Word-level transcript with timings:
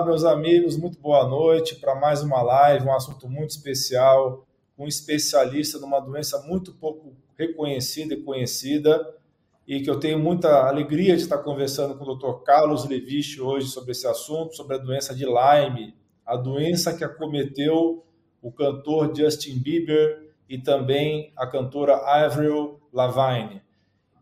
Olá, 0.00 0.08
meus 0.08 0.24
amigos, 0.24 0.78
muito 0.78 0.98
boa 0.98 1.28
noite 1.28 1.76
para 1.76 1.94
mais 1.94 2.22
uma 2.22 2.40
live, 2.40 2.86
um 2.86 2.94
assunto 2.94 3.28
muito 3.28 3.50
especial, 3.50 4.46
um 4.78 4.86
especialista 4.86 5.78
numa 5.78 6.00
doença 6.00 6.40
muito 6.46 6.72
pouco 6.72 7.14
reconhecida 7.36 8.14
e 8.14 8.22
conhecida, 8.22 9.14
e 9.68 9.82
que 9.82 9.90
eu 9.90 10.00
tenho 10.00 10.18
muita 10.18 10.66
alegria 10.66 11.14
de 11.14 11.22
estar 11.22 11.36
conversando 11.36 11.98
com 11.98 12.04
o 12.04 12.14
Dr. 12.14 12.42
Carlos 12.44 12.88
Levich 12.88 13.42
hoje 13.42 13.68
sobre 13.68 13.90
esse 13.90 14.06
assunto, 14.06 14.56
sobre 14.56 14.76
a 14.76 14.78
doença 14.78 15.14
de 15.14 15.26
Lyme, 15.26 15.94
a 16.24 16.34
doença 16.34 16.96
que 16.96 17.04
acometeu 17.04 18.02
o 18.40 18.50
cantor 18.50 19.14
Justin 19.14 19.58
Bieber 19.58 20.32
e 20.48 20.56
também 20.56 21.30
a 21.36 21.46
cantora 21.46 21.96
Avril 21.96 22.80
Lavigne. 22.90 23.60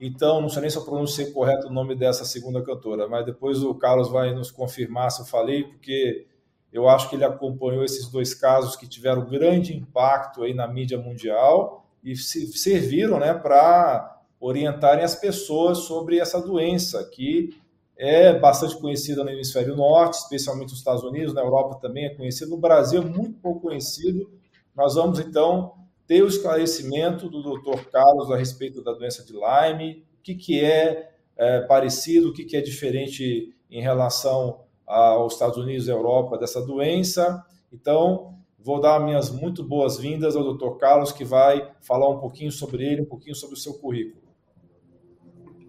Então, 0.00 0.40
não 0.40 0.48
sei 0.48 0.62
nem 0.62 0.70
se 0.70 0.76
eu 0.76 0.84
pronunciei 0.84 1.30
correto 1.32 1.66
o 1.66 1.72
nome 1.72 1.94
dessa 1.94 2.24
segunda 2.24 2.62
cantora, 2.62 3.08
mas 3.08 3.26
depois 3.26 3.62
o 3.62 3.74
Carlos 3.74 4.08
vai 4.08 4.32
nos 4.32 4.50
confirmar 4.50 5.10
se 5.10 5.22
eu 5.22 5.26
falei, 5.26 5.64
porque 5.64 6.26
eu 6.72 6.88
acho 6.88 7.08
que 7.08 7.16
ele 7.16 7.24
acompanhou 7.24 7.84
esses 7.84 8.08
dois 8.08 8.32
casos 8.34 8.76
que 8.76 8.86
tiveram 8.86 9.28
grande 9.28 9.76
impacto 9.76 10.42
aí 10.42 10.54
na 10.54 10.68
mídia 10.68 10.98
mundial 10.98 11.84
e 12.04 12.14
serviram 12.14 13.18
né, 13.18 13.34
para 13.34 14.20
orientarem 14.40 15.04
as 15.04 15.16
pessoas 15.16 15.78
sobre 15.78 16.18
essa 16.18 16.40
doença 16.40 17.04
que 17.04 17.58
é 17.96 18.32
bastante 18.38 18.76
conhecida 18.76 19.24
no 19.24 19.30
hemisfério 19.30 19.74
norte, 19.74 20.18
especialmente 20.18 20.70
nos 20.70 20.78
Estados 20.78 21.02
Unidos, 21.02 21.34
na 21.34 21.40
Europa 21.40 21.80
também 21.80 22.04
é 22.04 22.14
conhecido, 22.14 22.52
no 22.52 22.56
Brasil 22.56 23.02
é 23.02 23.04
muito 23.04 23.40
pouco 23.40 23.62
conhecido. 23.62 24.30
Nós 24.76 24.94
vamos 24.94 25.18
então 25.18 25.74
ter 26.08 26.22
o 26.22 26.26
esclarecimento 26.26 27.28
do 27.28 27.42
Dr. 27.42 27.84
Carlos 27.92 28.30
a 28.30 28.36
respeito 28.36 28.82
da 28.82 28.94
doença 28.94 29.22
de 29.22 29.34
Lyme, 29.34 30.06
o 30.18 30.22
que, 30.22 30.34
que 30.34 30.64
é, 30.64 31.12
é 31.36 31.60
parecido, 31.60 32.30
o 32.30 32.32
que, 32.32 32.44
que 32.44 32.56
é 32.56 32.62
diferente 32.62 33.54
em 33.70 33.82
relação 33.82 34.64
aos 34.86 35.34
Estados 35.34 35.58
Unidos 35.58 35.86
e 35.86 35.90
Europa 35.90 36.38
dessa 36.38 36.64
doença. 36.64 37.44
Então, 37.70 38.38
vou 38.58 38.80
dar 38.80 38.98
minhas 39.00 39.30
muito 39.30 39.62
boas-vindas 39.62 40.34
ao 40.34 40.54
Dr. 40.54 40.78
Carlos, 40.78 41.12
que 41.12 41.26
vai 41.26 41.70
falar 41.82 42.08
um 42.08 42.18
pouquinho 42.18 42.50
sobre 42.50 42.86
ele, 42.86 43.02
um 43.02 43.08
pouquinho 43.08 43.34
sobre 43.34 43.54
o 43.54 43.58
seu 43.58 43.74
currículo. 43.74 44.22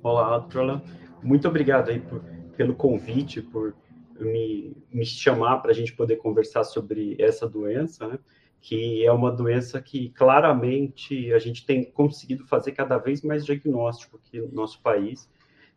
Olá, 0.02 0.40
doutor 0.40 0.82
Muito 1.22 1.50
obrigado 1.50 1.90
aí 1.90 2.00
por, 2.00 2.24
pelo 2.56 2.74
convite, 2.74 3.42
por 3.42 3.76
me, 4.18 4.74
me 4.90 5.06
chamar 5.06 5.58
para 5.58 5.72
a 5.72 5.74
gente 5.74 5.94
poder 5.94 6.16
conversar 6.16 6.64
sobre 6.64 7.18
essa 7.20 7.46
doença, 7.46 8.08
né? 8.08 8.20
Que 8.62 9.06
é 9.06 9.12
uma 9.12 9.32
doença 9.32 9.82
que 9.82 10.10
claramente 10.10 11.34
a 11.34 11.40
gente 11.40 11.66
tem 11.66 11.84
conseguido 11.84 12.46
fazer 12.46 12.74
cada 12.74 12.98
vez 12.98 13.22
mais 13.22 13.46
diagnóstico 13.46 14.18
aqui 14.18 14.40
no 14.42 14.52
nosso 14.52 14.82
país, 14.82 15.30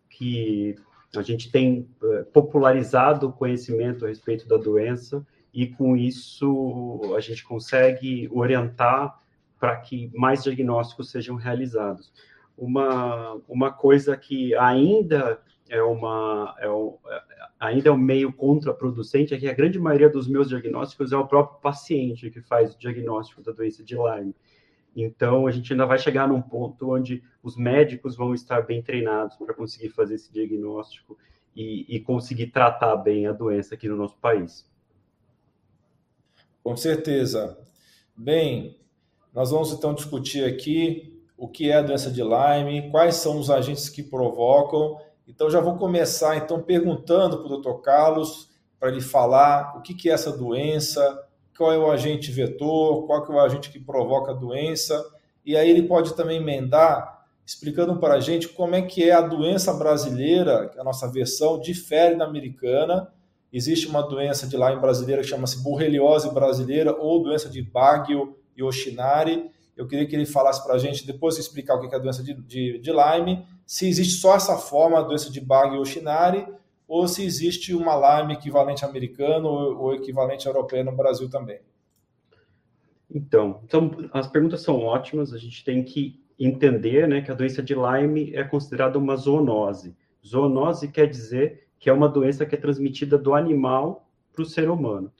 que 0.08 0.75
a 1.16 1.22
gente 1.22 1.50
tem 1.50 1.88
eh, 2.03 2.25
popularizado 2.33 3.28
o 3.28 3.33
conhecimento 3.33 4.05
a 4.05 4.08
respeito 4.08 4.48
da 4.48 4.56
doença 4.56 5.25
e 5.53 5.66
com 5.66 5.97
isso 5.97 7.00
a 7.16 7.20
gente 7.20 7.44
consegue 7.44 8.28
orientar 8.33 9.20
para 9.60 9.77
que 9.77 10.10
mais 10.14 10.42
diagnósticos 10.42 11.10
sejam 11.10 11.36
realizados. 11.36 12.12
Uma, 12.56 13.41
uma 13.48 13.72
coisa 13.72 14.16
que 14.16 14.54
ainda 14.56 15.41
é 15.72 15.83
uma 15.83 16.55
é, 16.59 16.69
ainda 17.59 17.88
é 17.88 17.93
um 17.93 17.97
meio 17.97 18.31
contraproducente 18.31 19.33
é 19.33 19.38
que 19.38 19.49
a 19.49 19.55
grande 19.55 19.78
maioria 19.78 20.10
dos 20.10 20.28
meus 20.28 20.50
diagnósticos 20.50 21.12
é 21.12 21.16
o 21.16 21.27
próprio 21.27 21.60
paciente 21.62 22.31
que 22.31 22.43
faz 22.43 22.75
o 22.75 22.78
diagnóstico 22.78 23.43
da 23.43 23.53
doença 23.53 23.83
de 23.83 23.94
Lyme. 23.94 24.37
Então, 24.94 25.47
a 25.47 25.50
gente 25.50 25.72
ainda 25.72 25.87
vai 25.87 25.99
chegar 25.99 26.28
num 26.28 26.43
ponto 26.43 26.93
onde 26.93 27.22
os 27.43 27.56
médicos 27.56 28.15
vão 28.15 28.34
estar 28.34 28.60
bem 28.66 28.83
treinados 28.83 29.34
para 29.38 29.55
conseguir 29.55 29.88
fazer 29.88 30.16
esse 30.16 30.31
diagnóstico 30.31 31.16
e, 31.56 31.87
e, 31.89 32.00
conseguir 32.00 32.49
tratar 32.49 32.94
bem 32.97 33.27
a 33.27 33.33
doença 33.33 33.75
aqui 33.75 33.89
no 33.89 33.97
nosso 33.97 34.19
país. 34.19 34.71
Com 36.62 36.77
certeza. 36.77 37.59
Bem, 38.15 38.78
nós 39.33 39.50
vamos 39.50 39.72
então 39.72 39.94
discutir 39.94 40.44
aqui 40.44 41.19
o 41.34 41.49
que 41.49 41.71
é 41.71 41.77
a 41.77 41.83
doença 41.83 42.10
de 42.10 42.22
Lyme, 42.22 42.91
quais 42.91 43.16
são 43.16 43.39
os 43.39 43.50
agentes 43.50 43.89
que 43.89 44.03
provocam 44.03 45.00
então 45.27 45.50
já 45.50 45.60
vou 45.60 45.77
começar 45.77 46.37
então 46.37 46.62
perguntando 46.62 47.43
para 47.43 47.53
o 47.53 47.60
Dr. 47.60 47.81
Carlos 47.83 48.50
para 48.78 48.91
ele 48.91 49.00
falar 49.00 49.77
o 49.77 49.83
que, 49.83 49.94
que 49.94 50.10
é 50.10 50.12
essa 50.12 50.37
doença, 50.37 51.25
qual 51.56 51.72
é 51.72 51.78
o 51.78 51.91
agente 51.91 52.33
vetor, 52.33 53.06
qual 53.06 53.25
é 53.25 53.31
o 53.31 53.41
agente 53.41 53.71
que 53.71 53.78
provoca 53.78 54.33
a 54.33 54.34
doença, 54.34 55.05
e 55.44 55.56
aí 55.56 55.71
ele 55.71 55.83
pode 55.83 56.15
também 56.15 56.38
emendar 56.38 57.22
explicando 57.44 57.97
para 57.97 58.15
a 58.15 58.21
gente 58.21 58.49
como 58.49 58.75
é 58.75 58.83
que 58.83 59.09
é 59.09 59.12
a 59.12 59.21
doença 59.21 59.72
brasileira, 59.75 60.69
que 60.69 60.78
a 60.78 60.84
nossa 60.84 61.10
versão 61.10 61.60
difere 61.60 62.16
da 62.16 62.25
americana. 62.25 63.09
Existe 63.53 63.87
uma 63.87 64.03
doença 64.03 64.47
de 64.47 64.56
Lyme 64.56 64.81
brasileira 64.81 65.22
que 65.22 65.28
chama-se 65.28 65.62
borreliose 65.62 66.33
brasileira 66.33 66.97
ou 66.97 67.22
doença 67.22 67.50
de 67.50 67.60
Baggio 67.62 68.37
e 68.56 68.62
Oshinari. 68.62 69.50
Eu 69.77 69.87
queria 69.87 70.06
que 70.06 70.15
ele 70.15 70.25
falasse 70.25 70.62
para 70.65 70.75
a 70.75 70.78
gente, 70.78 71.06
depois 71.06 71.34
de 71.34 71.41
explicar 71.41 71.75
o 71.75 71.81
que 71.81 71.94
é 71.94 71.99
a 71.99 72.00
doença 72.00 72.22
de, 72.22 72.34
de, 72.34 72.78
de 72.78 72.91
Lyme, 72.91 73.44
se 73.72 73.88
existe 73.88 74.21
só 74.21 74.37
essa 74.37 74.59
forma, 74.59 74.99
a 74.99 75.03
doença 75.03 75.31
de 75.31 75.41
Bag 75.41 75.78
ou 75.78 75.84
Shinari, 75.87 76.47
ou 76.87 77.09
se 77.09 77.25
existe 77.25 77.75
uma 77.75 78.21
Lyme 78.21 78.34
equivalente 78.34 78.84
americano 78.84 79.49
ou 79.49 79.94
equivalente 79.94 80.47
europeia 80.47 80.84
no 80.84 80.94
Brasil 80.94 81.27
também. 81.31 81.59
Então, 83.10 83.62
então, 83.65 83.91
as 84.12 84.27
perguntas 84.27 84.60
são 84.60 84.81
ótimas, 84.81 85.33
a 85.33 85.38
gente 85.38 85.65
tem 85.65 85.83
que 85.83 86.22
entender 86.38 87.09
né, 87.09 87.22
que 87.22 87.31
a 87.31 87.34
doença 87.34 87.62
de 87.62 87.75
Lyme 87.75 88.37
é 88.37 88.44
considerada 88.44 88.99
uma 88.99 89.16
zoonose. 89.16 89.97
Zoonose 90.22 90.89
quer 90.89 91.06
dizer 91.09 91.66
que 91.78 91.89
é 91.89 91.93
uma 91.94 92.10
doença 92.10 92.44
que 92.44 92.54
é 92.54 92.59
transmitida 92.59 93.16
do 93.16 93.34
animal 93.34 94.06
para 94.34 94.43
o 94.43 94.47
ser 94.47 94.69
humano. 94.69 95.10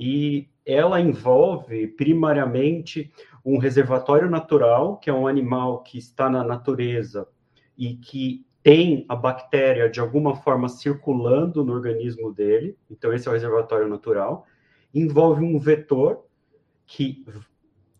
E 0.00 0.48
ela 0.66 1.00
envolve 1.00 1.86
primariamente 1.86 3.08
um 3.44 3.56
reservatório 3.56 4.28
natural, 4.28 4.96
que 4.96 5.08
é 5.08 5.12
um 5.12 5.28
animal 5.28 5.84
que 5.84 5.96
está 5.96 6.28
na 6.28 6.42
natureza 6.42 7.28
e 7.80 7.94
que 7.94 8.44
tem 8.62 9.06
a 9.08 9.16
bactéria 9.16 9.88
de 9.88 10.00
alguma 10.00 10.36
forma 10.36 10.68
circulando 10.68 11.64
no 11.64 11.72
organismo 11.72 12.30
dele, 12.30 12.76
então 12.90 13.10
esse 13.10 13.26
é 13.26 13.30
o 13.30 13.32
reservatório 13.32 13.88
natural, 13.88 14.46
envolve 14.94 15.42
um 15.42 15.58
vetor 15.58 16.26
que 16.86 17.24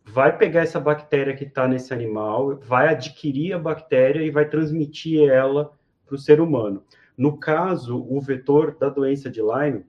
vai 0.05 0.37
pegar 0.37 0.61
essa 0.61 0.79
bactéria 0.79 1.35
que 1.35 1.45
está 1.45 1.67
nesse 1.67 1.95
animal, 1.95 2.59
vai 2.59 2.89
adquirir 2.89 3.55
a 3.55 3.59
bactéria 3.59 4.23
e 4.23 4.31
vai 4.31 4.47
transmitir 4.47 5.31
ela 5.31 5.73
para 6.05 6.15
o 6.15 6.19
ser 6.19 6.43
humano. 6.43 6.85
No 7.17 7.39
caso, 7.39 8.05
o 8.07 8.21
vetor 8.21 8.77
da 8.77 8.91
doença 8.91 9.31
de 9.31 9.41
Lyme 9.41 9.87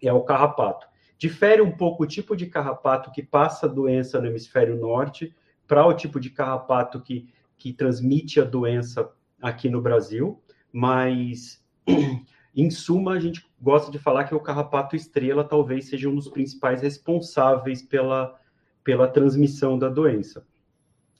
é 0.00 0.12
o 0.12 0.22
carrapato. 0.22 0.86
Difere 1.18 1.60
um 1.60 1.72
pouco 1.72 2.04
o 2.04 2.06
tipo 2.06 2.34
de 2.34 2.46
carrapato 2.46 3.10
que 3.12 3.22
passa 3.22 3.66
a 3.66 3.68
doença 3.68 4.18
no 4.18 4.28
hemisfério 4.28 4.76
norte 4.76 5.34
para 5.66 5.86
o 5.86 5.92
tipo 5.92 6.18
de 6.18 6.30
carrapato 6.30 7.02
que 7.02 7.28
que 7.60 7.74
transmite 7.74 8.40
a 8.40 8.44
doença 8.44 9.12
aqui 9.40 9.68
no 9.68 9.82
Brasil, 9.82 10.40
mas 10.72 11.62
em 12.56 12.70
suma 12.70 13.12
a 13.12 13.20
gente 13.20 13.46
gosta 13.60 13.92
de 13.92 13.98
falar 13.98 14.24
que 14.24 14.34
o 14.34 14.40
carrapato 14.40 14.96
estrela 14.96 15.44
talvez 15.44 15.90
seja 15.90 16.08
um 16.08 16.14
dos 16.14 16.28
principais 16.28 16.80
responsáveis 16.80 17.82
pela, 17.82 18.34
pela 18.82 19.06
transmissão 19.06 19.78
da 19.78 19.90
doença. 19.90 20.46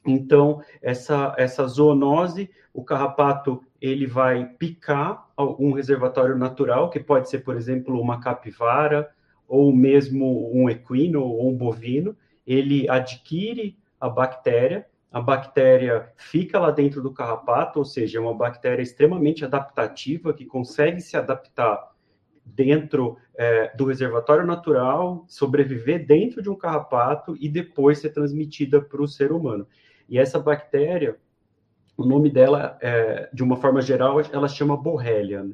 Então, 0.06 0.62
essa, 0.81 1.35
essa 1.37 1.67
zoonose, 1.67 2.50
o 2.73 2.82
carrapato 2.82 3.62
ele 3.79 4.06
vai 4.06 4.47
picar 4.47 5.29
algum 5.37 5.73
reservatório 5.73 6.38
natural, 6.38 6.88
que 6.88 6.99
pode 6.99 7.29
ser, 7.29 7.41
por 7.41 7.55
exemplo, 7.55 8.00
uma 8.00 8.19
capivara, 8.19 9.11
ou 9.47 9.75
mesmo 9.75 10.50
um 10.55 10.70
equino 10.70 11.23
ou 11.23 11.50
um 11.50 11.56
bovino, 11.56 12.17
ele 12.47 12.88
adquire 12.88 13.76
a 14.00 14.09
bactéria 14.09 14.87
a 15.11 15.21
bactéria 15.21 16.12
fica 16.17 16.59
lá 16.59 16.71
dentro 16.71 17.03
do 17.03 17.12
carrapato, 17.12 17.81
ou 17.81 17.85
seja, 17.85 18.19
é 18.19 18.21
uma 18.21 18.35
bactéria 18.35 18.83
extremamente 18.83 19.45
adaptativa 19.45 20.33
que 20.33 20.47
consegue 20.47 21.01
se 21.01 21.17
adaptar 21.17 21.91
dentro 22.45 23.17
é, 23.37 23.75
do 23.77 23.85
reservatório 23.85 24.47
natural, 24.47 25.25
sobreviver 25.29 26.07
dentro 26.07 26.43
de 26.43 26.49
um 26.49 26.55
carrapato 26.55 27.37
e 27.41 27.49
depois 27.49 27.99
ser 27.99 28.11
transmitida 28.11 28.81
para 28.81 29.03
o 29.03 29.09
ser 29.09 29.33
humano. 29.33 29.67
E 30.09 30.19
essa 30.19 30.39
bactéria, 30.39 31.17
o 31.97 32.05
nome 32.05 32.31
dela, 32.31 32.79
é, 32.81 33.29
de 33.33 33.43
uma 33.43 33.56
forma 33.56 33.81
geral, 33.81 34.21
ela 34.33 34.49
chama 34.49 34.77
Borrelia. 34.77 35.45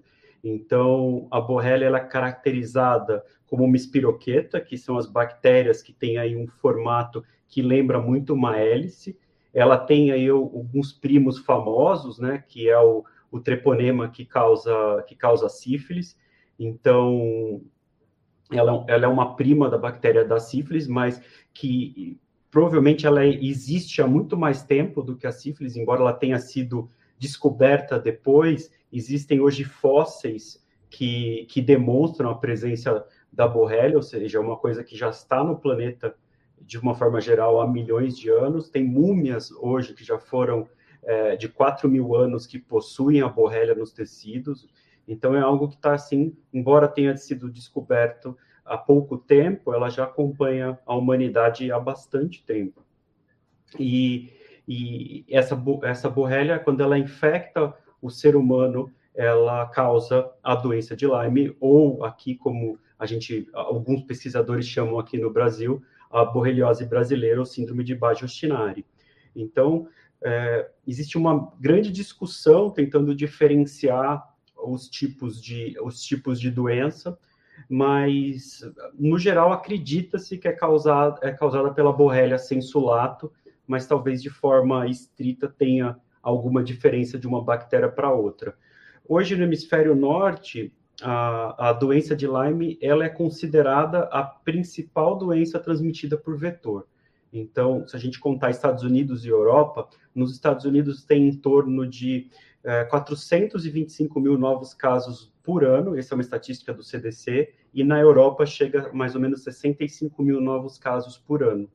Então, 0.45 1.27
a 1.31 1.41
Borrelia 1.41 1.87
ela 1.87 1.99
é 1.99 2.05
caracterizada 2.05 3.25
como 3.47 3.65
uma 3.65 3.77
espiroqueta, 3.77 4.61
que 4.61 4.77
são 4.77 4.99
as 4.99 5.07
bactérias 5.07 5.83
que 5.83 5.93
têm 5.93 6.19
aí 6.19 6.37
um 6.37 6.47
formato 6.47 7.25
que 7.49 7.63
lembra 7.63 8.01
muito 8.01 8.35
uma 8.35 8.57
hélice, 8.57 9.19
ela 9.57 9.79
tem 9.79 10.11
aí 10.11 10.29
alguns 10.29 10.93
primos 10.93 11.39
famosos, 11.39 12.19
né, 12.19 12.45
que 12.47 12.69
é 12.69 12.79
o, 12.79 13.03
o 13.31 13.41
treponema 13.41 14.07
que 14.07 14.23
causa, 14.23 15.03
que 15.09 15.17
causa 15.17 15.49
sífilis. 15.49 16.15
Então, 16.59 17.63
ela, 18.53 18.85
ela 18.87 19.07
é 19.07 19.09
uma 19.09 19.35
prima 19.35 19.71
da 19.71 19.79
bactéria 19.79 20.27
da 20.27 20.39
sífilis, 20.39 20.87
mas 20.87 21.23
que 21.55 22.21
provavelmente 22.51 23.07
ela 23.07 23.25
existe 23.25 24.03
há 24.03 24.07
muito 24.07 24.37
mais 24.37 24.63
tempo 24.63 25.03
do 25.03 25.17
que 25.17 25.27
a 25.27 25.33
sífilis, 25.33 25.75
embora 25.75 26.03
ela 26.03 26.13
tenha 26.13 26.39
sido 26.39 26.91
descoberta 27.19 27.99
depois. 27.99 28.71
Existem 28.93 29.41
hoje 29.41 29.65
fósseis 29.65 30.63
que, 30.91 31.47
que 31.49 31.63
demonstram 31.63 32.29
a 32.29 32.35
presença 32.35 33.07
da 33.33 33.49
borrelia, 33.49 33.97
ou 33.97 34.03
seja, 34.03 34.37
é 34.37 34.41
uma 34.41 34.59
coisa 34.59 34.85
que 34.85 34.95
já 34.95 35.09
está 35.09 35.43
no 35.43 35.59
planeta 35.59 36.15
de 36.61 36.79
uma 36.79 36.95
forma 36.95 37.21
geral 37.21 37.61
há 37.61 37.67
milhões 37.67 38.17
de 38.17 38.31
anos. 38.31 38.69
Tem 38.69 38.85
múmias 38.85 39.51
hoje 39.53 39.95
que 39.95 40.05
já 40.05 40.19
foram 40.19 40.69
é, 41.03 41.37
de 41.37 41.49
4 41.49 41.89
mil 41.89 42.15
anos 42.15 42.47
que 42.47 42.59
possuem 42.59 43.21
a 43.21 43.29
borrelia 43.29 43.75
nos 43.75 43.93
tecidos. 43.93 44.69
Então 45.07 45.37
é 45.37 45.41
algo 45.41 45.69
que 45.69 45.77
está 45.77 45.95
assim, 45.95 46.37
embora 46.53 46.89
tenha 46.89 47.17
sido 47.17 47.51
descoberto 47.51 48.37
há 48.65 48.77
pouco 48.77 49.17
tempo, 49.17 49.73
ela 49.73 49.89
já 49.89 50.05
acompanha 50.05 50.79
a 50.85 50.95
humanidade 50.97 51.71
há 51.71 51.79
bastante 51.79 52.45
tempo. 52.45 52.85
E, 53.79 54.33
e 54.67 55.25
essa, 55.31 55.57
essa 55.85 56.11
borrelia, 56.11 56.59
quando 56.59 56.83
ela 56.83 56.99
infecta 56.99 57.73
o 58.03 58.11
ser 58.11 58.35
humano, 58.35 58.93
ela 59.15 59.67
causa 59.67 60.31
a 60.43 60.55
doença 60.55 60.97
de 60.97 61.07
Lyme, 61.07 61.57
ou 61.61 62.05
aqui, 62.05 62.35
como 62.35 62.79
a 62.99 63.07
gente, 63.07 63.49
alguns 63.53 64.03
pesquisadores 64.03 64.67
chamam 64.67 64.99
aqui 64.99 65.17
no 65.17 65.33
Brasil, 65.33 65.83
a 66.17 66.25
borreliose 66.25 66.85
brasileira 66.87 67.39
ou 67.39 67.47
síndrome 67.47 67.85
de 67.85 67.95
Bage-Ostinari. 67.95 68.87
Então, 69.35 69.87
é, 70.25 70.71
existe 70.87 71.19
uma 71.19 71.53
grande 71.61 71.93
discussão 71.93 72.71
tentando 72.71 73.15
diferenciar 73.15 74.27
os 74.57 74.89
tipos 74.89 75.43
de, 75.43 75.77
os 75.83 76.03
tipos 76.03 76.41
de 76.41 76.51
doença, 76.51 77.19
mas, 77.69 78.61
no 78.99 79.19
geral, 79.19 79.53
acredita-se 79.53 80.39
que 80.39 80.49
é 80.49 80.53
causada, 80.53 81.19
é 81.23 81.33
causada 81.33 81.73
pela 81.73 81.93
borrelia 81.93 82.39
sensulato, 82.39 83.31
mas 83.67 83.87
talvez 83.87 84.23
de 84.23 84.31
forma 84.31 84.87
estrita 84.87 85.49
tenha 85.49 85.99
alguma 86.23 86.63
diferença 86.63 87.19
de 87.19 87.27
uma 87.27 87.43
bactéria 87.43 87.89
para 87.89 88.13
outra. 88.13 88.57
Hoje, 89.09 89.37
no 89.37 89.45
hemisfério 89.45 89.95
norte, 89.95 90.73
a, 91.03 91.71
a 91.71 91.73
doença 91.73 92.17
de 92.17 92.27
Lyme 92.27 92.79
ela 92.81 93.05
é 93.05 93.09
considerada 93.09 94.01
a 94.05 94.23
principal 94.23 95.17
doença 95.17 95.59
transmitida 95.59 96.17
por 96.17 96.37
vetor. 96.37 96.87
Então, 97.33 97.87
se 97.87 97.97
a 97.97 97.99
gente 97.99 98.19
contar 98.19 98.51
Estados 98.51 98.83
Unidos 98.83 99.25
e 99.25 99.29
Europa, 99.29 99.89
nos 100.15 100.33
Estados 100.33 100.65
Unidos 100.65 101.05
tem 101.05 101.29
em 101.29 101.37
torno 101.37 101.87
de 101.87 102.31
é, 102.65 102.85
425 102.85 104.19
mil 104.21 104.39
novos 104.39 104.73
casos 104.73 105.33
por 105.43 105.65
ano, 105.65 105.97
essa 105.97 106.15
é 106.15 106.17
uma 106.17 106.23
estatística 106.23 106.73
do 106.73 106.83
CDC, 106.83 107.53
e 107.73 107.85
na 107.85 108.01
Europa 108.01 108.47
chega 108.47 108.91
mais 108.93 109.15
ou 109.15 109.21
menos 109.21 109.45
65 109.45 110.23
mil 110.23 110.41
novos 110.41 110.79
casos 110.79 111.19
por 111.19 111.43
ano. 111.43 111.71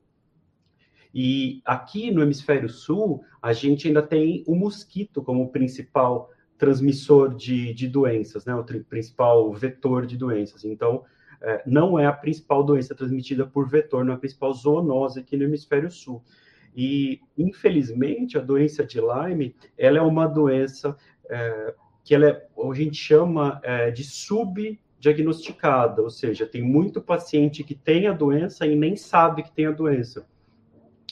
E 1.14 1.62
aqui 1.64 2.10
no 2.10 2.22
hemisfério 2.22 2.68
sul, 2.68 3.22
a 3.40 3.52
gente 3.52 3.86
ainda 3.86 4.02
tem 4.02 4.42
o 4.46 4.54
mosquito 4.54 5.22
como 5.22 5.50
principal 5.50 6.30
transmissor 6.62 7.34
de, 7.34 7.74
de 7.74 7.88
doenças, 7.88 8.44
né? 8.44 8.54
o 8.54 8.62
principal 8.84 9.52
vetor 9.52 10.06
de 10.06 10.16
doenças. 10.16 10.64
Então, 10.64 11.02
é, 11.40 11.60
não 11.66 11.98
é 11.98 12.06
a 12.06 12.12
principal 12.12 12.62
doença 12.62 12.94
transmitida 12.94 13.44
por 13.44 13.68
vetor, 13.68 14.04
não 14.04 14.12
é 14.12 14.14
a 14.14 14.18
principal 14.18 14.54
zoonose 14.54 15.18
aqui 15.18 15.36
no 15.36 15.42
hemisfério 15.42 15.90
sul. 15.90 16.22
E, 16.72 17.20
infelizmente, 17.36 18.38
a 18.38 18.40
doença 18.40 18.84
de 18.86 19.00
Lyme, 19.00 19.56
ela 19.76 19.98
é 19.98 20.00
uma 20.00 20.28
doença 20.28 20.96
é, 21.28 21.74
que 22.04 22.14
ela 22.14 22.28
é, 22.28 22.46
a 22.56 22.74
gente 22.74 22.96
chama 22.96 23.60
é, 23.64 23.90
de 23.90 24.04
subdiagnosticada, 24.04 26.00
ou 26.00 26.10
seja, 26.10 26.46
tem 26.46 26.62
muito 26.62 27.02
paciente 27.02 27.64
que 27.64 27.74
tem 27.74 28.06
a 28.06 28.12
doença 28.12 28.68
e 28.68 28.76
nem 28.76 28.94
sabe 28.94 29.42
que 29.42 29.50
tem 29.50 29.66
a 29.66 29.72
doença. 29.72 30.28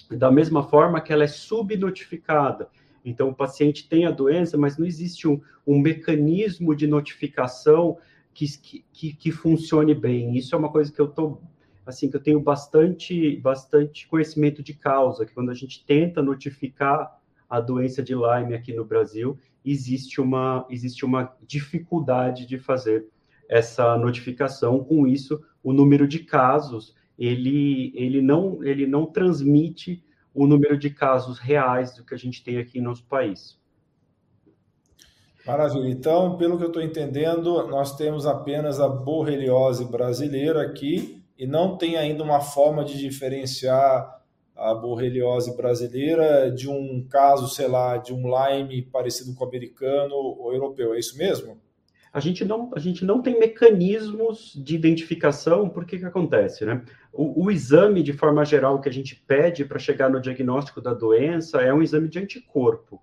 Da 0.09 0.31
mesma 0.31 0.63
forma 0.63 1.01
que 1.01 1.13
ela 1.13 1.25
é 1.25 1.29
subnotificada. 1.29 2.69
Então, 3.05 3.31
o 3.31 3.35
paciente 3.35 3.89
tem 3.89 4.07
a 4.07 4.11
doença, 4.11 4.59
mas 4.59 4.77
não 4.77 4.87
existe 4.87 5.27
um, 5.27 5.41
um 5.67 5.79
mecanismo 5.79 6.75
de 6.75 6.87
notificação 6.87 7.99
que, 8.33 8.47
que, 8.93 9.13
que 9.13 9.33
funcione 9.33 9.95
bem. 9.95 10.37
Isso 10.37 10.55
é 10.55 10.59
uma 10.59 10.71
coisa 10.71 10.93
que 10.93 11.01
eu 11.01 11.41
assim 11.85 12.09
que 12.09 12.17
eu 12.17 12.23
tenho 12.23 12.41
bastante 12.41 13.37
bastante 13.39 14.07
conhecimento 14.07 14.63
de 14.63 14.75
causa, 14.75 15.27
que 15.27 15.35
quando 15.35 15.51
a 15.51 15.55
gente 15.55 15.85
tenta 15.85 16.23
notificar 16.23 17.19
a 17.49 17.61
doença 17.61 18.03
de 18.03 18.15
Lyme 18.15 18.55
aqui 18.55 18.73
no 18.73 18.85
Brasil, 18.85 19.39
existe 19.65 20.21
uma 20.21 20.67
existe 20.71 21.05
uma 21.05 21.35
dificuldade 21.47 22.47
de 22.47 22.59
fazer 22.59 23.07
essa 23.49 23.97
notificação. 23.99 24.85
Com 24.85 25.07
isso, 25.07 25.43
o 25.63 25.73
número 25.73 26.07
de 26.07 26.21
casos 26.21 26.95
ele 27.19 27.93
ele 27.95 28.23
não 28.23 28.63
ele 28.65 28.87
não 28.87 29.05
transmite 29.07 30.03
o 30.35 30.47
número 30.47 30.79
de 30.79 30.91
casos 30.91 31.39
reais 31.39 31.95
do 31.95 32.05
que 32.05 32.15
a 32.15 32.19
gente 32.19 32.43
tem 32.43 32.59
aqui 32.59 32.81
no 32.81 32.91
nosso 32.91 33.05
país. 33.05 33.59
Maravilha. 35.47 35.89
Então, 35.89 36.37
pelo 36.37 36.59
que 36.59 36.65
eu 36.65 36.69
estou 36.69 36.83
entendendo, 36.83 37.67
nós 37.67 37.97
temos 37.97 38.27
apenas 38.27 38.79
a 38.79 38.89
borreliose 38.89 39.85
brasileira 39.91 40.63
aqui 40.63 41.25
e 41.39 41.47
não 41.47 41.77
tem 41.77 41.97
ainda 41.97 42.23
uma 42.23 42.41
forma 42.41 42.85
de 42.85 42.99
diferenciar 42.99 44.21
a 44.55 44.75
borreliose 44.75 45.57
brasileira 45.57 46.51
de 46.51 46.69
um 46.69 47.07
caso, 47.09 47.49
sei 47.49 47.67
lá, 47.67 47.97
de 47.97 48.13
um 48.13 48.23
Lyme 48.29 48.83
parecido 48.83 49.35
com 49.35 49.45
o 49.45 49.49
americano 49.49 50.15
ou 50.15 50.53
europeu. 50.53 50.93
É 50.95 50.99
isso 50.99 51.17
mesmo? 51.17 51.59
A 52.13 52.19
gente 52.19 52.45
não, 52.45 52.71
a 52.75 52.79
gente 52.81 53.05
não 53.05 53.23
tem 53.23 53.39
mecanismos 53.39 54.53
de 54.57 54.75
identificação, 54.75 55.69
porque 55.69 55.99
que 55.99 56.05
acontece, 56.05 56.65
né? 56.65 56.83
O, 57.13 57.45
o 57.45 57.51
exame, 57.51 58.03
de 58.03 58.13
forma 58.13 58.45
geral, 58.45 58.81
que 58.81 58.89
a 58.89 58.93
gente 58.93 59.15
pede 59.15 59.65
para 59.65 59.79
chegar 59.79 60.11
no 60.11 60.21
diagnóstico 60.21 60.81
da 60.81 60.93
doença 60.93 61.61
é 61.61 61.73
um 61.73 61.83
exame 61.83 62.09
de 62.09 62.19
anticorpo. 62.19 63.01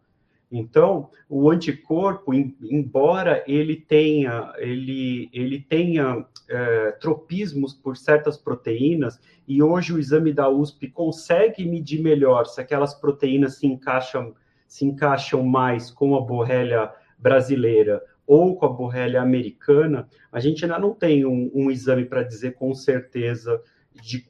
Então, 0.51 1.09
o 1.29 1.49
anticorpo, 1.49 2.33
embora 2.33 3.43
ele 3.47 3.75
tenha, 3.75 4.53
ele, 4.57 5.29
ele 5.33 5.59
tenha 5.59 6.25
é, 6.49 6.91
tropismos 6.93 7.73
por 7.73 7.97
certas 7.97 8.37
proteínas, 8.37 9.19
e 9.47 9.61
hoje 9.61 9.93
o 9.93 9.99
exame 9.99 10.31
da 10.31 10.49
USP 10.49 10.89
consegue 10.89 11.65
medir 11.65 12.01
melhor 12.01 12.45
se 12.45 12.61
aquelas 12.61 12.93
proteínas 12.93 13.55
se 13.57 13.67
encaixam, 13.67 14.33
se 14.67 14.85
encaixam 14.85 15.43
mais 15.43 15.91
com 15.91 16.15
a 16.15 16.21
borrelia 16.21 16.91
brasileira 17.17 18.01
ou 18.27 18.57
com 18.57 18.65
a 18.65 18.69
borrelia 18.69 19.21
americana, 19.21 20.07
a 20.31 20.39
gente 20.39 20.65
ainda 20.65 20.77
não 20.77 20.93
tem 20.93 21.25
um, 21.25 21.49
um 21.55 21.71
exame 21.71 22.03
para 22.03 22.21
dizer 22.21 22.55
com 22.55 22.73
certeza 22.73 23.61
de 24.03 24.27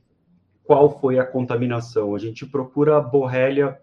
qual 0.63 0.99
foi 0.99 1.17
a 1.17 1.25
contaminação. 1.25 2.13
A 2.13 2.19
gente 2.19 2.45
procura 2.45 2.97
a 2.97 3.01
borrelia 3.01 3.79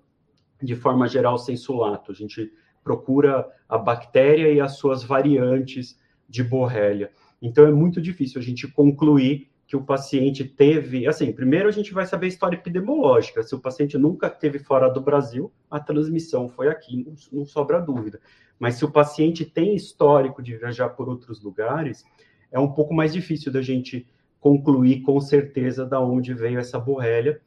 de 0.63 0.77
forma 0.77 1.09
geral, 1.09 1.37
sem 1.37 1.57
sulato. 1.57 2.13
A 2.13 2.15
gente 2.15 2.53
procura 2.83 3.47
a 3.69 3.77
bactéria 3.77 4.53
e 4.53 4.61
as 4.61 4.77
suas 4.77 5.03
variantes 5.03 5.99
de 6.29 6.45
borrelia. 6.45 7.11
Então, 7.43 7.67
é 7.67 7.71
muito 7.71 8.01
difícil 8.01 8.41
a 8.41 8.45
gente 8.45 8.69
concluir 8.69 9.51
que 9.67 9.77
o 9.77 9.83
paciente 9.83 10.45
teve. 10.45 11.07
Assim, 11.07 11.33
primeiro 11.33 11.69
a 11.69 11.73
gente 11.73 11.93
vai 11.93 12.07
saber 12.07 12.27
a 12.27 12.29
história 12.29 12.57
epidemiológica. 12.57 13.43
Se 13.43 13.55
o 13.55 13.61
paciente 13.61 13.97
nunca 13.97 14.29
teve 14.29 14.59
fora 14.59 14.89
do 14.89 15.01
Brasil, 15.01 15.53
a 15.71 15.81
transmissão 15.81 16.49
foi 16.49 16.69
aqui, 16.69 17.07
não, 17.33 17.45
sobra 17.45 17.81
dúvida. 17.81 18.21
Mas 18.59 18.77
se 18.77 18.85
o 18.85 18.91
paciente 18.91 19.45
tem 19.45 19.75
histórico 19.75 20.43
de 20.43 20.57
viajar 20.57 20.91
por 20.91 21.09
outros 21.09 21.43
lugares, 21.43 22.05
é 22.53 22.59
um 22.59 22.71
pouco 22.71 22.95
mais 22.95 23.13
difícil 23.13 23.51
da 23.51 23.63
gente 23.63 24.07
concluir 24.39 25.01
com 25.01 25.19
certeza 25.21 25.87
da 25.87 25.99
onde 25.99 26.35
veio 26.35 26.59
essa 26.59 26.79
borrelia. 26.79 27.41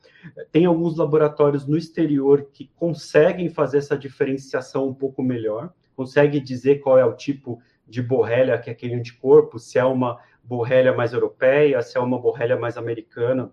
Tem 0.52 0.66
alguns 0.66 0.98
laboratórios 0.98 1.68
no 1.68 1.78
exterior 1.78 2.50
que 2.52 2.72
conseguem 2.76 3.50
fazer 3.50 3.78
essa 3.78 3.96
diferenciação 3.96 4.88
um 4.88 4.94
pouco 4.94 5.22
melhor, 5.22 5.72
conseguem 5.96 6.44
dizer 6.44 6.80
qual 6.80 6.98
é 6.98 7.06
o 7.06 7.14
tipo 7.14 7.62
de 7.88 8.02
borrelia 8.02 8.58
que 8.58 8.70
é 8.70 8.74
aquele 8.74 8.96
anticorpo, 8.96 9.60
se 9.60 9.78
é 9.78 9.86
uma 9.86 10.20
borrelia 10.48 10.94
mais 10.94 11.14
europeia, 11.14 11.82
se 11.82 11.98
é 11.98 12.02
uma 12.02 12.18
borrelia 12.18 12.58
mais 12.58 12.78
americana, 12.78 13.52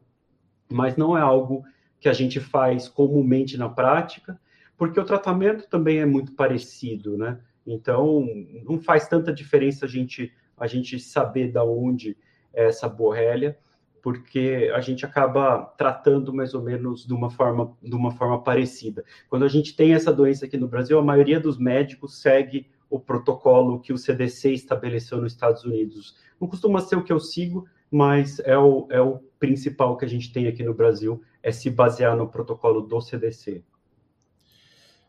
mas 0.70 0.96
não 0.96 1.16
é 1.16 1.20
algo 1.20 1.64
que 1.98 2.08
a 2.08 2.12
gente 2.12 2.38
faz 2.38 2.88
comumente 2.88 3.58
na 3.58 3.68
prática, 3.68 4.40
porque 4.76 5.00
o 5.00 5.04
tratamento 5.04 5.68
também 5.68 5.98
é 5.98 6.06
muito 6.06 6.32
parecido, 6.32 7.16
né? 7.16 7.40
Então, 7.66 8.26
não 8.64 8.78
faz 8.78 9.08
tanta 9.08 9.32
diferença 9.32 9.86
a 9.86 9.88
gente 9.88 10.32
a 10.56 10.68
gente 10.68 11.00
saber 11.00 11.50
da 11.50 11.64
onde 11.64 12.16
essa 12.52 12.88
borrelia, 12.88 13.58
porque 14.00 14.70
a 14.74 14.80
gente 14.80 15.04
acaba 15.04 15.64
tratando 15.76 16.32
mais 16.32 16.54
ou 16.54 16.62
menos 16.62 17.06
de 17.06 17.12
uma 17.12 17.30
forma, 17.30 17.76
de 17.82 17.94
uma 17.94 18.12
forma 18.12 18.40
parecida. 18.42 19.04
Quando 19.28 19.44
a 19.44 19.48
gente 19.48 19.74
tem 19.74 19.94
essa 19.94 20.12
doença 20.12 20.44
aqui 20.44 20.56
no 20.56 20.68
Brasil, 20.68 20.98
a 20.98 21.02
maioria 21.02 21.40
dos 21.40 21.58
médicos 21.58 22.20
segue 22.20 22.68
o 22.88 23.00
protocolo 23.00 23.80
que 23.80 23.92
o 23.92 23.98
CDC 23.98 24.52
estabeleceu 24.52 25.20
nos 25.20 25.32
Estados 25.32 25.64
Unidos. 25.64 26.16
Não 26.44 26.50
costuma 26.50 26.82
ser 26.82 26.96
o 26.96 27.02
que 27.02 27.10
eu 27.10 27.18
sigo, 27.18 27.64
mas 27.90 28.38
é 28.40 28.58
o, 28.58 28.86
é 28.90 29.00
o 29.00 29.18
principal 29.38 29.96
que 29.96 30.04
a 30.04 30.08
gente 30.08 30.30
tem 30.30 30.46
aqui 30.46 30.62
no 30.62 30.74
Brasil, 30.74 31.22
é 31.42 31.50
se 31.50 31.70
basear 31.70 32.14
no 32.14 32.28
protocolo 32.28 32.82
do 32.82 33.00
CDC. 33.00 33.64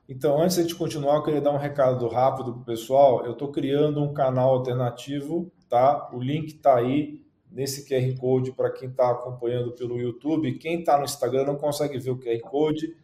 Então, 0.08 0.42
antes 0.42 0.66
de 0.66 0.74
continuar, 0.74 1.16
eu 1.16 1.24
queria 1.24 1.42
dar 1.42 1.52
um 1.52 1.58
recado 1.58 2.08
rápido 2.08 2.54
para 2.54 2.62
o 2.62 2.64
pessoal. 2.64 3.26
Eu 3.26 3.34
estou 3.34 3.52
criando 3.52 4.02
um 4.02 4.14
canal 4.14 4.52
alternativo, 4.52 5.52
tá? 5.68 6.10
O 6.14 6.22
link 6.22 6.54
está 6.54 6.78
aí 6.78 7.22
nesse 7.52 7.86
QR 7.86 8.18
Code 8.18 8.54
para 8.54 8.72
quem 8.72 8.88
está 8.88 9.12
acompanhando 9.12 9.74
pelo 9.74 10.00
YouTube. 10.00 10.58
Quem 10.58 10.80
está 10.80 10.98
no 10.98 11.04
Instagram 11.04 11.44
não 11.44 11.58
consegue 11.58 12.00
ver 12.00 12.12
o 12.12 12.18
QR 12.18 12.40
Code. 12.40 12.96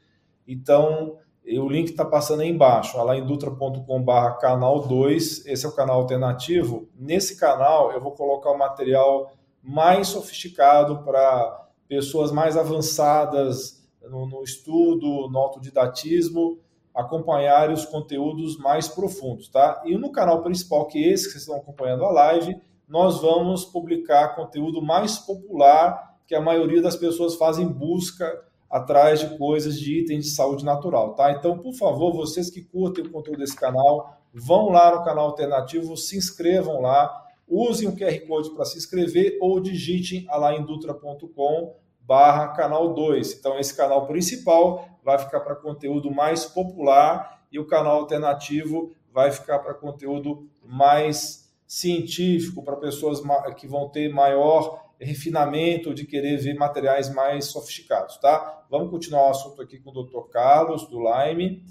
Então, 0.47 1.17
e 1.43 1.59
o 1.59 1.67
link 1.67 1.89
está 1.89 2.05
passando 2.05 2.41
aí 2.41 2.49
embaixo, 2.49 2.97
alaindutra.com.br 2.99 4.37
canal 4.39 4.79
2, 4.79 5.45
esse 5.45 5.65
é 5.65 5.69
o 5.69 5.75
canal 5.75 5.99
alternativo. 5.99 6.87
Nesse 6.95 7.37
canal 7.37 7.91
eu 7.91 7.99
vou 7.99 8.11
colocar 8.11 8.51
o 8.51 8.57
material 8.57 9.31
mais 9.61 10.07
sofisticado 10.07 11.03
para 11.03 11.67
pessoas 11.87 12.31
mais 12.31 12.55
avançadas 12.55 13.81
no, 14.01 14.25
no 14.25 14.43
estudo, 14.43 15.29
no 15.29 15.39
autodidatismo, 15.39 16.59
acompanharem 16.93 17.73
os 17.73 17.85
conteúdos 17.85 18.57
mais 18.57 18.87
profundos, 18.87 19.47
tá? 19.47 19.81
E 19.85 19.97
no 19.97 20.11
canal 20.11 20.41
principal, 20.41 20.87
que 20.87 21.03
é 21.03 21.09
esse 21.09 21.25
que 21.25 21.31
vocês 21.31 21.43
estão 21.43 21.57
acompanhando 21.57 22.05
a 22.05 22.11
live, 22.11 22.55
nós 22.87 23.21
vamos 23.21 23.65
publicar 23.65 24.35
conteúdo 24.35 24.81
mais 24.81 25.17
popular 25.17 26.17
que 26.27 26.35
a 26.35 26.41
maioria 26.41 26.81
das 26.81 26.95
pessoas 26.95 27.35
fazem 27.35 27.67
busca 27.67 28.25
atrás 28.71 29.19
de 29.19 29.37
coisas 29.37 29.77
de 29.77 29.99
itens 29.99 30.23
de 30.23 30.31
saúde 30.31 30.63
natural, 30.63 31.13
tá? 31.13 31.31
Então, 31.33 31.57
por 31.57 31.73
favor, 31.73 32.13
vocês 32.13 32.49
que 32.49 32.61
curtem 32.61 33.05
o 33.05 33.11
conteúdo 33.11 33.39
desse 33.39 33.55
canal, 33.55 34.17
vão 34.33 34.69
lá 34.69 34.95
no 34.95 35.03
canal 35.03 35.25
alternativo, 35.25 35.97
se 35.97 36.17
inscrevam 36.17 36.81
lá, 36.81 37.25
usem 37.45 37.89
o 37.89 37.95
QR 37.95 38.17
Code 38.25 38.51
para 38.51 38.63
se 38.63 38.77
inscrever 38.77 39.37
ou 39.41 39.59
digitem 39.59 40.25
alaindutra.com 40.29 41.75
barra 41.99 42.47
canal 42.49 42.93
2. 42.93 43.33
Então, 43.33 43.59
esse 43.59 43.75
canal 43.75 44.07
principal 44.07 44.87
vai 45.03 45.19
ficar 45.19 45.41
para 45.41 45.55
conteúdo 45.55 46.09
mais 46.09 46.45
popular 46.45 47.41
e 47.51 47.59
o 47.59 47.67
canal 47.67 47.97
alternativo 47.97 48.91
vai 49.11 49.31
ficar 49.31 49.59
para 49.59 49.73
conteúdo 49.73 50.47
mais 50.63 51.51
científico, 51.67 52.63
para 52.63 52.77
pessoas 52.77 53.21
que 53.57 53.67
vão 53.67 53.89
ter 53.89 54.13
maior 54.13 54.90
refinamento 55.01 55.93
de 55.93 56.05
querer 56.05 56.37
ver 56.37 56.53
materiais 56.53 57.13
mais 57.13 57.45
sofisticados, 57.45 58.17
tá? 58.17 58.65
Vamos 58.69 58.89
continuar 58.89 59.27
o 59.27 59.31
assunto 59.31 59.61
aqui 59.61 59.79
com 59.79 59.89
o 59.89 60.03
Dr. 60.03 60.29
Carlos, 60.31 60.87
do 60.87 60.99
Lyme. 60.99 61.63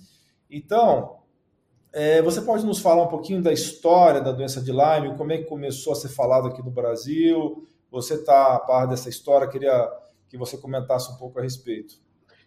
Então, 0.50 1.20
é, 1.92 2.20
você 2.22 2.40
pode 2.42 2.64
nos 2.64 2.80
falar 2.80 3.04
um 3.04 3.08
pouquinho 3.08 3.42
da 3.42 3.52
história 3.52 4.20
da 4.20 4.32
doença 4.32 4.60
de 4.60 4.72
Lyme, 4.72 5.16
como 5.16 5.32
é 5.32 5.38
que 5.38 5.44
começou 5.44 5.92
a 5.92 5.96
ser 5.96 6.08
falado 6.08 6.49
aqui 6.49 6.62
no 6.62 6.70
Brasil? 6.70 7.66
Você 7.90 8.14
está 8.14 8.54
a 8.54 8.58
par 8.60 8.87
dessa 8.87 9.08
história, 9.08 9.49
queria 9.49 9.88
que 10.28 10.38
você 10.38 10.56
comentasse 10.56 11.10
um 11.12 11.16
pouco 11.16 11.38
a 11.38 11.42
respeito. 11.42 11.94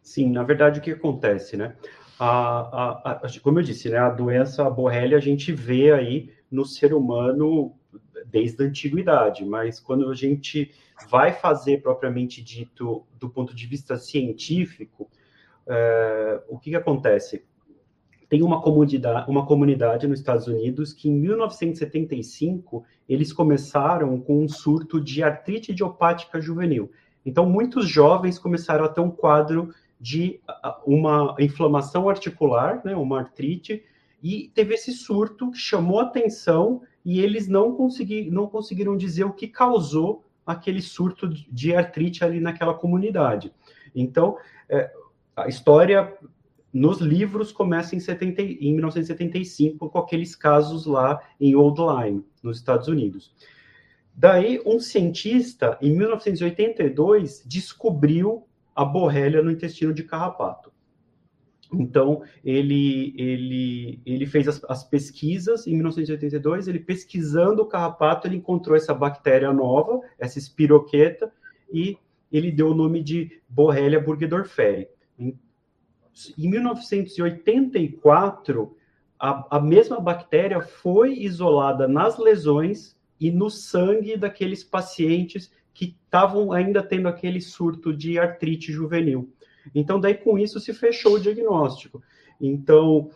Sim, 0.01 0.31
na 0.31 0.43
verdade, 0.43 0.79
o 0.79 0.81
que 0.81 0.91
acontece, 0.91 1.57
né? 1.57 1.75
A, 2.19 2.29
a, 2.29 3.11
a, 3.11 3.21
como 3.41 3.59
eu 3.59 3.63
disse, 3.63 3.89
né, 3.89 3.97
a 3.97 4.09
doença 4.09 4.69
borrelia 4.69 5.17
a 5.17 5.21
gente 5.21 5.51
vê 5.51 5.91
aí 5.91 6.29
no 6.49 6.63
ser 6.65 6.93
humano 6.93 7.75
desde 8.25 8.63
a 8.63 8.67
antiguidade, 8.67 9.45
mas 9.45 9.79
quando 9.79 10.09
a 10.09 10.15
gente 10.15 10.71
vai 11.09 11.31
fazer 11.31 11.81
propriamente 11.81 12.43
dito 12.43 13.05
do 13.19 13.29
ponto 13.29 13.55
de 13.55 13.65
vista 13.65 13.97
científico, 13.97 15.09
é, 15.67 16.41
o 16.47 16.57
que, 16.57 16.71
que 16.71 16.75
acontece? 16.75 17.43
Tem 18.29 18.41
uma 18.41 18.61
comunidade, 18.61 19.29
uma 19.29 19.45
comunidade 19.45 20.07
nos 20.07 20.19
Estados 20.19 20.47
Unidos 20.47 20.93
que 20.93 21.07
em 21.09 21.13
1975 21.13 22.83
eles 23.07 23.31
começaram 23.31 24.19
com 24.19 24.43
um 24.43 24.47
surto 24.47 24.99
de 24.99 25.21
artrite 25.21 25.71
idiopática 25.71 26.41
juvenil. 26.41 26.91
Então 27.25 27.47
muitos 27.47 27.87
jovens 27.87 28.39
começaram 28.39 28.85
a 28.85 28.89
ter 28.89 29.01
um 29.01 29.11
quadro 29.11 29.73
de 29.99 30.41
uma 30.85 31.35
inflamação 31.39 32.09
articular, 32.09 32.81
né, 32.83 32.95
uma 32.95 33.19
artrite, 33.19 33.83
e 34.21 34.49
teve 34.53 34.73
esse 34.73 34.91
surto 34.91 35.51
que 35.51 35.57
chamou 35.57 35.99
atenção 35.99 36.81
e 37.05 37.19
eles 37.19 37.47
não, 37.47 37.75
consegui, 37.75 38.29
não 38.29 38.47
conseguiram 38.47 38.95
dizer 38.95 39.23
o 39.25 39.33
que 39.33 39.47
causou 39.47 40.25
aquele 40.45 40.81
surto 40.81 41.27
de 41.27 41.75
artrite 41.75 42.23
ali 42.23 42.39
naquela 42.39 42.73
comunidade. 42.73 43.53
Então, 43.95 44.37
é, 44.69 44.91
a 45.35 45.47
história 45.47 46.15
nos 46.73 46.99
livros 46.99 47.51
começa 47.51 47.95
em, 47.95 47.99
70, 47.99 48.41
em 48.41 48.73
1975 48.73 49.89
com 49.89 49.99
aqueles 49.99 50.35
casos 50.35 50.85
lá 50.85 51.21
em 51.39 51.55
Old 51.55 51.79
Lyme, 51.79 52.25
nos 52.41 52.57
Estados 52.57 52.87
Unidos. 52.87 53.33
Daí, 54.15 54.61
um 54.65 54.79
cientista, 54.79 55.77
em 55.81 55.95
1982, 55.95 57.43
descobriu 57.45 58.47
a 58.75 58.83
borrélia 58.83 59.41
no 59.41 59.51
intestino 59.51 59.93
de 59.93 60.03
carrapato. 60.03 60.72
Então, 61.73 62.21
ele, 62.43 63.15
ele, 63.17 63.99
ele 64.05 64.27
fez 64.27 64.47
as, 64.47 64.63
as, 64.65 64.83
pesquisas 64.83 65.65
em 65.65 65.73
1982, 65.73 66.67
ele 66.67 66.77
pesquisando 66.79 67.63
o 67.63 67.65
carrapato, 67.65 68.27
ele 68.27 68.37
encontrou 68.37 68.77
essa 68.77 68.93
bactéria 68.93 69.51
nova, 69.51 69.99
essa 70.19 70.37
espiroqueta, 70.37 71.33
e 71.71 71.97
ele 72.31 72.51
deu 72.51 72.69
o 72.69 72.75
nome 72.75 73.01
de 73.01 73.41
Borrelia 73.49 73.99
burgdorferi. 73.99 74.87
Em, 75.17 75.35
em 76.37 76.49
1984, 76.49 78.77
a, 79.19 79.57
a 79.57 79.59
mesma 79.59 79.99
bactéria 79.99 80.61
foi 80.61 81.17
isolada 81.19 81.87
nas 81.87 82.19
lesões 82.19 82.95
e 83.19 83.31
no 83.31 83.49
sangue 83.49 84.15
daqueles 84.17 84.63
pacientes 84.63 85.51
que 85.73 85.97
estavam 86.05 86.51
ainda 86.51 86.83
tendo 86.83 87.07
aquele 87.07 87.41
surto 87.41 87.91
de 87.95 88.19
artrite 88.19 88.71
juvenil. 88.71 89.33
Então, 89.73 89.99
daí 89.99 90.15
com 90.15 90.37
isso 90.37 90.59
se 90.59 90.73
fechou 90.73 91.13
o 91.13 91.19
diagnóstico. 91.19 92.01
Então, 92.39 93.09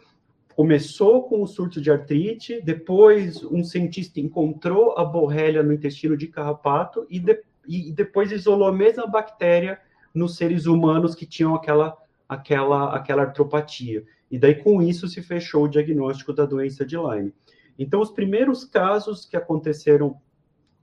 começou 0.55 1.23
com 1.23 1.41
o 1.41 1.47
surto 1.47 1.79
de 1.79 1.91
artrite, 1.91 2.61
depois 2.61 3.43
um 3.43 3.63
cientista 3.63 4.19
encontrou 4.19 4.97
a 4.97 5.05
borrelia 5.05 5.61
no 5.61 5.73
intestino 5.73 6.17
de 6.17 6.27
carrapato 6.27 7.05
e, 7.09 7.19
de, 7.19 7.43
e 7.67 7.91
depois 7.91 8.31
isolou 8.31 8.67
a 8.67 8.73
mesma 8.73 9.05
bactéria 9.05 9.79
nos 10.13 10.35
seres 10.35 10.65
humanos 10.65 11.13
que 11.13 11.25
tinham 11.25 11.53
aquela, 11.53 11.95
aquela, 12.27 12.95
aquela 12.95 13.23
artropatia. 13.23 14.03
E 14.31 14.39
daí 14.39 14.55
com 14.55 14.81
isso 14.81 15.07
se 15.07 15.21
fechou 15.21 15.65
o 15.65 15.69
diagnóstico 15.69 16.33
da 16.33 16.45
doença 16.45 16.85
de 16.85 16.97
Lyme. 16.97 17.33
Então, 17.77 18.01
os 18.01 18.11
primeiros 18.11 18.65
casos 18.65 19.25
que 19.25 19.37
aconteceram 19.37 20.17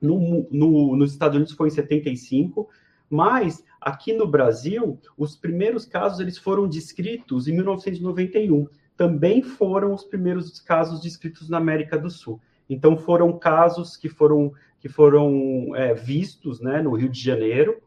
no, 0.01 0.47
no, 0.51 0.97
nos 0.97 1.13
Estados 1.13 1.37
Unidos 1.37 1.55
foi 1.55 1.69
em 1.69 1.73
75, 1.73 2.69
mas 3.09 3.65
aqui 3.81 4.13
no 4.13 4.27
Brasil, 4.27 4.99
os 5.17 5.37
primeiros 5.37 5.85
casos 5.85 6.21
eles 6.21 6.39
foram 6.39 6.69
descritos 6.69 7.47
em 7.47 7.53
1991. 7.53 8.67
Também 8.97 9.43
foram 9.43 9.93
os 9.93 10.05
primeiros 10.05 10.61
casos 10.61 11.01
descritos 11.01 11.49
na 11.49 11.59
América 11.59 11.99
do 11.99 12.11
Sul. 12.11 12.41
Então 12.69 12.97
foram 12.97 13.39
casos 13.39 13.97
que 13.97 14.09
foram 14.09 14.53
que 14.81 14.89
foram 14.89 15.75
é, 15.75 15.95
vistos, 15.95 16.61
né, 16.61 16.83
no 16.83 16.95
Rio 16.95 17.09
de 17.09 17.19
Janeiro. 17.19 17.81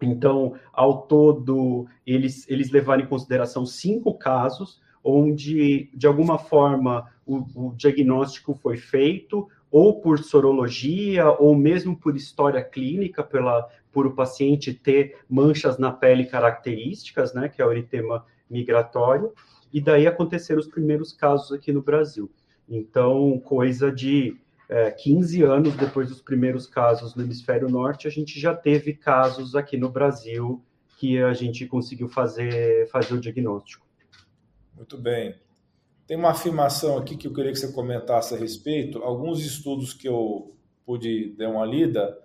Então, 0.00 0.54
ao 0.72 1.02
todo, 1.02 1.86
eles 2.06 2.48
eles 2.48 2.70
levaram 2.70 3.02
em 3.02 3.08
consideração 3.08 3.66
cinco 3.66 4.14
casos 4.14 4.80
onde 5.02 5.90
de 5.94 6.06
alguma 6.06 6.38
forma 6.38 7.08
o, 7.26 7.68
o 7.68 7.74
diagnóstico 7.74 8.54
foi 8.54 8.76
feito, 8.76 9.48
ou 9.70 10.00
por 10.00 10.18
sorologia, 10.18 11.30
ou 11.30 11.54
mesmo 11.54 11.96
por 11.96 12.16
história 12.16 12.62
clínica, 12.62 13.22
pela, 13.22 13.68
por 13.92 14.06
o 14.06 14.14
paciente 14.14 14.72
ter 14.72 15.18
manchas 15.28 15.78
na 15.78 15.90
pele 15.90 16.26
características, 16.26 17.34
né, 17.34 17.48
que 17.48 17.60
é 17.62 17.66
o 17.66 17.72
eritema 17.72 18.24
migratório, 18.48 19.32
e 19.72 19.80
daí 19.80 20.06
aconteceram 20.06 20.60
os 20.60 20.66
primeiros 20.66 21.12
casos 21.12 21.52
aqui 21.52 21.72
no 21.72 21.82
Brasil. 21.82 22.30
Então, 22.68 23.38
coisa 23.40 23.90
de 23.90 24.36
é, 24.68 24.90
15 24.90 25.42
anos 25.42 25.74
depois 25.76 26.08
dos 26.08 26.20
primeiros 26.20 26.66
casos 26.66 27.14
no 27.14 27.22
hemisfério 27.22 27.68
norte, 27.68 28.06
a 28.06 28.10
gente 28.10 28.38
já 28.38 28.54
teve 28.54 28.94
casos 28.94 29.54
aqui 29.54 29.76
no 29.76 29.88
Brasil 29.88 30.62
que 30.98 31.22
a 31.22 31.32
gente 31.32 31.66
conseguiu 31.66 32.08
fazer, 32.08 32.88
fazer 32.88 33.14
o 33.14 33.20
diagnóstico. 33.20 33.86
Muito 34.76 34.98
bem. 34.98 35.34
Tem 36.06 36.16
uma 36.16 36.30
afirmação 36.30 36.98
aqui 36.98 37.16
que 37.16 37.26
eu 37.26 37.32
queria 37.32 37.52
que 37.52 37.58
você 37.58 37.72
comentasse 37.72 38.34
a 38.34 38.38
respeito. 38.38 38.98
Alguns 39.02 39.44
estudos 39.44 39.92
que 39.92 40.08
eu 40.08 40.54
pude 40.84 41.34
dar 41.36 41.50
uma 41.50 41.64
lida, 41.64 42.18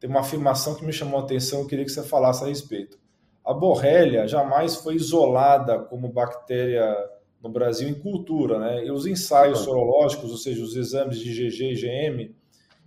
tem 0.00 0.08
uma 0.08 0.20
afirmação 0.20 0.74
que 0.74 0.84
me 0.84 0.92
chamou 0.92 1.20
a 1.20 1.22
atenção, 1.22 1.60
eu 1.60 1.66
queria 1.66 1.84
que 1.84 1.92
você 1.92 2.02
falasse 2.02 2.42
a 2.42 2.46
respeito. 2.46 2.98
A 3.44 3.52
borrélia 3.52 4.26
jamais 4.26 4.76
foi 4.76 4.94
isolada 4.94 5.78
como 5.78 6.08
bactéria 6.08 6.96
no 7.42 7.50
Brasil 7.50 7.88
em 7.88 7.94
cultura, 7.94 8.58
né? 8.58 8.84
E 8.84 8.90
os 8.90 9.06
ensaios 9.06 9.60
sorológicos, 9.60 10.30
ou 10.30 10.36
seja, 10.36 10.62
os 10.62 10.74
exames 10.74 11.18
de 11.18 11.30
GG 11.30 11.64
e 11.64 11.74
GM 11.74 12.34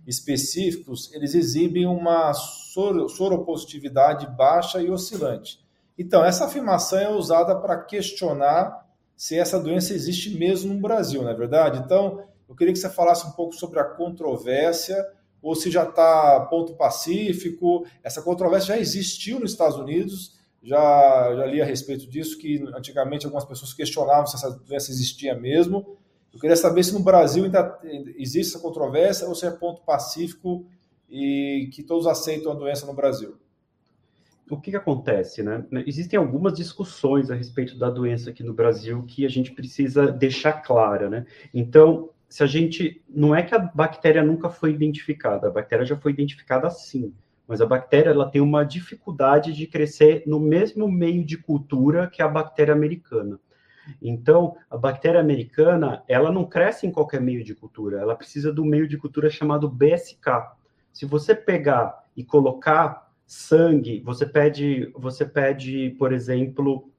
específicos, 0.06 1.12
eles 1.14 1.34
exibem 1.34 1.86
uma 1.86 2.32
soropositividade 2.34 4.26
baixa 4.36 4.80
e 4.80 4.90
oscilante. 4.90 5.64
Então, 5.96 6.24
essa 6.24 6.44
afirmação 6.44 6.98
é 6.98 7.08
usada 7.08 7.54
para 7.56 7.78
questionar 7.78 8.84
se 9.16 9.38
essa 9.38 9.58
doença 9.60 9.94
existe 9.94 10.36
mesmo 10.36 10.74
no 10.74 10.80
Brasil, 10.80 11.22
não 11.22 11.30
é 11.30 11.34
verdade? 11.34 11.78
Então, 11.78 12.24
eu 12.48 12.54
queria 12.54 12.72
que 12.72 12.78
você 12.78 12.90
falasse 12.90 13.26
um 13.26 13.30
pouco 13.32 13.54
sobre 13.54 13.80
a 13.80 13.84
controvérsia, 13.84 15.04
ou 15.44 15.54
se 15.54 15.70
já 15.70 15.84
está 15.84 16.40
ponto 16.48 16.74
pacífico. 16.74 17.86
Essa 18.02 18.22
controvérsia 18.22 18.74
já 18.74 18.80
existiu 18.80 19.38
nos 19.38 19.52
Estados 19.52 19.76
Unidos, 19.76 20.32
já, 20.62 21.36
já 21.36 21.44
li 21.44 21.60
a 21.60 21.66
respeito 21.66 22.08
disso, 22.08 22.38
que 22.38 22.64
antigamente 22.74 23.26
algumas 23.26 23.44
pessoas 23.44 23.74
questionavam 23.74 24.26
se 24.26 24.36
essa 24.36 24.50
doença 24.50 24.90
existia 24.90 25.34
mesmo. 25.34 25.98
Eu 26.32 26.40
queria 26.40 26.56
saber 26.56 26.82
se 26.82 26.94
no 26.94 27.00
Brasil 27.00 27.44
ainda 27.44 27.78
existe 28.16 28.54
essa 28.54 28.58
controvérsia 28.58 29.28
ou 29.28 29.34
se 29.34 29.46
é 29.46 29.50
ponto 29.50 29.82
pacífico 29.82 30.64
e 31.10 31.68
que 31.74 31.82
todos 31.82 32.06
aceitam 32.06 32.50
a 32.50 32.54
doença 32.54 32.86
no 32.86 32.94
Brasil. 32.94 33.36
o 34.50 34.58
que, 34.58 34.70
que, 34.70 34.76
acontece, 34.78 35.42
né? 35.42 35.62
Existem 35.86 36.18
algumas 36.18 36.54
discussões 36.54 37.30
a 37.30 37.34
respeito 37.34 37.76
da 37.78 37.90
doença 37.90 38.30
aqui 38.30 38.42
no 38.42 38.54
Brasil 38.54 39.04
que 39.06 39.26
a 39.26 39.28
gente 39.28 39.52
precisa 39.52 40.10
deixar 40.10 40.54
clara, 40.54 41.10
né? 41.10 41.26
Então, 41.52 42.08
se 42.34 42.42
a 42.42 42.48
gente. 42.48 43.00
Não 43.08 43.32
é 43.32 43.44
que 43.44 43.54
a 43.54 43.60
bactéria 43.60 44.20
nunca 44.20 44.50
foi 44.50 44.72
identificada, 44.72 45.46
a 45.46 45.50
bactéria 45.52 45.84
já 45.84 45.96
foi 45.96 46.10
identificada 46.10 46.68
sim, 46.68 47.14
mas 47.46 47.60
a 47.60 47.66
bactéria 47.66 48.10
ela 48.10 48.28
tem 48.28 48.40
uma 48.40 48.64
dificuldade 48.64 49.52
de 49.52 49.68
crescer 49.68 50.24
no 50.26 50.40
mesmo 50.40 50.90
meio 50.90 51.24
de 51.24 51.38
cultura 51.38 52.08
que 52.08 52.20
a 52.20 52.26
bactéria 52.26 52.74
americana. 52.74 53.38
Então, 54.02 54.56
a 54.68 54.76
bactéria 54.76 55.20
americana, 55.20 56.02
ela 56.08 56.32
não 56.32 56.44
cresce 56.44 56.88
em 56.88 56.90
qualquer 56.90 57.20
meio 57.20 57.44
de 57.44 57.54
cultura, 57.54 58.00
ela 58.00 58.16
precisa 58.16 58.52
do 58.52 58.64
meio 58.64 58.88
de 58.88 58.98
cultura 58.98 59.30
chamado 59.30 59.70
BSK. 59.70 60.26
Se 60.92 61.06
você 61.06 61.36
pegar 61.36 62.04
e 62.16 62.24
colocar 62.24 63.12
sangue, 63.24 64.00
você 64.00 64.26
pede, 64.26 64.90
você 64.96 65.24
pede, 65.24 65.94
por 66.00 66.12
exemplo, 66.12 66.90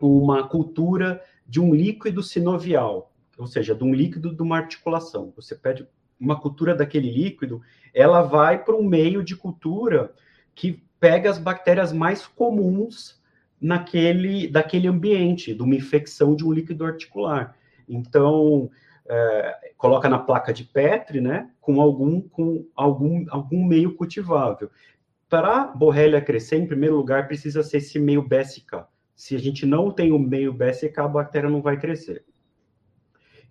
uma 0.00 0.48
cultura 0.48 1.22
de 1.46 1.60
um 1.60 1.72
líquido 1.72 2.20
sinovial, 2.20 3.12
ou 3.36 3.46
seja, 3.46 3.74
de 3.74 3.84
um 3.84 3.92
líquido 3.92 4.34
de 4.34 4.42
uma 4.42 4.56
articulação. 4.56 5.32
Você 5.36 5.54
pede 5.54 5.86
uma 6.18 6.40
cultura 6.40 6.74
daquele 6.74 7.10
líquido, 7.10 7.60
ela 7.92 8.22
vai 8.22 8.62
para 8.62 8.74
um 8.74 8.82
meio 8.82 9.22
de 9.22 9.36
cultura 9.36 10.12
que 10.54 10.82
pega 10.98 11.30
as 11.30 11.38
bactérias 11.38 11.92
mais 11.92 12.26
comuns 12.26 13.20
naquele 13.60 14.48
daquele 14.48 14.88
ambiente, 14.88 15.54
de 15.54 15.62
uma 15.62 15.74
infecção 15.74 16.34
de 16.34 16.44
um 16.44 16.52
líquido 16.52 16.84
articular. 16.84 17.56
Então, 17.88 18.70
é, 19.08 19.72
coloca 19.76 20.08
na 20.08 20.18
placa 20.18 20.52
de 20.52 20.64
Petri, 20.64 21.20
né, 21.20 21.50
com 21.60 21.80
algum 21.80 22.20
com 22.20 22.66
algum 22.74 23.24
algum 23.28 23.64
meio 23.64 23.94
cultivável. 23.94 24.70
Para 25.28 25.62
a 25.62 25.66
borrelia 25.66 26.20
crescer, 26.20 26.56
em 26.56 26.66
primeiro 26.66 26.96
lugar, 26.96 27.26
precisa 27.26 27.62
ser 27.62 27.78
esse 27.78 27.98
meio 27.98 28.22
BSK. 28.22 28.84
Se 29.14 29.34
a 29.34 29.38
gente 29.38 29.66
não 29.66 29.90
tem 29.90 30.12
o 30.12 30.18
meio 30.18 30.52
BSK, 30.52 30.98
a 30.98 31.08
bactéria 31.08 31.50
não 31.50 31.60
vai 31.60 31.78
crescer. 31.78 32.24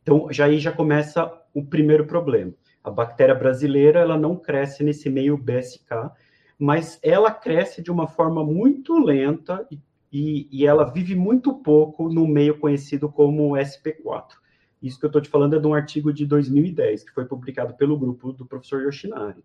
Então, 0.06 0.32
já 0.32 0.46
aí 0.46 0.60
já 0.60 0.72
começa 0.72 1.32
o 1.52 1.66
primeiro 1.66 2.06
problema. 2.06 2.54
A 2.84 2.92
bactéria 2.92 3.34
brasileira, 3.34 4.02
ela 4.02 4.16
não 4.16 4.36
cresce 4.36 4.84
nesse 4.84 5.10
meio 5.10 5.36
BSK, 5.36 6.12
mas 6.60 7.00
ela 7.02 7.32
cresce 7.32 7.82
de 7.82 7.90
uma 7.90 8.06
forma 8.06 8.44
muito 8.44 9.00
lenta 9.00 9.68
e, 10.12 10.48
e, 10.52 10.64
ela 10.64 10.84
vive 10.84 11.16
muito 11.16 11.56
pouco 11.56 12.08
no 12.08 12.28
meio 12.28 12.60
conhecido 12.60 13.10
como 13.10 13.54
SP4. 13.54 14.36
Isso 14.80 15.00
que 15.00 15.06
eu 15.06 15.10
estou 15.10 15.22
te 15.22 15.28
falando 15.28 15.56
é 15.56 15.60
de 15.60 15.66
um 15.66 15.74
artigo 15.74 16.14
de 16.14 16.24
2010, 16.28 17.04
que 17.04 17.12
foi 17.12 17.26
publicado 17.26 17.74
pelo 17.74 17.98
grupo 17.98 18.32
do 18.32 18.46
professor 18.46 18.84
Yoshinari. 18.84 19.44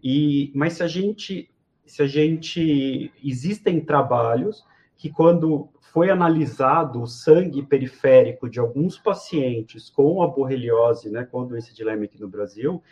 E, 0.00 0.52
mas 0.54 0.74
se 0.74 0.84
a 0.84 0.86
gente, 0.86 1.50
se 1.84 2.00
a 2.00 2.06
gente, 2.06 3.12
existem 3.24 3.80
trabalhos 3.80 4.64
que 4.96 5.10
quando 5.10 5.68
foi 5.92 6.08
analisado 6.08 7.02
o 7.02 7.06
sangue 7.06 7.62
periférico 7.62 8.48
de 8.48 8.60
alguns 8.60 8.96
pacientes 8.96 9.90
com 9.90 10.22
a 10.22 10.28
borreliose, 10.28 11.10
né, 11.10 11.24
com 11.24 11.42
a 11.42 11.44
doença 11.44 11.74
de 11.74 11.82
Lyme 11.82 12.04
aqui 12.04 12.20
no 12.20 12.28
Brasil, 12.28 12.82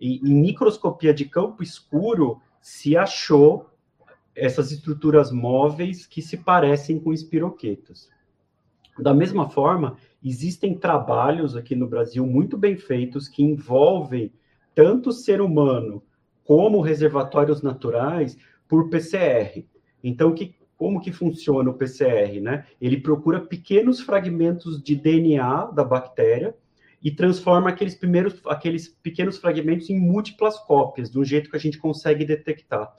e 0.00 0.18
em 0.18 0.34
microscopia 0.34 1.12
de 1.12 1.24
campo 1.24 1.62
escuro 1.62 2.40
se 2.60 2.96
achou 2.96 3.70
essas 4.34 4.70
estruturas 4.70 5.32
móveis 5.32 6.06
que 6.06 6.22
se 6.22 6.36
parecem 6.36 7.00
com 7.00 7.12
espiroquetas. 7.12 8.08
Da 8.98 9.12
mesma 9.12 9.48
forma, 9.48 9.96
existem 10.22 10.74
trabalhos 10.74 11.56
aqui 11.56 11.74
no 11.74 11.88
Brasil 11.88 12.26
muito 12.26 12.56
bem 12.56 12.76
feitos 12.76 13.28
que 13.28 13.42
envolvem 13.42 14.32
tanto 14.74 15.08
o 15.08 15.12
ser 15.12 15.40
humano 15.40 16.02
como 16.44 16.80
reservatórios 16.80 17.60
naturais 17.60 18.38
por 18.68 18.88
PCR. 18.88 19.66
Então, 20.02 20.32
que, 20.32 20.54
como 20.76 21.00
que 21.00 21.12
funciona 21.12 21.70
o 21.70 21.74
PCR, 21.74 22.40
né? 22.40 22.66
Ele 22.80 23.00
procura 23.00 23.40
pequenos 23.40 24.00
fragmentos 24.00 24.82
de 24.82 24.94
DNA 24.94 25.66
da 25.66 25.84
bactéria 25.84 26.54
e 27.02 27.10
transforma 27.10 27.70
aqueles 27.70 27.94
primeiros, 27.94 28.40
aqueles 28.46 28.88
pequenos 28.88 29.38
fragmentos 29.38 29.88
em 29.90 29.98
múltiplas 29.98 30.58
cópias, 30.58 31.10
do 31.10 31.24
jeito 31.24 31.50
que 31.50 31.56
a 31.56 31.60
gente 31.60 31.78
consegue 31.78 32.24
detectar. 32.24 32.92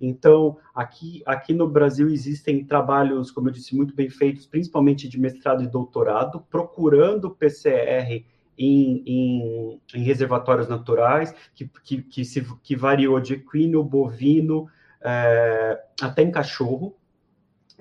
Então, 0.00 0.58
aqui, 0.74 1.22
aqui 1.24 1.54
no 1.54 1.68
Brasil 1.68 2.08
existem 2.10 2.64
trabalhos, 2.64 3.30
como 3.30 3.48
eu 3.48 3.52
disse, 3.52 3.74
muito 3.76 3.94
bem 3.94 4.10
feitos, 4.10 4.46
principalmente 4.46 5.08
de 5.08 5.18
mestrado 5.18 5.62
e 5.62 5.68
doutorado, 5.68 6.44
procurando 6.50 7.30
PCR 7.30 8.24
em, 8.58 9.02
em, 9.06 9.80
em 9.94 10.02
reservatórios 10.02 10.68
naturais, 10.68 11.32
que, 11.54 11.70
que, 11.84 12.02
que, 12.02 12.24
se, 12.24 12.44
que 12.62 12.74
variou 12.74 13.20
de 13.20 13.34
equino, 13.34 13.84
bovino, 13.84 14.68
é, 15.00 15.80
até 16.00 16.22
em 16.22 16.32
cachorro. 16.32 16.96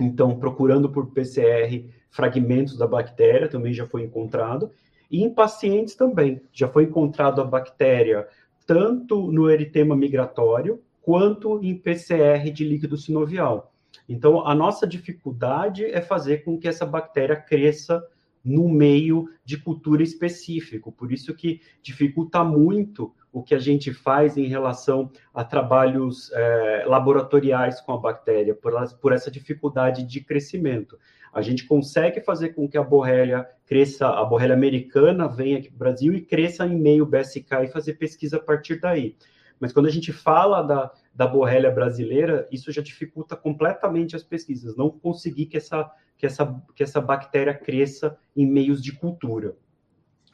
Então, 0.03 0.37
procurando 0.37 0.89
por 0.89 1.11
PCR 1.11 1.89
fragmentos 2.09 2.77
da 2.77 2.87
bactéria, 2.87 3.47
também 3.47 3.73
já 3.73 3.85
foi 3.85 4.03
encontrado. 4.03 4.71
E 5.09 5.23
em 5.23 5.33
pacientes 5.33 5.95
também, 5.95 6.41
já 6.51 6.67
foi 6.67 6.85
encontrado 6.85 7.41
a 7.41 7.45
bactéria 7.45 8.27
tanto 8.65 9.31
no 9.31 9.49
eritema 9.49 9.95
migratório, 9.95 10.81
quanto 11.01 11.61
em 11.63 11.75
PCR 11.75 12.49
de 12.51 12.63
líquido 12.63 12.95
sinovial. 12.95 13.73
Então, 14.07 14.47
a 14.47 14.55
nossa 14.55 14.87
dificuldade 14.87 15.85
é 15.85 15.99
fazer 15.99 16.43
com 16.43 16.57
que 16.57 16.67
essa 16.67 16.85
bactéria 16.85 17.35
cresça 17.35 18.03
no 18.43 18.67
meio 18.69 19.29
de 19.43 19.57
cultura 19.57 20.01
específico. 20.01 20.91
Por 20.91 21.11
isso 21.11 21.33
que 21.35 21.61
dificulta 21.81 22.43
muito 22.43 23.13
o 23.31 23.41
que 23.41 23.55
a 23.55 23.59
gente 23.59 23.93
faz 23.93 24.35
em 24.35 24.47
relação 24.47 25.09
a 25.33 25.43
trabalhos 25.43 26.31
é, 26.33 26.83
laboratoriais 26.85 27.79
com 27.79 27.93
a 27.93 27.97
bactéria, 27.97 28.53
por, 28.53 28.73
por, 28.99 29.13
essa 29.13 29.31
dificuldade 29.31 30.03
de 30.03 30.21
crescimento. 30.21 30.97
A 31.33 31.41
gente 31.41 31.65
consegue 31.65 32.19
fazer 32.21 32.49
com 32.49 32.67
que 32.67 32.77
a 32.77 32.83
borrelia 32.83 33.47
cresça, 33.65 34.07
a 34.07 34.25
borrelia 34.25 34.55
americana 34.55 35.29
venha 35.29 35.59
aqui 35.59 35.69
para 35.69 35.75
o 35.75 35.79
Brasil 35.79 36.13
e 36.13 36.21
cresça 36.21 36.65
em 36.65 36.77
meio 36.77 37.05
BSK 37.05 37.63
e 37.63 37.67
fazer 37.67 37.93
pesquisa 37.93 38.35
a 38.35 38.41
partir 38.41 38.81
daí. 38.81 39.15
Mas 39.57 39.71
quando 39.71 39.85
a 39.85 39.91
gente 39.91 40.11
fala 40.11 40.61
da, 40.61 40.91
da 41.13 41.27
borrelia 41.27 41.71
brasileira, 41.71 42.47
isso 42.51 42.71
já 42.71 42.81
dificulta 42.81 43.37
completamente 43.37 44.15
as 44.15 44.23
pesquisas. 44.23 44.75
Não 44.75 44.89
conseguir 44.89 45.45
que 45.45 45.55
essa, 45.55 45.89
que 46.17 46.25
essa, 46.25 46.61
que 46.75 46.83
essa 46.83 46.99
bactéria 46.99 47.53
cresça 47.53 48.17
em 48.35 48.45
meios 48.45 48.81
de 48.81 48.91
cultura. 48.91 49.55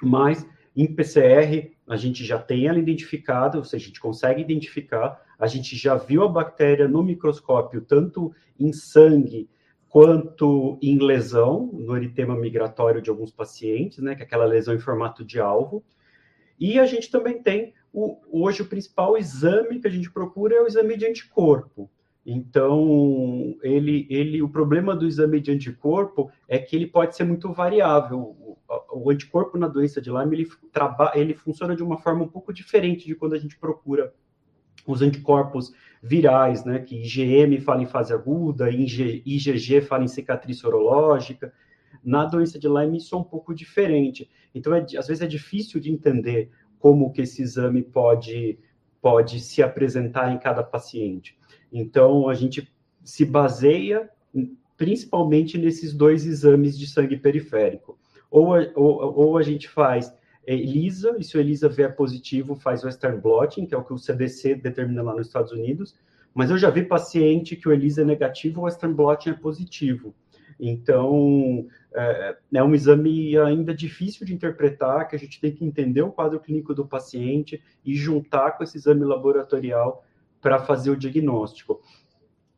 Mas 0.01 0.47
em 0.83 0.93
PCR, 0.93 1.71
a 1.87 1.97
gente 1.97 2.23
já 2.23 2.37
tem 2.37 2.67
ela 2.67 2.77
identificada, 2.77 3.57
ou 3.57 3.63
seja, 3.63 3.85
a 3.85 3.87
gente 3.87 3.99
consegue 3.99 4.41
identificar, 4.41 5.19
a 5.39 5.47
gente 5.47 5.75
já 5.75 5.95
viu 5.95 6.23
a 6.23 6.27
bactéria 6.27 6.87
no 6.87 7.01
microscópio, 7.01 7.81
tanto 7.81 8.31
em 8.59 8.71
sangue 8.71 9.49
quanto 9.89 10.77
em 10.79 10.99
lesão, 10.99 11.71
no 11.73 11.97
eritema 11.97 12.35
migratório 12.35 13.01
de 13.01 13.09
alguns 13.09 13.31
pacientes, 13.31 13.97
né, 13.97 14.13
que 14.13 14.21
é 14.21 14.25
aquela 14.25 14.45
lesão 14.45 14.75
em 14.75 14.79
formato 14.79 15.25
de 15.25 15.39
alvo. 15.39 15.83
E 16.59 16.79
a 16.79 16.85
gente 16.85 17.09
também 17.09 17.41
tem, 17.41 17.73
o, 17.91 18.19
hoje, 18.29 18.61
o 18.61 18.67
principal 18.67 19.17
exame 19.17 19.79
que 19.79 19.87
a 19.87 19.91
gente 19.91 20.11
procura 20.11 20.55
é 20.55 20.61
o 20.61 20.67
exame 20.67 20.95
de 20.95 21.07
anticorpo. 21.07 21.89
Então, 22.29 23.55
ele, 23.63 24.05
ele, 24.09 24.41
o 24.41 24.49
problema 24.49 24.93
do 24.93 25.07
exame 25.07 25.39
de 25.39 25.49
anticorpo 25.49 26.29
é 26.45 26.59
que 26.59 26.75
ele 26.75 26.85
pode 26.85 27.15
ser 27.15 27.23
muito 27.23 27.53
variável. 27.53 28.19
O, 28.19 28.57
o 28.91 29.09
anticorpo 29.09 29.57
na 29.57 29.69
doença 29.69 30.01
de 30.01 30.11
Lyme, 30.11 30.35
ele, 30.35 30.49
ele 31.15 31.33
funciona 31.33 31.73
de 31.73 31.81
uma 31.81 31.97
forma 31.97 32.25
um 32.25 32.27
pouco 32.27 32.51
diferente 32.51 33.07
de 33.07 33.15
quando 33.15 33.33
a 33.33 33.39
gente 33.39 33.57
procura 33.57 34.13
os 34.85 35.01
anticorpos 35.01 35.71
virais, 36.03 36.65
né, 36.65 36.79
que 36.79 36.97
IgM 37.01 37.61
fala 37.61 37.81
em 37.81 37.87
fase 37.87 38.13
aguda, 38.13 38.69
IgG 38.69 39.79
fala 39.81 40.03
em 40.03 40.09
cicatriz 40.09 40.59
sorológica. 40.59 41.53
Na 42.03 42.25
doença 42.25 42.59
de 42.59 42.67
Lyme, 42.67 42.97
isso 42.97 43.15
é 43.15 43.17
um 43.17 43.23
pouco 43.23 43.55
diferente. 43.55 44.29
Então, 44.53 44.75
é, 44.75 44.85
às 44.97 45.07
vezes 45.07 45.21
é 45.21 45.27
difícil 45.27 45.79
de 45.79 45.89
entender 45.89 46.51
como 46.77 47.09
que 47.13 47.21
esse 47.21 47.41
exame 47.41 47.81
pode, 47.83 48.59
pode 49.01 49.39
se 49.39 49.63
apresentar 49.63 50.29
em 50.33 50.37
cada 50.37 50.61
paciente. 50.61 51.37
Então, 51.71 52.29
a 52.29 52.33
gente 52.33 52.71
se 53.03 53.25
baseia 53.25 54.09
principalmente 54.77 55.57
nesses 55.57 55.93
dois 55.93 56.25
exames 56.25 56.77
de 56.77 56.87
sangue 56.87 57.17
periférico. 57.17 57.97
Ou, 58.29 58.49
ou, 58.75 59.17
ou 59.17 59.37
a 59.37 59.41
gente 59.41 59.67
faz 59.67 60.13
ELISA, 60.45 61.15
e 61.19 61.23
se 61.23 61.35
o 61.35 61.39
ELISA 61.39 61.67
vier 61.67 61.95
positivo, 61.95 62.55
faz 62.55 62.83
Western 62.83 63.19
blotting, 63.19 63.65
que 63.65 63.73
é 63.73 63.77
o 63.77 63.83
que 63.83 63.93
o 63.93 63.97
CDC 63.97 64.55
determina 64.55 65.01
lá 65.01 65.15
nos 65.15 65.27
Estados 65.27 65.51
Unidos. 65.51 65.95
Mas 66.33 66.51
eu 66.51 66.57
já 66.57 66.69
vi 66.69 66.83
paciente 66.83 67.55
que 67.55 67.67
o 67.67 67.73
ELISA 67.73 68.01
é 68.01 68.05
negativo, 68.05 68.61
o 68.61 68.63
Western 68.65 68.95
blotting 68.95 69.31
é 69.31 69.33
positivo. 69.33 70.13
Então, 70.59 71.67
é, 71.93 72.37
é, 72.53 72.63
um 72.63 72.73
exame 72.73 73.37
ainda 73.37 73.73
difícil 73.73 74.25
de 74.25 74.33
interpretar, 74.33 75.07
que 75.07 75.15
a 75.15 75.19
gente 75.19 75.39
tem 75.39 75.51
que 75.51 75.65
entender 75.65 76.01
o 76.01 76.11
quadro 76.11 76.39
clínico 76.39 76.73
do 76.73 76.85
paciente 76.85 77.61
e 77.83 77.95
juntar 77.95 78.51
com 78.51 78.63
esse 78.63 78.77
exame 78.77 79.03
laboratorial 79.03 80.03
para 80.47 80.59
fazer 80.59 80.89
o 80.89 80.95
diagnóstico. 80.95 81.81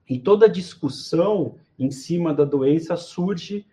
E 0.08 0.19
toda 0.19 0.47
discussão 0.47 1.56
em 1.78 1.89
cima 1.89 2.32
da 2.32 2.45
doença 2.45 2.95
surge 2.95 3.65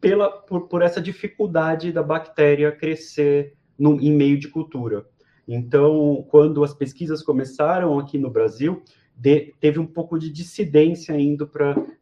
pela, 0.00 0.30
por, 0.30 0.68
por 0.68 0.82
essa 0.82 1.00
dificuldade 1.00 1.90
da 1.90 2.00
bactéria 2.00 2.70
crescer 2.70 3.56
no, 3.76 4.00
em 4.00 4.12
meio 4.12 4.38
de 4.38 4.46
cultura. 4.46 5.04
Então, 5.48 6.24
quando 6.30 6.62
as 6.62 6.72
pesquisas 6.72 7.24
começaram 7.24 7.98
aqui 7.98 8.18
no 8.18 8.30
Brasil, 8.30 8.84
de, 9.16 9.52
teve 9.58 9.80
um 9.80 9.86
pouco 9.86 10.16
de 10.16 10.30
dissidência 10.30 11.20
indo 11.20 11.44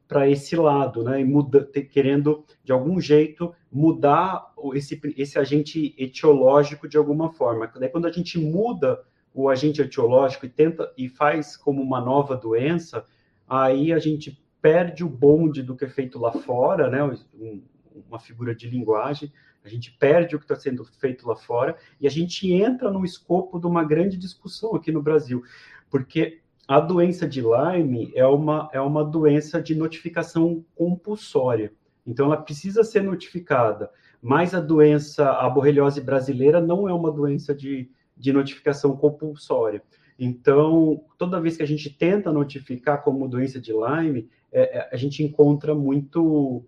para 0.07 0.29
esse 0.29 0.55
lado, 0.55 1.03
né? 1.03 1.19
E 1.23 1.25
muda, 1.25 1.65
te, 1.65 1.81
querendo, 1.81 2.45
de 2.63 2.73
algum 2.73 3.01
jeito, 3.01 3.55
mudar 3.73 4.53
esse, 4.75 5.01
esse 5.17 5.39
agente 5.39 5.95
etiológico 5.97 6.87
de 6.87 6.99
alguma 6.99 7.33
forma. 7.33 7.67
Quando 7.91 8.07
a 8.07 8.13
gente 8.13 8.39
muda 8.39 9.03
o 9.43 9.49
agente 9.49 9.81
etiológico 9.81 10.47
e 10.47 10.49
tenta 10.49 10.93
e 10.99 11.09
faz 11.09 11.57
como 11.57 11.81
uma 11.81 12.01
nova 12.01 12.37
doença, 12.37 13.05
aí 13.49 13.93
a 13.93 13.99
gente 13.99 14.43
perde 14.61 15.05
o 15.05 15.09
bonde 15.09 15.63
do 15.63 15.77
que 15.77 15.85
é 15.85 15.89
feito 15.89 16.19
lá 16.19 16.33
fora, 16.33 16.91
né? 16.91 17.05
Um, 17.35 17.63
uma 18.09 18.19
figura 18.19 18.55
de 18.55 18.69
linguagem, 18.69 19.33
a 19.65 19.69
gente 19.69 19.93
perde 19.93 20.35
o 20.35 20.39
que 20.39 20.45
está 20.45 20.57
sendo 20.57 20.85
feito 20.85 21.27
lá 21.27 21.37
fora 21.37 21.77
e 22.01 22.07
a 22.07 22.11
gente 22.11 22.53
entra 22.53 22.91
no 22.91 23.05
escopo 23.05 23.61
de 23.61 23.67
uma 23.67 23.85
grande 23.85 24.17
discussão 24.17 24.75
aqui 24.75 24.91
no 24.91 25.03
Brasil, 25.03 25.43
porque 25.89 26.41
a 26.67 26.81
doença 26.81 27.27
de 27.27 27.41
Lyme 27.41 28.13
é 28.15 28.27
uma, 28.27 28.69
é 28.73 28.81
uma 28.81 29.05
doença 29.05 29.63
de 29.63 29.75
notificação 29.75 30.65
compulsória. 30.75 31.73
Então, 32.05 32.27
ela 32.27 32.37
precisa 32.37 32.83
ser 32.83 33.03
notificada. 33.03 33.91
Mas 34.21 34.53
a 34.53 34.61
doença, 34.61 35.31
a 35.31 35.49
borreliose 35.49 36.01
brasileira, 36.01 36.61
não 36.61 36.89
é 36.89 36.93
uma 36.93 37.13
doença 37.13 37.55
de, 37.55 37.91
de 38.19 38.33
notificação 38.33 38.97
compulsória. 38.97 39.83
Então, 40.19 41.05
toda 41.17 41.41
vez 41.41 41.57
que 41.57 41.63
a 41.63 41.67
gente 41.67 41.89
tenta 41.91 42.33
notificar 42.33 43.03
como 43.03 43.29
doença 43.29 43.61
de 43.61 43.73
Lyme, 43.73 44.29
é, 44.51 44.79
é 44.79 44.89
a 44.93 44.97
gente 44.97 45.23
encontra 45.23 45.75
muito, 45.75 46.65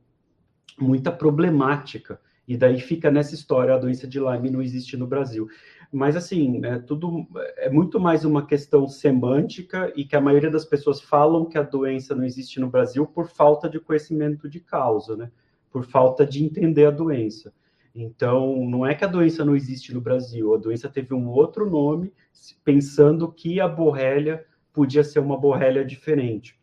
muita 0.78 1.10
problemática. 1.10 2.20
E 2.46 2.56
daí 2.56 2.80
fica 2.80 3.10
nessa 3.10 3.34
história, 3.34 3.74
a 3.74 3.78
doença 3.78 4.06
de 4.06 4.20
Lyme 4.20 4.50
não 4.50 4.62
existe 4.62 4.96
no 4.96 5.06
Brasil. 5.06 5.48
Mas, 5.92 6.14
assim, 6.14 6.64
é 6.64 6.78
tudo 6.78 7.26
é 7.56 7.68
muito 7.68 7.98
mais 7.98 8.24
uma 8.24 8.46
questão 8.46 8.86
semântica 8.86 9.92
e 9.96 10.04
que 10.04 10.14
a 10.14 10.20
maioria 10.20 10.50
das 10.50 10.64
pessoas 10.64 11.00
falam 11.00 11.46
que 11.46 11.58
a 11.58 11.62
doença 11.62 12.14
não 12.14 12.24
existe 12.24 12.60
no 12.60 12.70
Brasil 12.70 13.04
por 13.04 13.28
falta 13.28 13.68
de 13.68 13.80
conhecimento 13.80 14.48
de 14.48 14.60
causa, 14.60 15.16
né? 15.16 15.30
Por 15.70 15.84
falta 15.84 16.24
de 16.24 16.44
entender 16.44 16.86
a 16.86 16.90
doença. 16.92 17.52
Então, 17.94 18.64
não 18.66 18.86
é 18.86 18.94
que 18.94 19.04
a 19.04 19.08
doença 19.08 19.44
não 19.44 19.56
existe 19.56 19.92
no 19.92 20.00
Brasil, 20.00 20.54
a 20.54 20.58
doença 20.58 20.88
teve 20.88 21.12
um 21.12 21.28
outro 21.28 21.68
nome, 21.68 22.12
pensando 22.64 23.30
que 23.30 23.60
a 23.60 23.68
borrélia 23.68 24.44
podia 24.72 25.02
ser 25.02 25.18
uma 25.18 25.38
borrélia 25.38 25.84
diferente. 25.84 26.60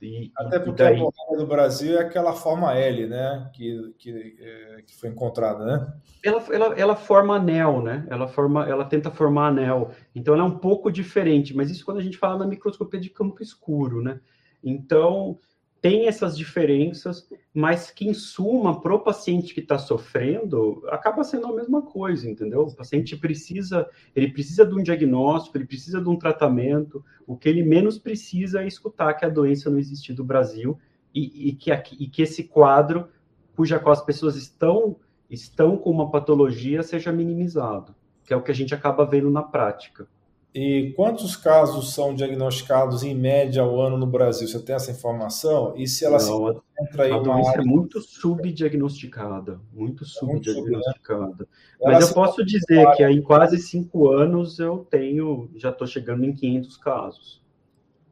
E, 0.00 0.30
Até 0.36 0.58
porque 0.58 0.82
daí... 0.82 0.96
a 0.96 0.98
borracha 0.98 1.36
do 1.38 1.46
Brasil 1.46 1.98
é 1.98 2.02
aquela 2.02 2.34
forma 2.34 2.74
L, 2.74 3.06
né? 3.06 3.50
Que, 3.54 3.94
que, 3.98 4.36
é, 4.38 4.82
que 4.82 4.94
foi 4.94 5.08
encontrada, 5.08 5.64
né? 5.64 5.94
Ela, 6.22 6.44
ela, 6.52 6.74
ela 6.78 6.96
forma 6.96 7.36
anel, 7.36 7.82
né? 7.82 8.06
Ela, 8.10 8.28
forma, 8.28 8.68
ela 8.68 8.84
tenta 8.84 9.10
formar 9.10 9.48
anel. 9.48 9.90
Então 10.14 10.34
ela 10.34 10.42
é 10.42 10.46
um 10.46 10.58
pouco 10.58 10.92
diferente, 10.92 11.56
mas 11.56 11.70
isso 11.70 11.84
quando 11.84 11.98
a 11.98 12.02
gente 12.02 12.18
fala 12.18 12.38
na 12.38 12.46
microscopia 12.46 13.00
de 13.00 13.08
campo 13.08 13.42
escuro, 13.42 14.02
né? 14.02 14.20
Então, 14.62 15.38
tem 15.84 16.08
essas 16.08 16.34
diferenças, 16.34 17.28
mas 17.52 17.90
que 17.90 18.08
em 18.08 18.14
suma, 18.14 18.80
para 18.80 18.94
o 18.94 19.00
paciente 19.00 19.52
que 19.52 19.60
está 19.60 19.76
sofrendo, 19.76 20.82
acaba 20.88 21.22
sendo 21.22 21.46
a 21.46 21.52
mesma 21.52 21.82
coisa, 21.82 22.26
entendeu? 22.26 22.62
O 22.62 22.74
paciente 22.74 23.14
precisa, 23.18 23.86
ele 24.16 24.32
precisa 24.32 24.64
de 24.64 24.74
um 24.74 24.82
diagnóstico, 24.82 25.58
ele 25.58 25.66
precisa 25.66 26.00
de 26.00 26.08
um 26.08 26.16
tratamento, 26.16 27.04
o 27.26 27.36
que 27.36 27.50
ele 27.50 27.62
menos 27.62 27.98
precisa 27.98 28.62
é 28.62 28.66
escutar 28.66 29.12
que 29.12 29.26
a 29.26 29.28
doença 29.28 29.68
não 29.68 29.78
existe 29.78 30.14
no 30.14 30.24
Brasil 30.24 30.78
e, 31.14 31.50
e, 31.50 31.52
que, 31.52 31.70
e 31.70 32.08
que 32.08 32.22
esse 32.22 32.44
quadro, 32.44 33.10
cuja 33.54 33.78
qual 33.78 33.92
as 33.92 34.02
pessoas 34.02 34.36
estão, 34.36 34.96
estão 35.28 35.76
com 35.76 35.90
uma 35.90 36.10
patologia, 36.10 36.82
seja 36.82 37.12
minimizado, 37.12 37.94
que 38.24 38.32
é 38.32 38.36
o 38.38 38.42
que 38.42 38.50
a 38.50 38.54
gente 38.54 38.74
acaba 38.74 39.04
vendo 39.04 39.28
na 39.28 39.42
prática. 39.42 40.08
E 40.54 40.92
quantos 40.94 41.34
casos 41.34 41.92
são 41.92 42.14
diagnosticados 42.14 43.02
em 43.02 43.12
média 43.12 43.60
ao 43.60 43.80
ano 43.80 43.98
no 43.98 44.06
Brasil? 44.06 44.46
Você 44.46 44.60
tem 44.62 44.76
essa 44.76 44.92
informação? 44.92 45.74
E 45.76 45.88
se 45.88 46.04
ela 46.04 46.18
Não, 46.18 46.20
se 46.20 46.30
encontra 46.30 47.04
aí 47.04 47.12
a 47.12 47.18
doença 47.18 47.50
área... 47.50 47.62
é 47.62 47.64
muito 47.64 48.00
subdiagnosticada, 48.00 49.60
muito 49.72 50.04
subdiagnosticada. 50.04 51.42
Né? 51.42 51.46
Mas 51.82 52.08
eu 52.08 52.14
posso 52.14 52.44
dizer 52.44 52.88
que 52.92 53.04
em 53.04 53.20
quase 53.20 53.58
cinco 53.58 54.12
anos 54.12 54.60
eu 54.60 54.86
tenho, 54.88 55.50
já 55.56 55.70
estou 55.70 55.88
chegando 55.88 56.24
em 56.24 56.32
500 56.32 56.76
casos. 56.76 57.42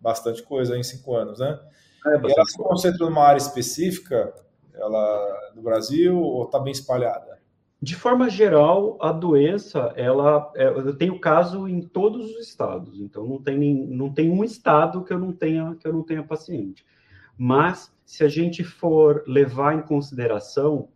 Bastante 0.00 0.42
coisa 0.42 0.76
em 0.76 0.82
cinco 0.82 1.14
anos, 1.14 1.38
né? 1.38 1.60
É, 2.04 2.16
e 2.16 2.32
ela 2.32 2.44
se 2.44 2.58
concentra 2.58 3.06
numa 3.06 3.22
área 3.22 3.38
específica, 3.38 4.34
ela 4.74 5.52
no 5.54 5.62
Brasil 5.62 6.18
ou 6.18 6.46
está 6.46 6.58
bem 6.58 6.72
espalhada? 6.72 7.31
De 7.82 7.96
forma 7.96 8.30
geral, 8.30 8.96
a 9.00 9.10
doença, 9.10 9.92
ela, 9.96 10.52
é, 10.54 10.68
eu 10.68 10.96
tenho 10.96 11.18
caso 11.18 11.66
em 11.66 11.82
todos 11.82 12.30
os 12.30 12.46
estados, 12.46 13.00
então 13.00 13.26
não 13.26 13.42
tem, 13.42 13.58
nem, 13.58 13.74
não 13.74 14.08
tem 14.08 14.30
um 14.30 14.44
estado 14.44 15.02
que 15.02 15.12
eu 15.12 15.18
não 15.18 15.32
tenha 15.32 15.74
que 15.74 15.88
eu 15.88 15.92
não 15.92 16.04
tenha 16.04 16.22
paciente. 16.22 16.86
Mas 17.36 17.92
se 18.06 18.22
a 18.22 18.28
gente 18.28 18.62
for 18.62 19.24
levar 19.26 19.74
em 19.74 19.82
consideração 19.82 20.90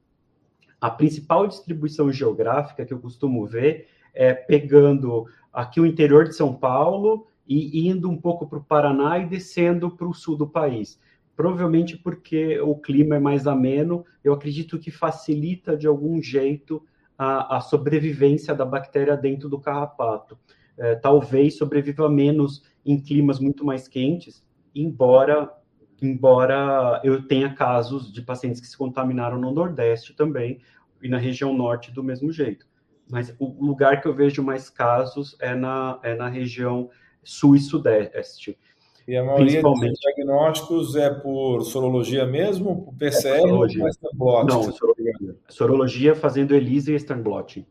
a 0.80 0.88
principal 0.88 1.48
distribuição 1.48 2.12
geográfica 2.12 2.86
que 2.86 2.94
eu 2.94 3.00
costumo 3.00 3.44
ver 3.44 3.88
é 4.14 4.32
pegando 4.32 5.26
aqui 5.52 5.80
o 5.80 5.86
interior 5.86 6.22
de 6.22 6.36
São 6.36 6.54
Paulo 6.54 7.26
e 7.48 7.88
indo 7.88 8.08
um 8.08 8.16
pouco 8.16 8.46
para 8.46 8.60
o 8.60 8.64
Paraná 8.64 9.18
e 9.18 9.26
descendo 9.26 9.90
para 9.90 10.06
o 10.06 10.14
sul 10.14 10.36
do 10.36 10.46
país 10.46 11.00
provavelmente 11.36 11.96
porque 11.96 12.58
o 12.60 12.74
clima 12.74 13.16
é 13.16 13.18
mais 13.18 13.46
ameno, 13.46 14.04
eu 14.24 14.32
acredito 14.32 14.78
que 14.78 14.90
facilita 14.90 15.76
de 15.76 15.86
algum 15.86 16.20
jeito 16.20 16.82
a, 17.18 17.58
a 17.58 17.60
sobrevivência 17.60 18.54
da 18.54 18.64
bactéria 18.64 19.16
dentro 19.16 19.48
do 19.48 19.60
carrapato. 19.60 20.38
É, 20.78 20.94
talvez 20.94 21.56
sobreviva 21.56 22.08
menos 22.08 22.62
em 22.84 23.00
climas 23.00 23.38
muito 23.38 23.64
mais 23.64 23.86
quentes, 23.86 24.44
embora 24.74 25.52
embora 26.00 27.00
eu 27.02 27.26
tenha 27.26 27.54
casos 27.54 28.12
de 28.12 28.20
pacientes 28.20 28.60
que 28.60 28.66
se 28.66 28.76
contaminaram 28.76 29.38
no 29.38 29.50
Nordeste 29.50 30.14
também 30.14 30.60
e 31.02 31.08
na 31.08 31.16
região 31.16 31.56
Norte 31.56 31.90
do 31.90 32.04
mesmo 32.04 32.30
jeito. 32.30 32.66
Mas 33.10 33.34
o 33.38 33.64
lugar 33.64 34.02
que 34.02 34.08
eu 34.08 34.14
vejo 34.14 34.42
mais 34.42 34.68
casos 34.68 35.36
é 35.40 35.54
na, 35.54 35.98
é 36.02 36.14
na 36.14 36.28
região 36.28 36.90
Sul 37.22 37.56
e 37.56 37.60
Sudeste. 37.60 38.58
E 39.06 39.16
a 39.16 39.22
maioria 39.22 39.62
dos 39.62 39.80
diagnósticos 40.00 40.96
é 40.96 41.10
por 41.10 41.62
sorologia 41.62 42.26
mesmo, 42.26 42.84
por 42.84 42.94
PCR 42.94 43.36
é 43.36 43.40
sorologia. 43.40 43.80
ou 43.80 43.86
Western 43.86 44.18
blot? 44.18 44.46
Não, 44.46 44.62
sorologia. 44.72 45.36
sorologia 45.48 46.14
fazendo 46.14 46.54
ELISA 46.54 46.90
e 46.90 46.94
Western 46.94 47.22
blot. 47.22 47.66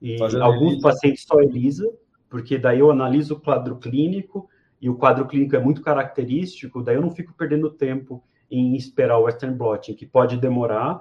E 0.00 0.18
fazendo 0.18 0.44
alguns 0.44 0.74
ELISA. 0.74 0.88
pacientes 0.88 1.24
só 1.26 1.40
ELISA, 1.40 1.92
porque 2.28 2.58
daí 2.58 2.78
eu 2.78 2.90
analiso 2.90 3.34
o 3.34 3.40
quadro 3.40 3.76
clínico, 3.76 4.48
e 4.80 4.88
o 4.88 4.96
quadro 4.96 5.26
clínico 5.26 5.54
é 5.56 5.60
muito 5.60 5.80
característico, 5.80 6.82
daí 6.82 6.96
eu 6.96 7.02
não 7.02 7.10
fico 7.10 7.32
perdendo 7.34 7.70
tempo 7.70 8.22
em 8.50 8.76
esperar 8.76 9.18
o 9.18 9.24
Western 9.24 9.56
blotting, 9.56 9.94
que 9.94 10.04
pode 10.04 10.36
demorar, 10.36 11.00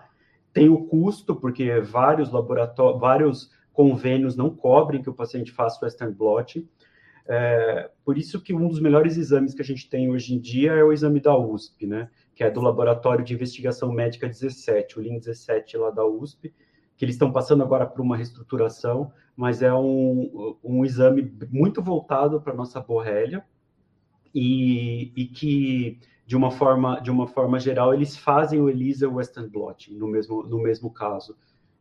tem 0.53 0.69
o 0.69 0.85
custo, 0.85 1.35
porque 1.35 1.79
vários 1.81 2.31
laboratórios, 2.31 2.99
vários 2.99 3.51
convênios 3.73 4.35
não 4.35 4.49
cobrem 4.49 5.01
que 5.01 5.09
o 5.09 5.13
paciente 5.13 5.51
faça 5.51 5.79
o 5.81 5.85
Western 5.85 6.13
blotting, 6.13 6.67
é, 7.27 7.89
por 8.03 8.17
isso 8.17 8.41
que 8.41 8.53
um 8.53 8.67
dos 8.67 8.79
melhores 8.79 9.17
exames 9.17 9.53
que 9.53 9.61
a 9.61 9.65
gente 9.65 9.89
tem 9.89 10.09
hoje 10.09 10.33
em 10.33 10.39
dia 10.39 10.73
é 10.73 10.83
o 10.83 10.91
exame 10.91 11.19
da 11.19 11.37
USP, 11.37 11.85
né? 11.85 12.09
Que 12.35 12.43
é 12.43 12.49
do 12.49 12.61
Laboratório 12.61 13.23
de 13.23 13.33
Investigação 13.33 13.91
Médica 13.91 14.27
17, 14.27 14.99
o 14.99 15.01
LIN 15.01 15.19
17 15.19 15.77
lá 15.77 15.91
da 15.91 16.05
USP, 16.05 16.53
que 16.97 17.05
eles 17.05 17.15
estão 17.15 17.31
passando 17.31 17.63
agora 17.63 17.85
por 17.85 18.01
uma 18.01 18.15
reestruturação, 18.15 19.11
mas 19.35 19.61
é 19.61 19.73
um, 19.73 20.57
um 20.63 20.85
exame 20.85 21.33
muito 21.49 21.81
voltado 21.81 22.41
para 22.41 22.53
a 22.53 22.55
nossa 22.55 22.79
borrélia 22.79 23.43
e, 24.33 25.11
e, 25.15 25.25
que, 25.25 25.99
de 26.25 26.35
uma, 26.35 26.51
forma, 26.51 26.99
de 26.99 27.11
uma 27.11 27.27
forma 27.27 27.59
geral, 27.59 27.93
eles 27.93 28.17
fazem 28.17 28.61
o 28.61 28.69
ELISA 28.69 29.07
o 29.07 29.15
Western 29.15 29.49
blotting 29.49 29.95
no 29.95 30.07
mesmo, 30.07 30.43
no 30.43 30.59
mesmo 30.59 30.91
caso. 30.91 31.35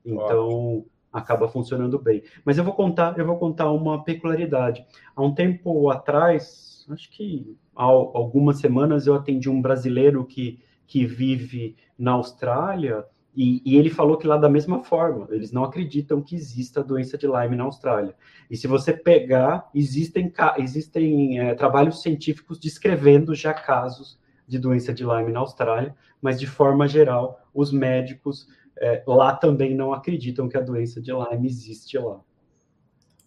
Então, 0.04 0.84
acaba 1.12 1.48
funcionando 1.48 1.98
bem. 1.98 2.22
Mas 2.44 2.58
eu 2.58 2.64
vou 2.64 2.74
contar, 2.74 3.18
eu 3.18 3.26
vou 3.26 3.36
contar 3.36 3.70
uma 3.70 4.04
peculiaridade. 4.04 4.84
Há 5.14 5.22
um 5.22 5.34
tempo 5.34 5.90
atrás, 5.90 6.86
acho 6.90 7.10
que 7.10 7.56
há 7.74 7.84
algumas 7.84 8.58
semanas 8.58 9.06
eu 9.06 9.14
atendi 9.14 9.48
um 9.48 9.60
brasileiro 9.60 10.24
que, 10.24 10.60
que 10.86 11.04
vive 11.04 11.76
na 11.98 12.12
Austrália 12.12 13.04
e, 13.34 13.62
e, 13.64 13.76
ele 13.76 13.90
falou 13.90 14.16
que 14.16 14.26
lá 14.26 14.36
da 14.36 14.48
mesma 14.48 14.82
forma, 14.82 15.28
eles 15.30 15.52
não 15.52 15.62
acreditam 15.62 16.20
que 16.20 16.34
exista 16.34 16.82
doença 16.82 17.16
de 17.16 17.26
Lyme 17.26 17.56
na 17.56 17.64
Austrália. 17.64 18.14
E 18.50 18.56
se 18.56 18.66
você 18.66 18.92
pegar, 18.92 19.70
existem, 19.72 20.32
existem 20.58 21.38
é, 21.38 21.54
trabalhos 21.54 22.02
científicos 22.02 22.58
descrevendo 22.58 23.34
já 23.34 23.54
casos 23.54 24.18
de 24.48 24.58
doença 24.58 24.92
de 24.92 25.04
Lyme 25.04 25.30
na 25.30 25.40
Austrália, 25.40 25.94
mas 26.20 26.40
de 26.40 26.46
forma 26.46 26.88
geral, 26.88 27.40
os 27.54 27.72
médicos 27.72 28.48
é, 28.80 29.02
lá 29.06 29.36
também 29.36 29.74
não 29.74 29.92
acreditam 29.92 30.48
que 30.48 30.56
a 30.56 30.60
doença 30.60 31.00
de 31.00 31.12
Lyme 31.12 31.46
existe 31.46 31.98
lá. 31.98 32.20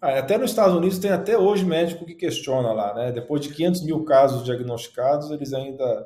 Ah, 0.02 0.20
até 0.20 0.38
nos 0.38 0.50
Estados 0.50 0.76
Unidos 0.76 1.00
tem 1.00 1.12
até 1.12 1.38
hoje 1.38 1.64
médico 1.64 2.06
que 2.06 2.16
questiona 2.16 2.74
lá, 2.74 2.94
né? 2.94 3.12
Depois 3.12 3.42
de 3.42 3.54
500 3.54 3.86
mil 3.86 4.04
casos 4.04 4.44
diagnosticados, 4.44 5.32
eles 5.32 5.54
ainda 5.54 6.04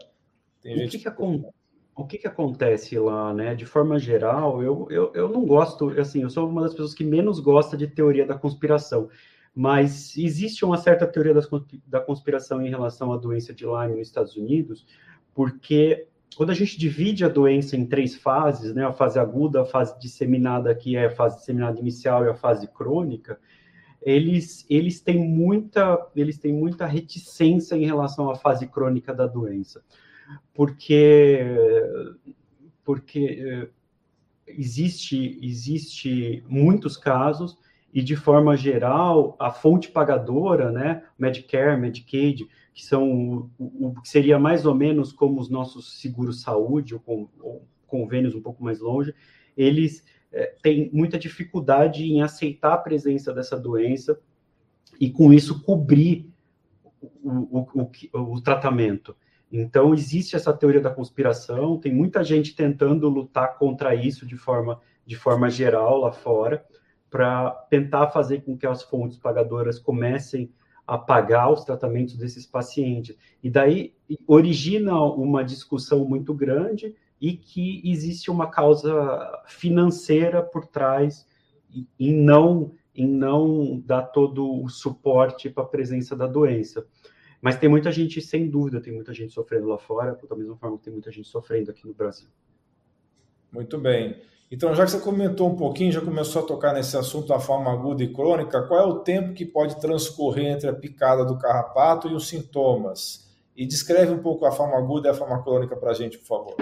tem 0.61 0.75
o 0.75 0.77
gente 0.77 0.99
que, 0.99 1.09
que 1.09 1.09
o 1.95 2.05
que, 2.05 2.19
que 2.19 2.27
acontece 2.27 2.99
lá, 2.99 3.33
né? 3.33 3.55
De 3.55 3.65
forma 3.65 3.97
geral, 3.97 4.61
eu, 4.61 4.87
eu, 4.91 5.11
eu 5.15 5.29
não 5.29 5.45
gosto, 5.45 5.89
assim, 5.99 6.21
eu 6.21 6.29
sou 6.29 6.47
uma 6.47 6.61
das 6.61 6.71
pessoas 6.71 6.93
que 6.93 7.03
menos 7.03 7.39
gosta 7.39 7.75
de 7.75 7.87
teoria 7.87 8.23
da 8.23 8.37
conspiração, 8.37 9.09
mas 9.55 10.15
existe 10.15 10.63
uma 10.63 10.77
certa 10.77 11.07
teoria 11.07 11.33
da 11.87 11.99
conspiração 11.99 12.61
em 12.61 12.69
relação 12.69 13.11
à 13.11 13.17
doença 13.17 13.51
de 13.51 13.65
Lyme 13.65 13.97
nos 13.97 14.07
Estados 14.07 14.35
Unidos, 14.35 14.85
porque 15.33 16.07
quando 16.37 16.51
a 16.51 16.53
gente 16.53 16.77
divide 16.77 17.25
a 17.25 17.29
doença 17.29 17.75
em 17.75 17.83
três 17.83 18.15
fases, 18.15 18.71
né, 18.71 18.85
a 18.85 18.93
fase 18.93 19.17
aguda, 19.17 19.63
a 19.63 19.65
fase 19.65 19.99
disseminada, 19.99 20.73
que 20.75 20.95
é 20.95 21.07
a 21.07 21.09
fase 21.09 21.39
disseminada 21.39 21.79
inicial 21.79 22.23
e 22.23 22.29
a 22.29 22.35
fase 22.35 22.67
crônica, 22.67 23.39
eles, 23.99 24.63
eles, 24.69 25.01
têm 25.01 25.17
muita, 25.17 25.97
eles 26.15 26.37
têm 26.37 26.53
muita 26.53 26.85
reticência 26.85 27.75
em 27.75 27.87
relação 27.87 28.29
à 28.29 28.35
fase 28.35 28.67
crônica 28.67 29.15
da 29.15 29.25
doença, 29.25 29.83
porque, 30.53 31.39
porque 32.83 33.41
eh, 33.41 33.69
existe, 34.47 35.39
existe 35.41 36.43
muitos 36.47 36.97
casos 36.97 37.57
e 37.91 38.03
de 38.03 38.15
forma 38.15 38.55
geral 38.55 39.35
a 39.39 39.49
fonte 39.49 39.89
pagadora, 39.89 40.71
né, 40.71 41.01
Medicare, 41.17 41.81
Medicaid, 41.81 42.47
que 42.77 42.85
são 42.85 43.49
o, 43.57 43.87
o 43.87 44.01
que 44.03 44.07
seria 44.07 44.37
mais 44.37 44.63
ou 44.63 44.75
menos 44.75 45.11
como 45.11 45.41
os 45.41 45.49
nossos 45.49 45.99
seguros 45.99 46.43
saúde 46.43 46.93
ou, 46.93 46.99
com, 46.99 47.27
ou 47.39 47.67
convênios 47.87 48.35
um 48.35 48.41
pouco 48.41 48.63
mais 48.63 48.79
longe, 48.79 49.15
eles 49.57 50.05
é, 50.31 50.53
têm 50.61 50.87
muita 50.93 51.17
dificuldade 51.17 52.03
em 52.03 52.21
aceitar 52.21 52.73
a 52.73 52.77
presença 52.77 53.33
dessa 53.33 53.57
doença 53.57 54.19
e 55.01 55.09
com 55.09 55.33
isso 55.33 55.63
cobrir 55.63 56.31
o, 57.01 57.65
o, 57.73 58.33
o, 58.35 58.41
tratamento. 58.41 59.15
Então, 59.51 59.91
existe 59.91 60.35
essa 60.35 60.53
teoria 60.53 60.79
da 60.79 60.91
conspiração, 60.91 61.79
tem 61.79 61.91
muita 61.91 62.23
gente 62.23 62.55
tentando 62.55 63.09
lutar 63.09 63.57
contra 63.57 63.95
isso 63.95 64.23
de 64.23 64.37
forma, 64.37 64.79
de 65.03 65.15
forma 65.15 65.49
geral 65.49 65.97
lá 65.97 66.11
fora, 66.11 66.63
para 67.09 67.49
tentar 67.71 68.09
fazer 68.09 68.43
com 68.43 68.55
que 68.55 68.67
as 68.67 68.83
fontes 68.83 69.17
pagadoras 69.17 69.79
comecem 69.79 70.51
a 70.87 70.97
pagar 70.97 71.51
os 71.51 71.65
tratamentos 71.65 72.15
desses 72.15 72.45
pacientes. 72.45 73.15
E 73.43 73.49
daí 73.49 73.93
origina 74.25 74.99
uma 75.01 75.43
discussão 75.43 76.05
muito 76.05 76.33
grande 76.33 76.95
e 77.19 77.33
que 77.33 77.81
existe 77.83 78.31
uma 78.31 78.49
causa 78.49 79.43
financeira 79.47 80.41
por 80.41 80.65
trás 80.65 81.27
em 81.99 82.13
não 82.13 82.71
em 82.95 83.05
não 83.07 83.79
dar 83.85 84.01
todo 84.01 84.63
o 84.63 84.67
suporte 84.69 85.51
para 85.51 85.63
a 85.63 85.67
presença 85.67 86.15
da 86.15 86.25
doença. 86.25 86.83
Mas 87.39 87.55
tem 87.55 87.69
muita 87.69 87.91
gente, 87.91 88.19
sem 88.19 88.49
dúvida, 88.49 88.81
tem 88.81 88.91
muita 88.91 89.13
gente 89.13 89.33
sofrendo 89.33 89.67
lá 89.67 89.77
fora, 89.77 90.17
da 90.27 90.35
mesma 90.35 90.57
forma 90.57 90.79
que 90.79 90.85
tem 90.85 90.93
muita 90.93 91.11
gente 91.11 91.27
sofrendo 91.27 91.69
aqui 91.69 91.85
no 91.85 91.93
Brasil. 91.93 92.27
Muito 93.51 93.77
bem. 93.77 94.19
Então, 94.49 94.73
já 94.73 94.85
que 94.85 94.91
você 94.91 94.99
comentou 94.99 95.49
um 95.49 95.55
pouquinho, 95.55 95.91
já 95.91 95.99
começou 95.99 96.41
a 96.41 96.45
tocar 96.45 96.73
nesse 96.73 96.95
assunto 96.95 97.27
da 97.27 97.39
forma 97.39 97.71
aguda 97.71 98.01
e 98.01 98.13
crônica, 98.13 98.61
qual 98.63 98.79
é 98.79 98.85
o 98.85 98.99
tempo 98.99 99.33
que 99.33 99.45
pode 99.45 99.79
transcorrer 99.79 100.45
entre 100.45 100.69
a 100.69 100.73
picada 100.73 101.25
do 101.25 101.37
carrapato 101.37 102.07
e 102.07 102.13
os 102.13 102.29
sintomas? 102.29 103.27
E 103.55 103.65
descreve 103.65 104.13
um 104.13 104.19
pouco 104.19 104.45
a 104.45 104.51
forma 104.51 104.77
aguda 104.77 105.09
e 105.09 105.11
a 105.11 105.13
forma 105.13 105.43
crônica 105.43 105.75
para 105.75 105.91
a 105.91 105.93
gente, 105.93 106.17
por 106.17 106.27
favor. 106.27 106.55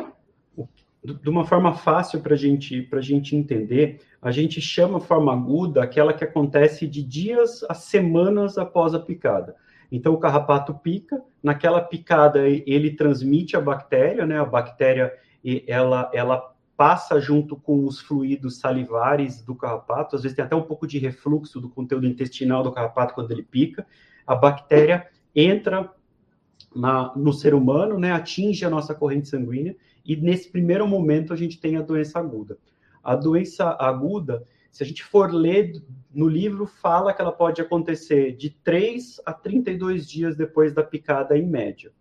De 1.03 1.29
uma 1.29 1.45
forma 1.45 1.75
fácil 1.75 2.21
para 2.21 2.35
gente, 2.35 2.89
a 2.91 3.01
gente 3.01 3.35
entender, 3.35 4.01
a 4.19 4.31
gente 4.31 4.59
chama 4.59 4.99
forma 4.99 5.31
aguda 5.31 5.83
aquela 5.83 6.13
que 6.13 6.23
acontece 6.23 6.87
de 6.87 7.03
dias 7.03 7.63
a 7.69 7.75
semanas 7.75 8.57
após 8.57 8.95
a 8.95 8.99
picada. 8.99 9.55
Então, 9.91 10.13
o 10.13 10.17
carrapato 10.17 10.73
pica, 10.73 11.21
naquela 11.43 11.79
picada 11.79 12.47
ele 12.47 12.95
transmite 12.95 13.55
a 13.55 13.61
bactéria, 13.61 14.25
né? 14.25 14.39
A 14.39 14.45
bactéria, 14.45 15.13
ela, 15.67 16.09
ela 16.11 16.54
passa 16.77 17.19
junto 17.19 17.55
com 17.55 17.85
os 17.85 17.99
fluidos 17.99 18.57
salivares 18.57 19.41
do 19.41 19.55
carrapato, 19.55 20.15
às 20.15 20.23
vezes 20.23 20.35
tem 20.35 20.43
até 20.43 20.55
um 20.55 20.63
pouco 20.63 20.85
de 20.85 20.97
refluxo 20.97 21.59
do 21.59 21.69
conteúdo 21.69 22.05
intestinal 22.05 22.63
do 22.63 22.71
carrapato 22.71 23.13
quando 23.13 23.31
ele 23.31 23.43
pica. 23.43 23.85
A 24.27 24.35
bactéria 24.35 25.07
entra 25.33 25.91
na, 26.75 27.15
no 27.15 27.31
ser 27.31 27.53
humano, 27.53 27.97
né, 27.97 28.11
atinge 28.11 28.65
a 28.65 28.69
nossa 28.69 28.93
corrente 28.93 29.29
sanguínea, 29.29 29.75
e 30.05 30.15
nesse 30.15 30.49
primeiro 30.49 30.85
momento 30.87 31.31
a 31.31 31.35
gente 31.35 31.59
tem 31.59 31.77
a 31.77 31.81
doença 31.81 32.19
aguda. 32.19 32.57
A 33.01 33.15
doença 33.15 33.75
aguda, 33.79 34.43
se 34.71 34.83
a 34.83 34.85
gente 34.85 35.03
for 35.03 35.33
ler 35.33 35.81
no 36.13 36.27
livro, 36.27 36.65
fala 36.65 37.13
que 37.13 37.21
ela 37.21 37.31
pode 37.31 37.61
acontecer 37.61 38.35
de 38.35 38.49
3 38.49 39.21
a 39.25 39.31
32 39.31 40.07
dias 40.07 40.35
depois 40.35 40.73
da 40.73 40.83
picada, 40.83 41.37
em 41.37 41.45
média. 41.45 41.91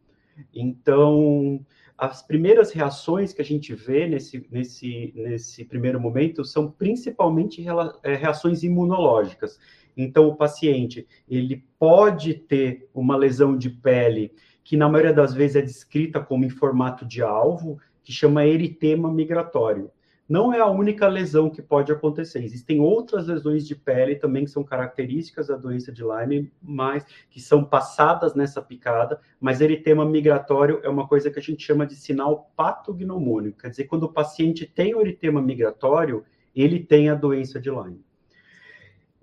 Então, 0.53 1.65
as 1.97 2.23
primeiras 2.23 2.73
reações 2.73 3.33
que 3.33 3.41
a 3.41 3.45
gente 3.45 3.75
vê 3.75 4.07
nesse, 4.07 4.47
nesse, 4.51 5.13
nesse 5.15 5.65
primeiro 5.65 6.01
momento 6.01 6.45
são 6.45 6.71
principalmente 6.71 7.65
é, 8.03 8.15
reações 8.15 8.63
imunológicas. 8.63 9.59
Então, 9.97 10.27
o 10.27 10.35
paciente 10.35 11.07
ele 11.29 11.65
pode 11.79 12.35
ter 12.35 12.89
uma 12.93 13.17
lesão 13.17 13.57
de 13.57 13.71
pele 13.71 14.33
que, 14.65 14.77
na 14.77 14.89
maioria 14.89 15.13
das 15.13 15.33
vezes, 15.33 15.57
é 15.57 15.63
descrita 15.63 16.21
como 16.21 16.45
em 16.45 16.51
formato 16.51 17.05
de 17.07 17.23
alvo, 17.23 17.79
que 18.03 18.13
chama 18.13 18.47
eritema 18.47 19.13
migratório 19.13 19.91
não 20.29 20.53
é 20.53 20.61
a 20.61 20.67
única 20.67 21.07
lesão 21.07 21.51
que 21.51 21.61
pode 21.61 21.93
acontecer. 21.93 22.43
Existem 22.43 22.81
outras 22.81 23.27
lesões 23.27 23.67
de 23.67 23.75
pele 23.75 24.17
também 24.17 24.45
que 24.45 24.51
são 24.51 24.65
características 24.65 25.49
da 25.49 25.57
doença 25.57 25.93
de 25.93 26.03
Lyme, 26.03 26.51
mas 26.63 27.05
que 27.29 27.41
são 27.41 27.63
passadas 27.63 28.35
nessa 28.35 28.63
picada, 28.63 29.21
mas 29.39 29.61
eritema 29.61 30.05
migratório 30.05 30.81
é 30.83 30.89
uma 30.89 31.07
coisa 31.07 31.31
que 31.31 31.39
a 31.39 31.43
gente 31.43 31.63
chama 31.63 31.87
de 31.87 31.95
sinal 31.95 32.51
patognomônico. 32.57 33.59
Quer 33.59 33.71
dizer, 33.71 33.85
quando 33.85 34.05
o 34.05 34.13
paciente 34.13 34.67
tem 34.67 34.95
o 34.95 35.01
eritema 35.01 35.43
migratório, 35.43 36.25
ele 36.55 36.81
tem 36.81 37.11
a 37.11 37.15
doença 37.15 37.61
de 37.61 37.71
Lyme. 37.71 38.03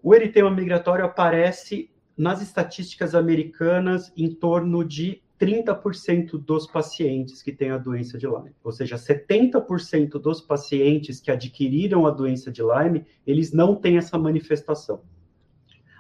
O 0.03 0.13
eritema 0.13 0.51
migratório 0.51 1.05
aparece 1.05 1.89
nas 2.17 2.41
estatísticas 2.41 3.15
americanas 3.15 4.11
em 4.15 4.29
torno 4.29 4.85
de 4.85 5.21
30% 5.41 6.38
dos 6.38 6.67
pacientes 6.67 7.41
que 7.41 7.51
têm 7.51 7.71
a 7.71 7.77
doença 7.80 8.15
de 8.15 8.27
Lyme. 8.27 8.54
Ou 8.63 8.71
seja, 8.71 8.95
70% 8.95 10.12
dos 10.19 10.39
pacientes 10.39 11.19
que 11.19 11.32
adquiriram 11.32 12.06
a 12.06 12.12
doença 12.12 12.51
de 12.51 12.62
Lyme, 12.62 13.08
eles 13.25 13.51
não 13.51 13.75
têm 13.75 13.97
essa 13.97 14.19
manifestação. 14.19 15.01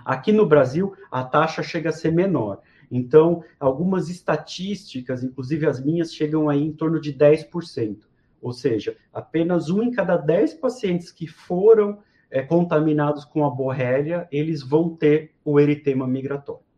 Aqui 0.05 0.31
no 0.31 0.45
Brasil, 0.45 0.93
a 1.09 1.23
taxa 1.23 1.63
chega 1.63 1.89
a 1.89 1.93
ser 1.93 2.11
menor. 2.11 2.61
Então, 2.91 3.43
algumas 3.59 4.09
estatísticas, 4.09 5.23
inclusive 5.23 5.65
as 5.65 5.83
minhas, 5.83 6.13
chegam 6.13 6.47
aí 6.47 6.61
em 6.61 6.71
torno 6.71 7.01
de 7.01 7.11
10%. 7.11 7.97
Ou 8.39 8.53
seja, 8.53 8.95
apenas 9.11 9.69
um 9.69 9.81
em 9.81 9.91
cada 9.91 10.17
10 10.17 10.55
pacientes 10.55 11.11
que 11.11 11.25
foram 11.25 11.99
é, 12.29 12.43
contaminados 12.43 13.25
com 13.25 13.43
a 13.43 13.49
borrélia, 13.49 14.27
eles 14.31 14.61
vão 14.61 14.95
ter 14.95 15.31
o 15.43 15.59
eritema 15.59 16.07
migratório. 16.07 16.70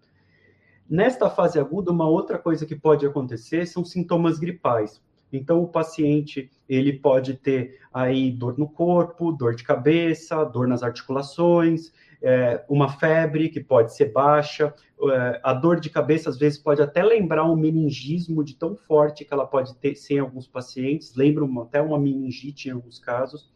Nesta 0.93 1.27
fase 1.27 1.57
aguda, 1.57 1.91
uma 1.91 2.07
outra 2.07 2.37
coisa 2.37 2.67
que 2.67 2.75
pode 2.75 3.03
acontecer 3.03 3.65
são 3.65 3.83
sintomas 3.83 4.37
gripais. 4.37 5.01
Então, 5.31 5.63
o 5.63 5.67
paciente 5.67 6.51
ele 6.69 6.93
pode 6.93 7.33
ter 7.33 7.79
aí 7.91 8.29
dor 8.29 8.59
no 8.59 8.69
corpo, 8.69 9.31
dor 9.31 9.55
de 9.55 9.63
cabeça, 9.63 10.43
dor 10.43 10.67
nas 10.67 10.83
articulações, 10.83 11.91
é, 12.21 12.63
uma 12.69 12.87
febre 12.87 13.49
que 13.49 13.59
pode 13.59 13.95
ser 13.95 14.11
baixa. 14.11 14.71
É, 15.11 15.41
a 15.43 15.51
dor 15.51 15.79
de 15.79 15.89
cabeça, 15.89 16.29
às 16.29 16.37
vezes, 16.37 16.59
pode 16.59 16.79
até 16.79 17.01
lembrar 17.01 17.43
um 17.43 17.55
meningismo 17.55 18.43
de 18.43 18.53
tão 18.53 18.75
forte 18.75 19.25
que 19.25 19.33
ela 19.33 19.47
pode 19.47 19.73
ter 19.77 19.95
em 20.11 20.19
alguns 20.19 20.47
pacientes, 20.47 21.15
lembra 21.15 21.43
até 21.63 21.81
uma 21.81 21.97
meningite 21.97 22.69
em 22.69 22.71
alguns 22.73 22.99
casos. 22.99 23.51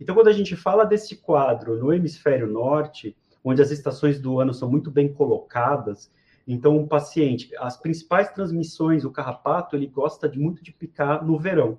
Então, 0.00 0.16
quando 0.16 0.26
a 0.26 0.32
gente 0.32 0.56
fala 0.56 0.82
desse 0.82 1.14
quadro 1.14 1.78
no 1.78 1.92
hemisfério 1.92 2.48
norte, 2.48 3.16
onde 3.44 3.62
as 3.62 3.70
estações 3.70 4.18
do 4.18 4.40
ano 4.40 4.52
são 4.52 4.68
muito 4.68 4.90
bem 4.90 5.12
colocadas, 5.12 6.10
então, 6.46 6.76
o 6.76 6.86
paciente, 6.86 7.50
as 7.58 7.76
principais 7.76 8.30
transmissões, 8.32 9.04
o 9.04 9.10
carrapato, 9.10 9.76
ele 9.76 9.86
gosta 9.86 10.28
de, 10.28 10.38
muito 10.38 10.62
de 10.62 10.72
picar 10.72 11.24
no 11.24 11.38
verão. 11.38 11.78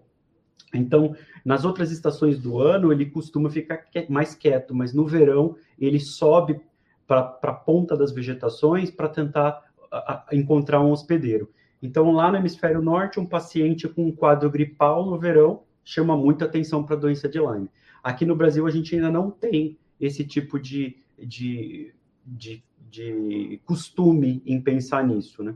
Então, 0.74 1.16
nas 1.46 1.66
outras 1.66 1.92
estações 1.92 2.40
do 2.40 2.60
ano, 2.60 2.92
ele 2.92 3.06
costuma 3.06 3.50
ficar 3.50 3.86
mais 4.10 4.34
quieto, 4.34 4.74
mas 4.74 4.94
no 4.94 5.06
verão, 5.06 5.56
ele 5.78 6.00
sobe 6.00 6.62
para 7.06 7.38
a 7.44 7.54
ponta 7.54 7.96
das 7.96 8.12
vegetações 8.12 8.90
para 8.90 9.10
tentar 9.10 9.62
a, 9.92 10.26
a, 10.28 10.36
encontrar 10.36 10.82
um 10.82 10.92
hospedeiro. 10.92 11.50
Então, 11.82 12.12
lá 12.12 12.32
no 12.32 12.38
hemisfério 12.38 12.82
norte, 12.82 13.20
um 13.20 13.26
paciente 13.26 13.88
com 13.88 14.06
um 14.06 14.12
quadro 14.12 14.50
gripal 14.50 15.06
no 15.06 15.20
verão 15.20 15.64
chama 15.84 16.16
muita 16.16 16.46
atenção 16.46 16.84
para 16.84 16.96
a 16.96 17.00
doença 17.00 17.28
de 17.28 17.40
Lyme. 17.40 17.70
Aqui 18.02 18.26
no 18.26 18.36
Brasil, 18.36 18.66
a 18.66 18.72
gente 18.72 18.96
ainda 18.96 19.12
não 19.12 19.30
tem 19.30 19.78
esse 20.00 20.26
tipo 20.26 20.60
de, 20.60 20.98
de, 21.20 21.94
de 22.26 22.64
de 22.94 23.60
costume 23.66 24.44
em 24.46 24.62
pensar 24.62 25.04
nisso, 25.04 25.44
né? 25.44 25.56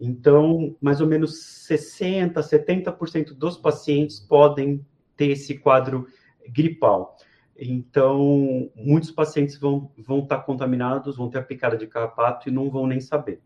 Então, 0.00 0.74
mais 0.80 1.02
ou 1.02 1.06
menos 1.06 1.32
60%, 1.68 2.32
70% 2.32 3.34
dos 3.34 3.58
pacientes 3.58 4.18
podem 4.18 4.84
ter 5.14 5.26
esse 5.26 5.58
quadro 5.58 6.06
gripal. 6.48 7.18
Então, 7.54 8.70
muitos 8.74 9.10
pacientes 9.10 9.58
vão, 9.58 9.92
vão 9.98 10.20
estar 10.20 10.38
contaminados, 10.38 11.18
vão 11.18 11.28
ter 11.28 11.38
a 11.38 11.42
picada 11.42 11.76
de 11.76 11.86
carrapato 11.86 12.48
e 12.48 12.52
não 12.52 12.70
vão 12.70 12.86
nem 12.86 12.98
saber. 12.98 13.42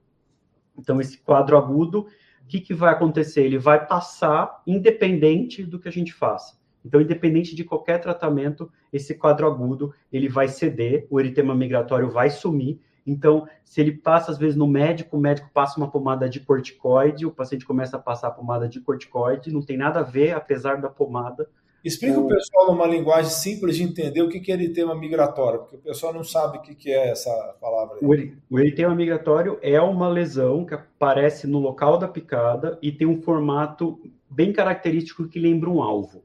Então, 0.79 1.01
esse 1.01 1.19
quadro 1.19 1.57
agudo, 1.59 2.07
o 2.43 2.47
que, 2.47 2.61
que 2.61 2.73
vai 2.73 2.93
acontecer? 2.93 3.43
Ele 3.43 3.59
vai 3.59 3.85
passar 3.85 4.63
independente 4.65 5.65
do 5.65 5.81
que 5.81 5.89
a 5.89 5.93
gente 5.93 6.13
faça. 6.13 6.57
Então, 6.85 7.01
independente 7.01 7.55
de 7.55 7.65
qualquer 7.65 7.99
tratamento, 8.01 8.71
esse 8.93 9.15
quadro 9.15 9.47
agudo, 9.47 9.95
ele 10.13 10.29
vai 10.29 10.49
ceder, 10.49 11.07
o 11.09 11.19
eritema 11.19 11.55
migratório 11.55 12.11
vai 12.11 12.29
sumir 12.31 12.79
Então, 13.07 13.47
se 13.65 13.81
ele 13.81 13.93
passa, 13.93 14.31
às 14.31 14.39
vezes, 14.39 14.57
no 14.57 14.67
médico, 14.67 15.17
o 15.17 15.21
médico 15.21 15.51
passa 15.53 15.79
uma 15.79 15.91
pomada 15.91 16.29
de 16.29 16.41
corticoide, 16.41 17.27
o 17.27 17.31
paciente 17.31 17.67
começa 17.67 17.97
a 17.97 18.01
passar 18.01 18.29
a 18.29 18.31
pomada 18.31 18.69
de 18.69 18.81
corticoide, 18.81 19.53
não 19.53 19.63
tem 19.63 19.77
nada 19.77 20.01
a 20.01 20.03
ver, 20.03 20.33
apesar 20.33 20.81
da 20.81 20.89
pomada. 20.89 21.49
Explica 21.85 22.19
o 22.19 22.27
pessoal 22.27 22.73
numa 22.73 22.87
linguagem 22.87 23.31
simples 23.31 23.77
de 23.77 23.83
entender 23.83 24.23
o 24.23 24.29
que 24.29 24.51
é 24.51 24.55
eritema 24.55 24.95
migratório, 24.95 25.61
porque 25.61 25.77
o 25.77 25.81
pessoal 25.81 26.15
não 26.15 26.25
sabe 26.25 26.57
o 26.57 26.63
que 26.63 26.91
é 26.91 27.11
essa 27.11 27.31
palavra. 27.61 27.97
Aí. 27.97 28.33
O 28.51 28.59
eritema 28.59 28.95
migratório 28.95 29.59
é 29.61 29.79
uma 29.79 30.09
lesão 30.09 30.65
que 30.65 30.73
aparece 30.73 31.47
no 31.47 31.59
local 31.59 31.99
da 31.99 32.09
picada 32.09 32.79
e 32.81 32.91
tem 32.91 33.07
um 33.07 33.21
formato 33.21 34.01
bem 34.31 34.51
característico 34.51 35.29
que 35.29 35.39
lembra 35.39 35.69
um 35.69 35.83
alvo. 35.83 36.25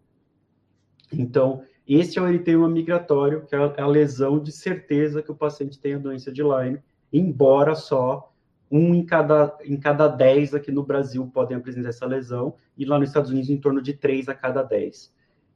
Então, 1.11 1.63
esse 1.87 2.19
é 2.19 2.21
o 2.21 2.27
eritema 2.27 2.69
migratório, 2.69 3.45
que 3.45 3.55
é 3.55 3.81
a 3.81 3.87
lesão 3.87 4.39
de 4.39 4.51
certeza 4.51 5.23
que 5.23 5.31
o 5.31 5.35
paciente 5.35 5.79
tem 5.79 5.95
a 5.95 5.99
doença 5.99 6.31
de 6.31 6.43
Lyme, 6.43 6.79
embora 7.11 7.73
só 7.75 8.31
um 8.71 8.93
em 8.93 9.03
cada, 9.03 9.57
em 9.63 9.75
cada 9.75 10.07
10 10.07 10.53
aqui 10.53 10.71
no 10.71 10.83
Brasil 10.83 11.25
podem 11.33 11.57
apresentar 11.57 11.89
essa 11.89 12.05
lesão, 12.05 12.53
e 12.77 12.85
lá 12.85 12.99
nos 12.99 13.09
Estados 13.09 13.31
Unidos 13.31 13.49
em 13.49 13.57
torno 13.57 13.81
de 13.81 13.93
3 13.93 14.29
a 14.29 14.35
cada 14.35 14.61
10. 14.61 15.11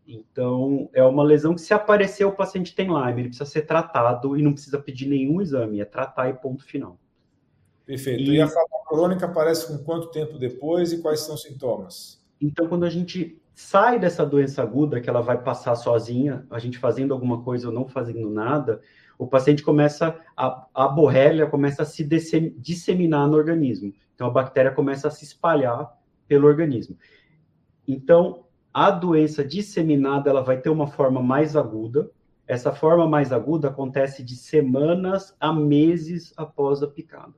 Então, 0.08 0.90
é 0.92 1.04
uma 1.04 1.24
lesão 1.24 1.54
que 1.54 1.62
se 1.62 1.74
aparecer 1.74 2.26
o 2.26 2.32
paciente 2.32 2.76
tem 2.76 2.88
Lyme, 2.88 3.22
ele 3.22 3.30
precisa 3.30 3.46
ser 3.46 3.62
tratado 3.62 4.36
e 4.36 4.42
não 4.42 4.54
precisa 4.54 4.80
pedir 4.80 5.08
nenhum 5.08 5.42
exame, 5.42 5.80
é 5.80 5.86
tratar 5.86 6.30
e 6.30 6.34
ponto 6.34 6.66
final. 6.66 6.98
Perfeito. 7.86 8.24
E, 8.24 8.38
e 8.38 8.42
a 8.42 8.48
forma 8.48 8.86
crônica 8.88 9.26
aparece 9.26 9.68
com 9.68 9.84
quanto 9.84 10.10
tempo 10.10 10.38
depois 10.38 10.92
e 10.92 11.02
quais 11.02 11.22
são 11.22 11.36
os 11.36 11.44
sintomas? 11.44 12.22
Então, 12.42 12.68
quando 12.68 12.86
a 12.86 12.90
gente 12.90 13.42
sai 13.54 14.00
dessa 14.00 14.26
doença 14.26 14.62
aguda, 14.62 15.00
que 15.00 15.10
ela 15.10 15.22
vai 15.22 15.42
passar 15.42 15.76
sozinha, 15.76 16.46
a 16.50 16.60
gente 16.60 16.78
fazendo 16.78 17.14
alguma 17.14 17.42
coisa 17.44 17.68
ou 17.68 17.74
não 17.74 17.88
fazendo 17.88 18.30
nada, 18.30 18.82
o 19.18 19.28
paciente 19.28 19.64
começa, 19.64 20.20
a, 20.36 20.68
a 20.74 20.88
borrélia 20.88 21.46
começa 21.46 21.84
a 21.84 21.86
se 21.86 22.04
disseminar 22.04 23.28
no 23.28 23.38
organismo. 23.38 23.94
Então, 24.16 24.28
a 24.28 24.32
bactéria 24.32 24.72
começa 24.72 25.08
a 25.08 25.12
se 25.12 25.24
espalhar 25.24 25.92
pelo 26.28 26.48
organismo. 26.48 26.98
Então, 27.88 28.46
a 28.74 28.90
doença 28.90 29.44
disseminada, 29.44 30.30
ela 30.30 30.42
vai 30.42 30.60
ter 30.60 30.70
uma 30.70 30.88
forma 30.88 31.22
mais 31.22 31.56
aguda. 31.56 32.10
Essa 32.48 32.72
forma 32.72 33.08
mais 33.08 33.32
aguda 33.32 33.70
acontece 33.70 34.24
de 34.24 34.36
semanas 34.36 35.36
a 35.40 35.54
meses 35.54 36.34
após 36.36 36.82
a 36.82 36.88
picada. 36.88 37.34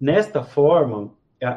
Nesta 0.00 0.42
forma, 0.42 1.14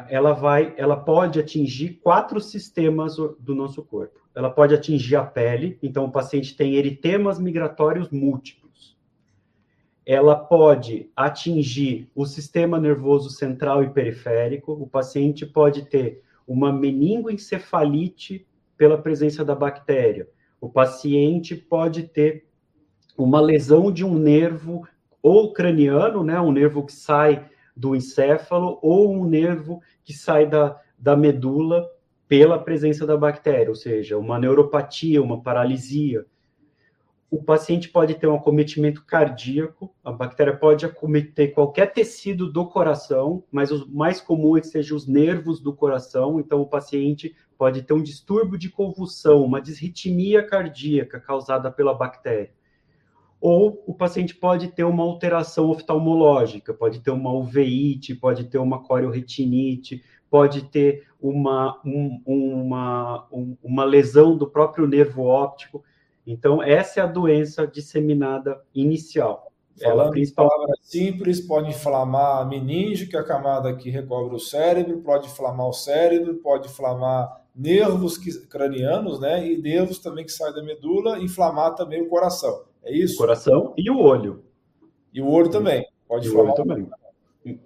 ela 0.08 0.32
vai, 0.32 0.74
ela 0.76 0.96
pode 0.96 1.40
atingir 1.40 2.00
quatro 2.02 2.40
sistemas 2.40 3.16
do 3.16 3.54
nosso 3.54 3.82
corpo. 3.82 4.20
Ela 4.34 4.50
pode 4.50 4.74
atingir 4.74 5.16
a 5.16 5.24
pele, 5.24 5.78
então 5.82 6.04
o 6.04 6.12
paciente 6.12 6.56
tem 6.56 6.74
eritemas 6.74 7.38
migratórios 7.38 8.10
múltiplos. 8.10 8.96
Ela 10.04 10.36
pode 10.36 11.10
atingir 11.16 12.10
o 12.14 12.24
sistema 12.24 12.78
nervoso 12.78 13.30
central 13.30 13.82
e 13.82 13.90
periférico. 13.90 14.72
O 14.72 14.86
paciente 14.86 15.44
pode 15.44 15.86
ter 15.86 16.22
uma 16.46 16.72
meningoencefalite 16.72 18.46
pela 18.76 18.96
presença 18.96 19.44
da 19.44 19.54
bactéria. 19.54 20.28
O 20.60 20.68
paciente 20.68 21.54
pode 21.54 22.04
ter 22.04 22.46
uma 23.16 23.40
lesão 23.40 23.92
de 23.92 24.04
um 24.04 24.14
nervo 24.14 24.86
ou 25.22 25.52
craniano, 25.52 26.22
né, 26.22 26.40
um 26.40 26.52
nervo 26.52 26.86
que 26.86 26.92
sai 26.92 27.50
do 27.78 27.94
encéfalo 27.94 28.78
ou 28.82 29.14
um 29.14 29.24
nervo 29.24 29.80
que 30.02 30.12
sai 30.12 30.46
da, 30.46 30.78
da 30.98 31.16
medula 31.16 31.88
pela 32.26 32.58
presença 32.58 33.06
da 33.06 33.16
bactéria, 33.16 33.70
ou 33.70 33.76
seja, 33.76 34.18
uma 34.18 34.38
neuropatia, 34.38 35.22
uma 35.22 35.40
paralisia. 35.40 36.26
O 37.30 37.42
paciente 37.42 37.88
pode 37.88 38.14
ter 38.14 38.26
um 38.26 38.34
acometimento 38.34 39.04
cardíaco, 39.04 39.94
a 40.02 40.10
bactéria 40.10 40.56
pode 40.56 40.84
acometer 40.84 41.52
qualquer 41.52 41.92
tecido 41.92 42.50
do 42.50 42.66
coração, 42.66 43.44
mas 43.50 43.70
o 43.70 43.88
mais 43.88 44.20
comum 44.20 44.56
é 44.56 44.60
que 44.60 44.66
sejam 44.66 44.96
os 44.96 45.06
nervos 45.06 45.60
do 45.60 45.72
coração, 45.72 46.40
então 46.40 46.60
o 46.60 46.66
paciente 46.66 47.34
pode 47.56 47.82
ter 47.82 47.92
um 47.92 48.02
distúrbio 48.02 48.58
de 48.58 48.68
convulsão, 48.68 49.44
uma 49.44 49.60
disritmia 49.60 50.42
cardíaca 50.42 51.20
causada 51.20 51.70
pela 51.70 51.94
bactéria 51.94 52.57
ou 53.40 53.82
o 53.86 53.94
paciente 53.94 54.34
pode 54.34 54.68
ter 54.68 54.84
uma 54.84 55.02
alteração 55.02 55.70
oftalmológica, 55.70 56.74
pode 56.74 57.00
ter 57.00 57.10
uma 57.10 57.32
uveíte, 57.32 58.14
pode 58.14 58.44
ter 58.44 58.58
uma 58.58 58.82
corioretinite, 58.82 60.02
pode 60.30 60.62
ter 60.64 61.06
uma, 61.20 61.80
um, 61.84 62.20
uma, 62.26 63.28
um, 63.32 63.56
uma 63.62 63.84
lesão 63.84 64.36
do 64.36 64.46
próprio 64.48 64.86
nervo 64.86 65.22
óptico. 65.22 65.84
Então, 66.26 66.62
essa 66.62 67.00
é 67.00 67.02
a 67.02 67.06
doença 67.06 67.66
disseminada 67.66 68.60
inicial. 68.74 69.52
Falando 69.80 70.00
Ela, 70.00 70.10
principal... 70.10 70.46
em 70.46 70.48
palavras 70.48 70.78
simples, 70.82 71.40
pode 71.40 71.70
inflamar 71.70 72.42
a 72.42 72.44
meninge, 72.44 73.06
que 73.06 73.16
é 73.16 73.20
a 73.20 73.24
camada 73.24 73.74
que 73.74 73.88
recobre 73.88 74.34
o 74.34 74.40
cérebro, 74.40 74.98
pode 74.98 75.28
inflamar 75.28 75.68
o 75.68 75.72
cérebro, 75.72 76.34
pode 76.36 76.68
inflamar 76.68 77.44
nervos 77.54 78.18
cranianos, 78.48 79.20
né? 79.20 79.46
E 79.46 79.56
nervos 79.56 79.98
também 79.98 80.24
que 80.24 80.32
saem 80.32 80.54
da 80.54 80.62
medula, 80.62 81.18
inflamar 81.18 81.74
também 81.74 82.02
o 82.02 82.08
coração. 82.08 82.67
É 82.84 82.96
isso? 82.96 83.14
O 83.14 83.18
coração 83.18 83.74
e 83.76 83.90
o 83.90 83.98
olho. 83.98 84.44
E 85.12 85.20
o 85.20 85.28
olho 85.28 85.50
também. 85.50 85.86
Pode 86.06 86.26
e 86.26 86.30
o 86.30 86.38
olho 86.38 86.54
também. 86.54 86.88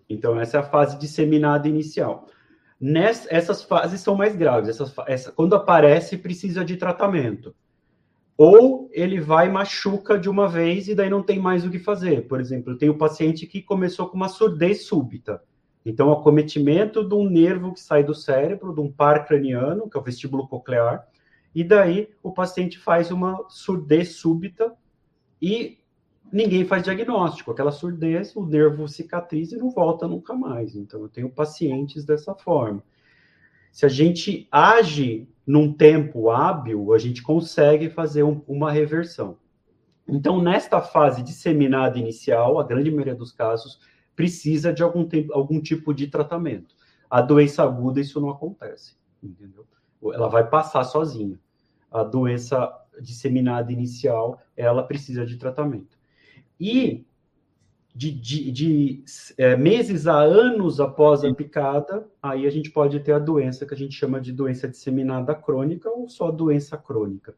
Então, 0.09 0.41
essa 0.41 0.59
é 0.59 0.61
a 0.61 0.65
fase 0.65 0.99
disseminada 0.99 1.69
inicial. 1.69 2.27
Ness, 2.81 3.27
essas 3.31 3.63
fases 3.63 4.01
são 4.01 4.17
mais 4.17 4.35
graves. 4.35 4.69
Essas, 4.69 4.95
essa, 5.07 5.33
quando 5.33 5.55
aparece, 5.55 6.19
precisa 6.19 6.65
de 6.65 6.77
tratamento. 6.77 7.55
Ou 8.37 8.89
ele 8.93 9.21
vai 9.21 9.47
e 9.47 9.51
machuca 9.51 10.19
de 10.19 10.29
uma 10.29 10.49
vez 10.49 10.89
e 10.89 10.95
daí 10.95 11.09
não 11.09 11.23
tem 11.23 11.39
mais 11.39 11.65
o 11.65 11.71
que 11.71 11.79
fazer. 11.79 12.27
Por 12.27 12.41
exemplo, 12.41 12.73
eu 12.73 12.79
tenho 12.79 12.93
um 12.93 12.99
paciente 12.99 13.47
que 13.47 13.63
começou 13.63 14.09
com 14.09 14.17
uma 14.17 14.29
surdez 14.29 14.87
súbita. 14.87 15.41
Então, 15.85 16.09
o 16.09 16.13
acometimento 16.13 17.07
de 17.07 17.15
um 17.15 17.29
nervo 17.29 17.73
que 17.73 17.81
sai 17.81 18.05
do 18.05 18.15
cérebro, 18.15 18.75
de 18.75 18.81
um 18.81 18.91
par 18.91 19.27
craniano, 19.27 19.89
que 19.89 19.97
é 19.97 20.01
o 20.01 20.05
vestíbulo 20.05 20.49
coclear, 20.49 21.07
e 21.55 21.63
daí 21.63 22.09
o 22.23 22.33
paciente 22.33 22.79
faz 22.79 23.11
uma 23.11 23.47
surdez 23.49 24.17
súbita 24.17 24.73
e 25.43 25.77
ninguém 26.33 26.65
faz 26.65 26.85
diagnóstico. 26.85 27.51
Aquela 27.51 27.73
surdez, 27.73 28.37
o 28.37 28.47
nervo 28.47 28.87
cicatriza 28.87 29.57
e 29.57 29.59
não 29.59 29.71
volta 29.71 30.07
nunca 30.07 30.33
mais. 30.33 30.77
Então, 30.77 31.03
eu 31.03 31.09
tenho 31.09 31.29
pacientes 31.29 32.05
dessa 32.05 32.33
forma. 32.33 32.83
Se 33.73 33.85
a 33.85 33.89
gente 33.89 34.47
age 34.53 35.29
num 35.45 35.73
tempo 35.73 36.31
hábil, 36.31 36.93
a 36.93 36.99
gente 36.99 37.23
consegue 37.23 37.91
fazer 37.91 38.23
um, 38.23 38.41
uma 38.47 38.71
reversão. 38.71 39.37
Então, 40.07 40.41
nesta 40.41 40.81
fase 40.81 41.23
disseminada 41.23 41.99
inicial, 41.99 42.61
a 42.61 42.65
grande 42.65 42.91
maioria 42.91 43.15
dos 43.15 43.33
casos 43.33 43.81
precisa 44.15 44.73
de 44.73 44.83
algum, 44.83 45.05
tempo, 45.05 45.33
algum 45.33 45.61
tipo 45.61 45.93
de 45.93 46.07
tratamento. 46.07 46.75
A 47.11 47.21
doença 47.21 47.63
aguda, 47.63 48.01
isso 48.01 48.21
não 48.21 48.31
acontece, 48.31 48.97
entendeu? 49.23 49.67
Ela 50.13 50.29
vai 50.29 50.49
passar 50.49 50.85
sozinha. 50.85 51.39
A 51.91 52.05
doença 52.05 52.71
disseminada 53.01 53.73
inicial, 53.73 54.41
ela 54.57 54.83
precisa 54.83 55.25
de 55.25 55.37
tratamento. 55.37 55.97
E 56.59 57.05
de, 57.95 58.11
de, 58.11 58.51
de 58.51 59.05
é, 59.37 59.55
meses 59.57 60.07
a 60.07 60.19
anos 60.19 60.81
após 60.81 61.23
a 61.23 61.35
picada, 61.35 62.07
aí 62.23 62.47
a 62.47 62.51
gente 62.51 62.71
pode 62.71 62.99
ter 63.01 63.13
a 63.13 63.19
doença 63.19 63.67
que 63.67 63.75
a 63.75 63.77
gente 63.77 63.95
chama 63.95 64.21
de 64.21 64.33
doença 64.33 64.67
disseminada 64.67 65.35
crônica 65.35 65.91
ou 65.91 66.09
só 66.09 66.31
doença 66.31 66.77
crônica. 66.77 67.35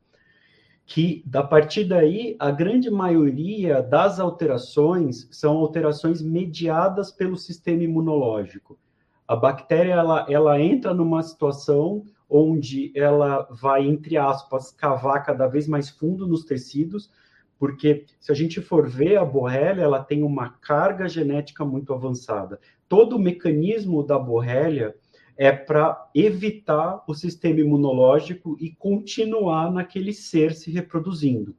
Que, 0.87 1.25
a 1.33 1.43
partir 1.43 1.85
daí, 1.85 2.37
a 2.39 2.51
grande 2.51 2.91
maioria 2.91 3.83
das 3.83 4.21
alterações 4.21 5.27
são 5.31 5.57
alterações 5.57 6.21
mediadas 6.21 7.11
pelo 7.11 7.37
sistema 7.37 7.83
imunológico. 7.83 8.79
A 9.27 9.35
bactéria, 9.35 9.95
ela, 9.95 10.27
ela 10.29 10.61
entra 10.61 10.93
numa 10.93 11.23
situação 11.23 12.05
onde 12.37 12.91
ela 12.97 13.47
vai, 13.49 13.87
entre 13.87 14.17
aspas, 14.17 14.73
cavar 14.73 15.25
cada 15.25 15.47
vez 15.47 15.69
mais 15.69 15.89
fundo 15.89 16.27
nos 16.27 16.45
tecidos, 16.45 17.09
porque 17.57 18.07
se 18.19 18.33
a 18.33 18.35
gente 18.35 18.61
for 18.61 18.89
ver 18.89 19.17
a 19.19 19.25
borrélia, 19.25 19.83
ela 19.83 20.03
tem 20.03 20.25
uma 20.25 20.51
carga 20.51 21.09
genética 21.09 21.65
muito 21.65 21.95
avançada. 21.95 22.59
Todo 22.89 23.15
o 23.15 23.21
mecanismo 23.21 24.03
da 24.03 24.19
borrélia 24.19 24.97
é 25.37 25.53
para 25.53 26.11
evitar 26.13 27.05
o 27.07 27.15
sistema 27.15 27.61
imunológico 27.61 28.57
e 28.61 28.71
continuar 28.71 29.71
naquele 29.71 30.13
ser 30.13 30.55
se 30.55 30.73
reproduzindo. 30.73 31.55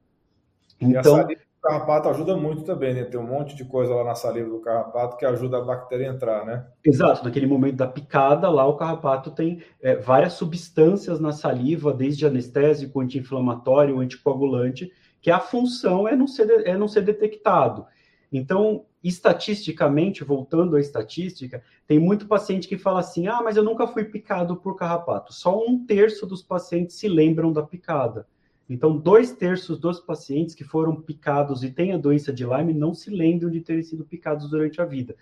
Então, 0.80 1.26
carrapato 1.66 2.10
ajuda 2.10 2.38
muito 2.38 2.64
também, 2.64 2.94
né? 2.94 3.04
Tem 3.04 3.20
um 3.20 3.26
monte 3.26 3.56
de 3.56 3.66
coisa 3.66 3.94
lá 3.96 4.04
na 4.04 4.14
saliva 4.14 4.50
do 4.50 4.60
carrapato 4.60 5.18
que 5.18 5.26
ajuda 5.26 5.58
a 5.58 5.62
bactéria 5.62 6.12
a 6.12 6.14
entrar, 6.14 6.46
né? 6.46 6.68
Exato, 6.86 7.24
naquele 7.24 7.48
momento 7.48 7.78
da 7.78 7.88
picada, 7.88 8.48
lá 8.50 8.66
o 8.68 8.76
carrapato 8.76 9.32
tem 9.32 9.64
é, 9.82 9.96
várias 9.96 10.34
substâncias 10.34 11.20
na 11.20 11.32
saliva, 11.32 11.92
desde 11.92 12.26
anestésico, 12.26 13.02
anti-inflamatório, 13.02 14.00
anticoagulante, 14.00 14.92
que 15.20 15.32
a 15.32 15.40
função 15.40 16.08
é 16.08 16.16
não 16.16 16.28
ser, 16.28 16.68
é 16.68 16.78
não 16.78 16.88
ser 16.88 17.02
detectado. 17.02 17.88
Então, 18.32 18.86
estatisticamente, 19.04 20.24
voltando 20.24 20.76
à 20.76 20.80
estatística, 20.80 21.64
tem 21.88 21.98
muito 22.00 22.28
paciente 22.28 22.68
que 22.68 22.78
fala 22.78 23.00
assim: 23.00 23.28
ah, 23.28 23.42
mas 23.44 23.58
eu 23.58 23.64
nunca 23.64 23.88
fui 23.88 24.06
picado 24.06 24.56
por 24.56 24.76
carrapato. 24.76 25.34
Só 25.34 25.58
um 25.58 25.84
terço 25.84 26.28
dos 26.28 26.44
pacientes 26.44 26.96
se 26.98 27.08
lembram 27.08 27.52
da 27.52 27.64
picada. 27.64 28.28
Então, 28.70 28.98
dois 28.98 29.32
terços 29.32 29.80
dos 29.80 30.00
pacientes 30.00 30.56
que 30.56 30.64
foram 30.64 30.96
picados 30.96 31.64
e 31.64 31.70
têm 31.70 31.94
a 31.94 31.98
doença 31.98 32.34
de 32.34 32.44
Lyme 32.46 32.74
não 32.74 32.94
se 32.94 33.10
lembram 33.10 33.50
de 33.50 33.62
terem 33.62 33.84
sido 33.84 34.04
picados 34.04 34.50
durante 34.50 34.82
a 34.82 34.86
vida, 34.86 35.16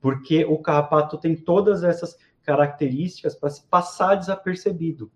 porque 0.00 0.44
o 0.44 0.58
carrapato 0.58 1.16
tem 1.16 1.36
todas 1.36 1.84
essas 1.84 2.18
características 2.42 3.34
para 3.34 3.50
se 3.50 3.62
passar 3.64 4.16
desapercebido. 4.16 5.10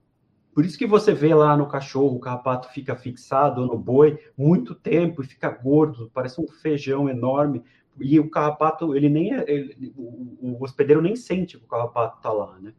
Por 0.55 0.65
isso 0.65 0.79
que 0.79 0.87
você 0.87 1.15
vê 1.15 1.35
lá 1.35 1.57
no 1.57 1.67
cachorro, 1.67 2.17
o 2.17 2.21
carrapato 2.21 2.69
fica 2.69 2.95
fixado 2.95 3.67
no 3.67 3.79
boi 3.79 4.19
muito 4.37 4.75
tempo 4.75 5.23
e 5.23 5.27
fica 5.27 5.49
gordo, 5.49 6.11
parece 6.13 6.41
um 6.41 6.47
feijão 6.47 7.09
enorme. 7.09 7.65
E 7.99 8.21
o 8.21 8.31
carrapato, 8.31 8.95
ele 8.95 9.09
nem 9.09 9.35
é, 9.35 9.51
ele, 9.51 9.93
o, 9.97 10.37
o 10.41 10.63
hospedeiro 10.63 11.01
nem 11.01 11.17
sente 11.17 11.59
que 11.59 11.65
o 11.65 11.69
carrapato 11.69 12.19
está 12.19 12.31
lá, 12.31 12.59
né? 12.61 12.75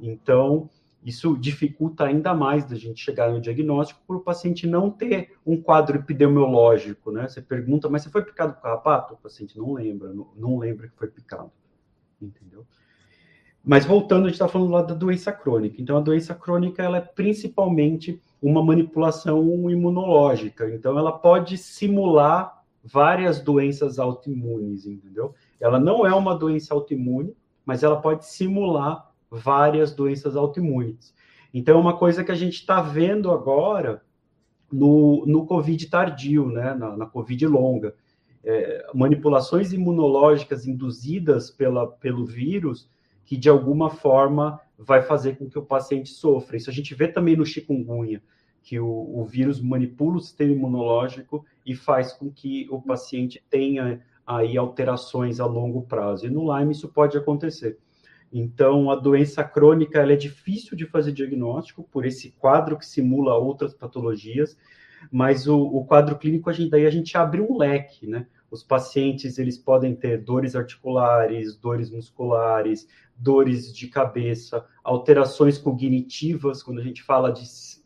Então, 0.00 0.68
isso 1.04 1.36
dificulta 1.36 2.04
ainda 2.04 2.32
mais 2.32 2.64
da 2.64 2.76
gente 2.76 3.02
chegar 3.02 3.30
no 3.30 3.40
diagnóstico 3.40 4.00
por 4.06 4.16
o 4.16 4.20
paciente 4.20 4.66
não 4.66 4.90
ter 4.90 5.32
um 5.44 5.60
quadro 5.60 5.96
epidemiológico, 5.96 7.10
né? 7.10 7.28
Você 7.28 7.42
pergunta, 7.42 7.88
mas 7.88 8.02
você 8.02 8.10
foi 8.10 8.22
picado 8.24 8.54
por 8.54 8.62
carrapato? 8.62 9.14
O 9.14 9.16
paciente 9.16 9.58
não 9.58 9.72
lembra, 9.72 10.12
não, 10.12 10.28
não 10.36 10.58
lembra 10.58 10.88
que 10.88 10.96
foi 10.96 11.08
picado, 11.08 11.50
entendeu? 12.20 12.64
Mas 13.64 13.84
voltando, 13.84 14.24
a 14.24 14.28
gente 14.28 14.34
está 14.34 14.48
falando 14.48 14.70
lá 14.70 14.82
da 14.82 14.94
doença 14.94 15.32
crônica. 15.32 15.80
Então, 15.80 15.96
a 15.96 16.00
doença 16.00 16.34
crônica 16.34 16.82
ela 16.82 16.98
é 16.98 17.00
principalmente 17.00 18.20
uma 18.40 18.62
manipulação 18.62 19.70
imunológica. 19.70 20.68
Então, 20.70 20.98
ela 20.98 21.12
pode 21.12 21.56
simular 21.56 22.62
várias 22.82 23.40
doenças 23.40 24.00
autoimunes, 24.00 24.86
entendeu? 24.86 25.34
Ela 25.60 25.78
não 25.78 26.04
é 26.04 26.12
uma 26.12 26.36
doença 26.36 26.74
autoimune, 26.74 27.36
mas 27.64 27.84
ela 27.84 28.00
pode 28.00 28.26
simular 28.26 29.11
várias 29.32 29.94
doenças 29.94 30.36
autoimunes. 30.36 31.14
Então, 31.54 31.76
é 31.76 31.80
uma 31.80 31.96
coisa 31.96 32.22
que 32.22 32.32
a 32.32 32.36
gente 32.36 32.54
está 32.54 32.80
vendo 32.80 33.30
agora 33.30 34.02
no, 34.70 35.24
no 35.26 35.46
Covid 35.46 35.88
tardio, 35.88 36.48
né? 36.50 36.74
na, 36.74 36.96
na 36.96 37.06
Covid 37.06 37.46
longa. 37.46 37.94
É, 38.44 38.90
manipulações 38.92 39.72
imunológicas 39.72 40.66
induzidas 40.66 41.50
pela, 41.50 41.86
pelo 41.86 42.26
vírus 42.26 42.90
que 43.24 43.36
de 43.36 43.48
alguma 43.48 43.88
forma 43.88 44.60
vai 44.76 45.00
fazer 45.00 45.38
com 45.38 45.48
que 45.48 45.58
o 45.58 45.64
paciente 45.64 46.10
sofra. 46.10 46.56
Isso 46.56 46.68
a 46.68 46.72
gente 46.72 46.94
vê 46.94 47.06
também 47.06 47.36
no 47.36 47.46
chikungunya, 47.46 48.20
que 48.62 48.80
o, 48.80 48.86
o 48.86 49.24
vírus 49.24 49.60
manipula 49.60 50.16
o 50.16 50.20
sistema 50.20 50.52
imunológico 50.52 51.44
e 51.64 51.74
faz 51.74 52.12
com 52.12 52.30
que 52.30 52.66
o 52.70 52.82
paciente 52.82 53.42
tenha 53.48 54.02
aí 54.26 54.56
alterações 54.56 55.38
a 55.38 55.46
longo 55.46 55.82
prazo. 55.82 56.26
E 56.26 56.30
no 56.30 56.56
Lyme 56.56 56.72
isso 56.72 56.88
pode 56.88 57.16
acontecer. 57.16 57.78
Então, 58.32 58.90
a 58.90 58.96
doença 58.96 59.44
crônica 59.44 60.00
é 60.00 60.16
difícil 60.16 60.74
de 60.76 60.86
fazer 60.86 61.12
diagnóstico 61.12 61.82
por 61.84 62.06
esse 62.06 62.30
quadro 62.30 62.78
que 62.78 62.86
simula 62.86 63.36
outras 63.36 63.74
patologias, 63.74 64.56
mas 65.10 65.46
o, 65.46 65.60
o 65.60 65.84
quadro 65.84 66.16
clínico, 66.16 66.48
a 66.48 66.52
gente, 66.52 66.70
daí 66.70 66.86
a 66.86 66.90
gente 66.90 67.16
abre 67.16 67.42
um 67.42 67.58
leque, 67.58 68.06
né? 68.06 68.26
Os 68.50 68.62
pacientes, 68.62 69.38
eles 69.38 69.58
podem 69.58 69.94
ter 69.94 70.18
dores 70.18 70.54
articulares, 70.54 71.56
dores 71.56 71.90
musculares, 71.90 72.86
dores 73.16 73.74
de 73.74 73.88
cabeça, 73.88 74.64
alterações 74.84 75.58
cognitivas. 75.58 76.62
Quando 76.62 76.80
a 76.80 76.84
gente 76.84 77.02
fala 77.02 77.30
de 77.32 77.42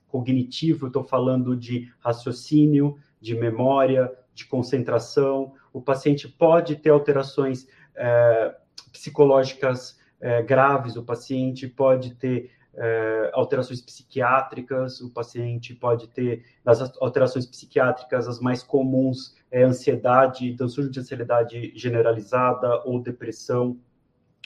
cognitivo, 0.08 0.88
estou 0.88 1.04
falando 1.04 1.56
de 1.56 1.90
raciocínio, 2.00 2.96
de 3.20 3.34
memória, 3.34 4.12
de 4.34 4.44
concentração. 4.44 5.52
O 5.72 5.80
paciente 5.80 6.28
pode 6.28 6.76
ter 6.76 6.90
alterações 6.90 7.66
é, 7.94 8.54
psicológicas 8.92 9.98
é, 10.26 10.42
graves, 10.42 10.96
o 10.96 11.04
paciente 11.04 11.68
pode 11.68 12.16
ter 12.16 12.50
é, 12.74 13.30
alterações 13.32 13.80
psiquiátricas, 13.80 15.00
o 15.00 15.08
paciente 15.08 15.72
pode 15.72 16.08
ter, 16.08 16.44
das 16.64 16.80
alterações 17.00 17.46
psiquiátricas, 17.46 18.26
as 18.26 18.40
mais 18.40 18.60
comuns 18.60 19.36
é 19.52 19.62
ansiedade, 19.62 20.56
transtorno 20.56 20.90
de 20.90 20.98
ansiedade 20.98 21.72
generalizada 21.76 22.82
ou 22.84 23.00
depressão. 23.00 23.78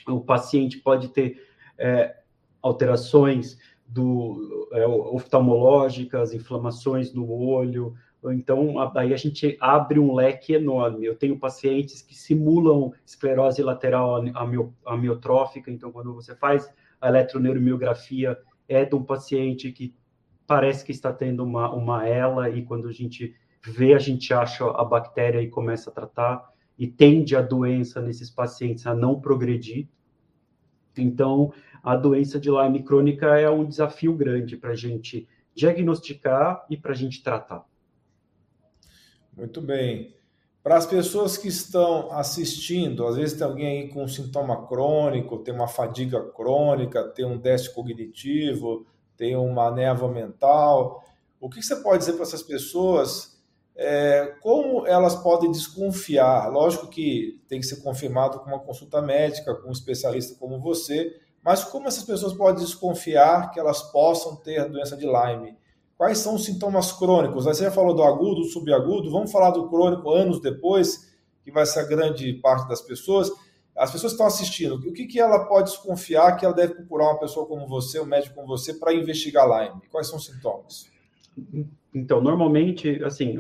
O 0.06 0.20
paciente 0.20 0.76
pode 0.76 1.08
ter 1.08 1.48
é, 1.78 2.16
alterações 2.60 3.58
do, 3.86 4.68
é, 4.74 4.86
oftalmológicas, 4.86 6.34
inflamações 6.34 7.14
no 7.14 7.32
olho, 7.32 7.94
então, 8.24 8.74
aí 8.94 9.14
a 9.14 9.16
gente 9.16 9.56
abre 9.60 9.98
um 9.98 10.14
leque 10.14 10.52
enorme. 10.52 11.06
Eu 11.06 11.16
tenho 11.16 11.38
pacientes 11.38 12.02
que 12.02 12.14
simulam 12.14 12.92
esclerose 13.06 13.62
lateral 13.62 14.22
amiotrófica, 14.84 15.70
então, 15.70 15.90
quando 15.90 16.12
você 16.12 16.34
faz 16.34 16.70
a 17.00 17.08
eletroneuromiografia, 17.08 18.36
é 18.68 18.84
de 18.84 18.94
um 18.94 19.02
paciente 19.02 19.72
que 19.72 19.94
parece 20.46 20.84
que 20.84 20.92
está 20.92 21.12
tendo 21.12 21.42
uma, 21.42 21.72
uma 21.72 22.06
ELA, 22.06 22.50
e 22.50 22.62
quando 22.62 22.88
a 22.88 22.92
gente 22.92 23.34
vê, 23.64 23.94
a 23.94 23.98
gente 23.98 24.34
acha 24.34 24.68
a 24.68 24.84
bactéria 24.84 25.40
e 25.40 25.48
começa 25.48 25.88
a 25.88 25.92
tratar, 25.92 26.50
e 26.78 26.86
tende 26.86 27.34
a 27.34 27.40
doença 27.40 28.00
nesses 28.02 28.30
pacientes 28.30 28.86
a 28.86 28.94
não 28.94 29.18
progredir. 29.20 29.88
Então, 30.96 31.52
a 31.82 31.96
doença 31.96 32.38
de 32.38 32.50
Lyme 32.50 32.82
crônica 32.82 33.38
é 33.38 33.48
um 33.48 33.64
desafio 33.64 34.14
grande 34.14 34.56
para 34.56 34.70
a 34.70 34.76
gente 34.76 35.26
diagnosticar 35.54 36.66
e 36.68 36.76
para 36.76 36.92
a 36.92 36.96
gente 36.96 37.22
tratar. 37.22 37.69
Muito 39.40 39.62
bem. 39.62 40.14
Para 40.62 40.76
as 40.76 40.84
pessoas 40.84 41.38
que 41.38 41.48
estão 41.48 42.12
assistindo, 42.12 43.06
às 43.06 43.16
vezes 43.16 43.38
tem 43.38 43.46
alguém 43.46 43.66
aí 43.66 43.88
com 43.88 44.04
um 44.04 44.08
sintoma 44.08 44.66
crônico, 44.66 45.38
tem 45.38 45.54
uma 45.54 45.66
fadiga 45.66 46.20
crônica, 46.32 47.02
tem 47.14 47.24
um 47.24 47.38
déficit 47.38 47.74
cognitivo, 47.74 48.86
tem 49.16 49.34
uma 49.34 49.70
névoa 49.70 50.12
mental. 50.12 51.02
O 51.40 51.48
que 51.48 51.62
você 51.62 51.74
pode 51.76 52.00
dizer 52.00 52.12
para 52.12 52.24
essas 52.24 52.42
pessoas 52.42 53.40
é, 53.74 54.34
como 54.42 54.86
elas 54.86 55.14
podem 55.14 55.50
desconfiar? 55.50 56.52
Lógico 56.52 56.88
que 56.88 57.42
tem 57.48 57.60
que 57.60 57.66
ser 57.66 57.76
confirmado 57.76 58.40
com 58.40 58.50
uma 58.50 58.60
consulta 58.60 59.00
médica, 59.00 59.54
com 59.54 59.70
um 59.70 59.72
especialista 59.72 60.36
como 60.38 60.60
você, 60.60 61.18
mas 61.42 61.64
como 61.64 61.88
essas 61.88 62.04
pessoas 62.04 62.34
podem 62.34 62.62
desconfiar 62.62 63.50
que 63.52 63.58
elas 63.58 63.80
possam 63.90 64.36
ter 64.36 64.68
doença 64.68 64.98
de 64.98 65.06
Lyme? 65.06 65.56
Quais 66.00 66.16
são 66.16 66.36
os 66.36 66.46
sintomas 66.46 66.92
crônicos? 66.92 67.44
Você 67.44 67.64
já 67.64 67.70
falou 67.70 67.94
do 67.94 68.02
agudo, 68.02 68.36
do 68.36 68.44
subagudo, 68.44 69.10
vamos 69.10 69.30
falar 69.30 69.50
do 69.50 69.68
crônico 69.68 70.08
anos 70.10 70.40
depois, 70.40 71.14
que 71.44 71.50
vai 71.50 71.66
ser 71.66 71.80
a 71.80 71.84
grande 71.86 72.32
parte 72.32 72.66
das 72.66 72.80
pessoas. 72.80 73.30
As 73.76 73.92
pessoas 73.92 74.12
que 74.12 74.14
estão 74.14 74.26
assistindo, 74.26 74.76
o 74.76 74.94
que, 74.94 75.04
que 75.04 75.20
ela 75.20 75.44
pode 75.44 75.68
desconfiar 75.68 76.38
que 76.38 76.46
ela 76.46 76.54
deve 76.54 76.72
procurar 76.72 77.10
uma 77.10 77.18
pessoa 77.18 77.44
como 77.44 77.68
você, 77.68 78.00
um 78.00 78.06
médico 78.06 78.34
como 78.34 78.46
você, 78.48 78.72
para 78.72 78.94
investigar 78.94 79.46
Lyme? 79.46 79.82
Quais 79.90 80.08
são 80.08 80.16
os 80.16 80.24
sintomas? 80.24 80.90
Então, 81.94 82.22
normalmente, 82.22 83.04
assim, 83.04 83.36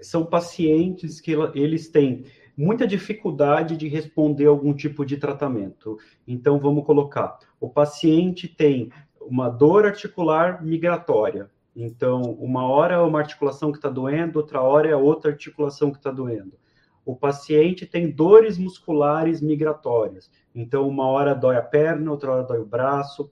são 0.00 0.24
pacientes 0.24 1.20
que 1.20 1.32
eles 1.54 1.90
têm 1.90 2.24
muita 2.56 2.86
dificuldade 2.86 3.76
de 3.76 3.88
responder 3.88 4.46
algum 4.46 4.72
tipo 4.72 5.04
de 5.04 5.18
tratamento. 5.18 5.98
Então, 6.26 6.58
vamos 6.58 6.86
colocar: 6.86 7.38
o 7.60 7.68
paciente 7.68 8.48
tem 8.48 8.90
uma 9.20 9.50
dor 9.50 9.84
articular 9.84 10.64
migratória. 10.64 11.50
Então, 11.74 12.22
uma 12.22 12.64
hora 12.66 12.94
é 12.94 12.98
uma 12.98 13.18
articulação 13.18 13.70
que 13.70 13.78
está 13.78 13.88
doendo, 13.88 14.38
outra 14.38 14.60
hora 14.60 14.88
é 14.88 14.96
outra 14.96 15.30
articulação 15.30 15.90
que 15.90 15.98
está 15.98 16.10
doendo. 16.10 16.58
O 17.04 17.16
paciente 17.16 17.86
tem 17.86 18.10
dores 18.10 18.58
musculares 18.58 19.40
migratórias. 19.40 20.30
Então, 20.54 20.88
uma 20.88 21.06
hora 21.06 21.34
dói 21.34 21.56
a 21.56 21.62
perna, 21.62 22.10
outra 22.10 22.32
hora 22.32 22.42
dói 22.42 22.58
o 22.58 22.66
braço, 22.66 23.30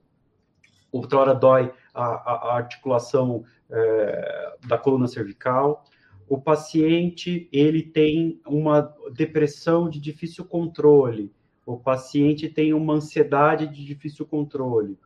outra 0.91 1.19
hora 1.19 1.35
dói 1.35 1.71
a, 1.93 2.03
a, 2.03 2.51
a 2.51 2.55
articulação 2.55 3.43
é, 3.69 4.55
da 4.67 4.77
coluna 4.77 5.07
cervical. 5.07 5.83
O 6.27 6.39
paciente 6.39 7.49
ele 7.51 7.83
tem 7.83 8.39
uma 8.45 8.93
depressão 9.13 9.89
de 9.89 9.99
difícil 9.99 10.45
controle. 10.45 11.31
O 11.65 11.77
paciente 11.77 12.49
tem 12.49 12.73
uma 12.73 12.93
ansiedade 12.93 13.67
de 13.67 13.85
difícil 13.85 14.25
controle. 14.25 14.97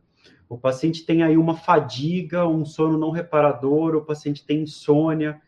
O 0.48 0.58
paciente 0.58 1.04
tem 1.04 1.22
aí 1.22 1.36
uma 1.36 1.56
fadiga, 1.56 2.46
um 2.46 2.64
sono 2.64 2.98
não 2.98 3.10
reparador, 3.10 3.94
o 3.94 4.04
paciente 4.04 4.44
tem 4.44 4.62
insônia 4.62 5.40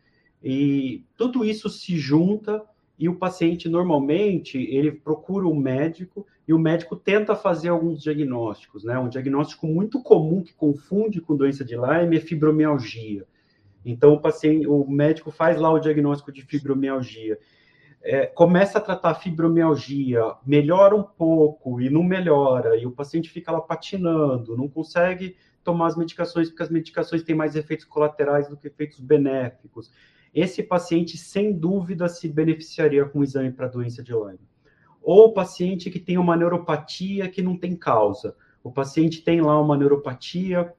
e 0.43 1.05
tudo 1.17 1.45
isso 1.45 1.69
se 1.69 1.97
junta 1.97 2.63
e 2.99 3.09
o 3.09 3.17
paciente 3.17 3.69
normalmente 3.69 4.59
ele 4.59 4.91
procura 4.91 5.47
um 5.47 5.55
médico 5.55 6.27
e 6.49 6.53
o 6.53 6.59
médico 6.59 6.97
tenta 6.97 7.35
fazer 7.35 7.69
alguns 7.69 8.03
diagnósticos, 8.03 8.85
né? 8.85 8.99
Um 8.99 9.09
diagnóstico 9.09 9.67
muito 9.67 10.03
comum 10.03 10.43
que 10.43 10.55
confunde 10.55 11.21
com 11.21 11.37
doença 11.37 11.65
de 11.65 11.75
Lyme 11.75 12.17
é 12.17 12.21
fibromialgia. 12.21 13.27
Então 13.85 14.15
o 14.15 14.21
paciente, 14.21 14.67
o 14.67 14.89
médico 14.89 15.31
faz 15.31 15.61
lá 15.61 15.71
o 15.71 15.79
diagnóstico 15.79 16.33
de 16.33 16.43
fibromialgia. 16.43 17.39
É, 18.03 18.27
começa 18.27 18.79
a 18.79 18.81
tratar 18.81 19.11
a 19.11 19.15
fibromialgia, 19.15 20.23
melhora 20.45 20.95
um 20.95 21.03
pouco 21.03 21.81
e 21.81 21.91
não 21.91 22.03
melhora, 22.03 22.77
e 22.77 22.87
o 22.87 22.93
paciente 22.93 23.29
fica 23.29 23.51
lá 23.51 23.61
patinando, 23.61 24.57
não 24.57 24.69
consegue 24.69 25.37
tomar 25.65 25.89
as 25.89 25.97
medicações, 25.97 26.49
porque 26.49 26.63
as 26.63 26.71
medicações 26.71 27.25
têm 27.25 27.35
mais 27.35 27.57
efeitos 27.57 27.85
colaterais 27.85 28.49
do 28.49 28.57
que 28.57 28.69
efeitos 28.69 29.01
benéficos. 29.01 29.91
Esse 30.33 30.63
paciente, 30.63 31.17
sem 31.19 31.53
dúvida, 31.53 32.09
se 32.09 32.29
beneficiaria 32.29 33.05
com 33.05 33.19
o 33.19 33.25
exame 33.25 33.51
para 33.51 33.67
doença 33.67 34.03
de 34.03 34.13
Lyme 34.13 34.39
ou 35.07 35.27
o 35.27 35.33
paciente 35.33 35.89
que 35.89 36.01
tem 36.01 36.19
uma 36.19 36.37
neuropatia 36.37 37.29
que 37.29 37.41
não 37.41 37.57
tem 37.57 37.77
causa. 37.77 38.35
O 38.61 38.73
paciente 38.73 39.23
tem 39.23 39.41
lá 39.41 39.57
uma 39.61 39.77
neuropatia, 39.77 40.75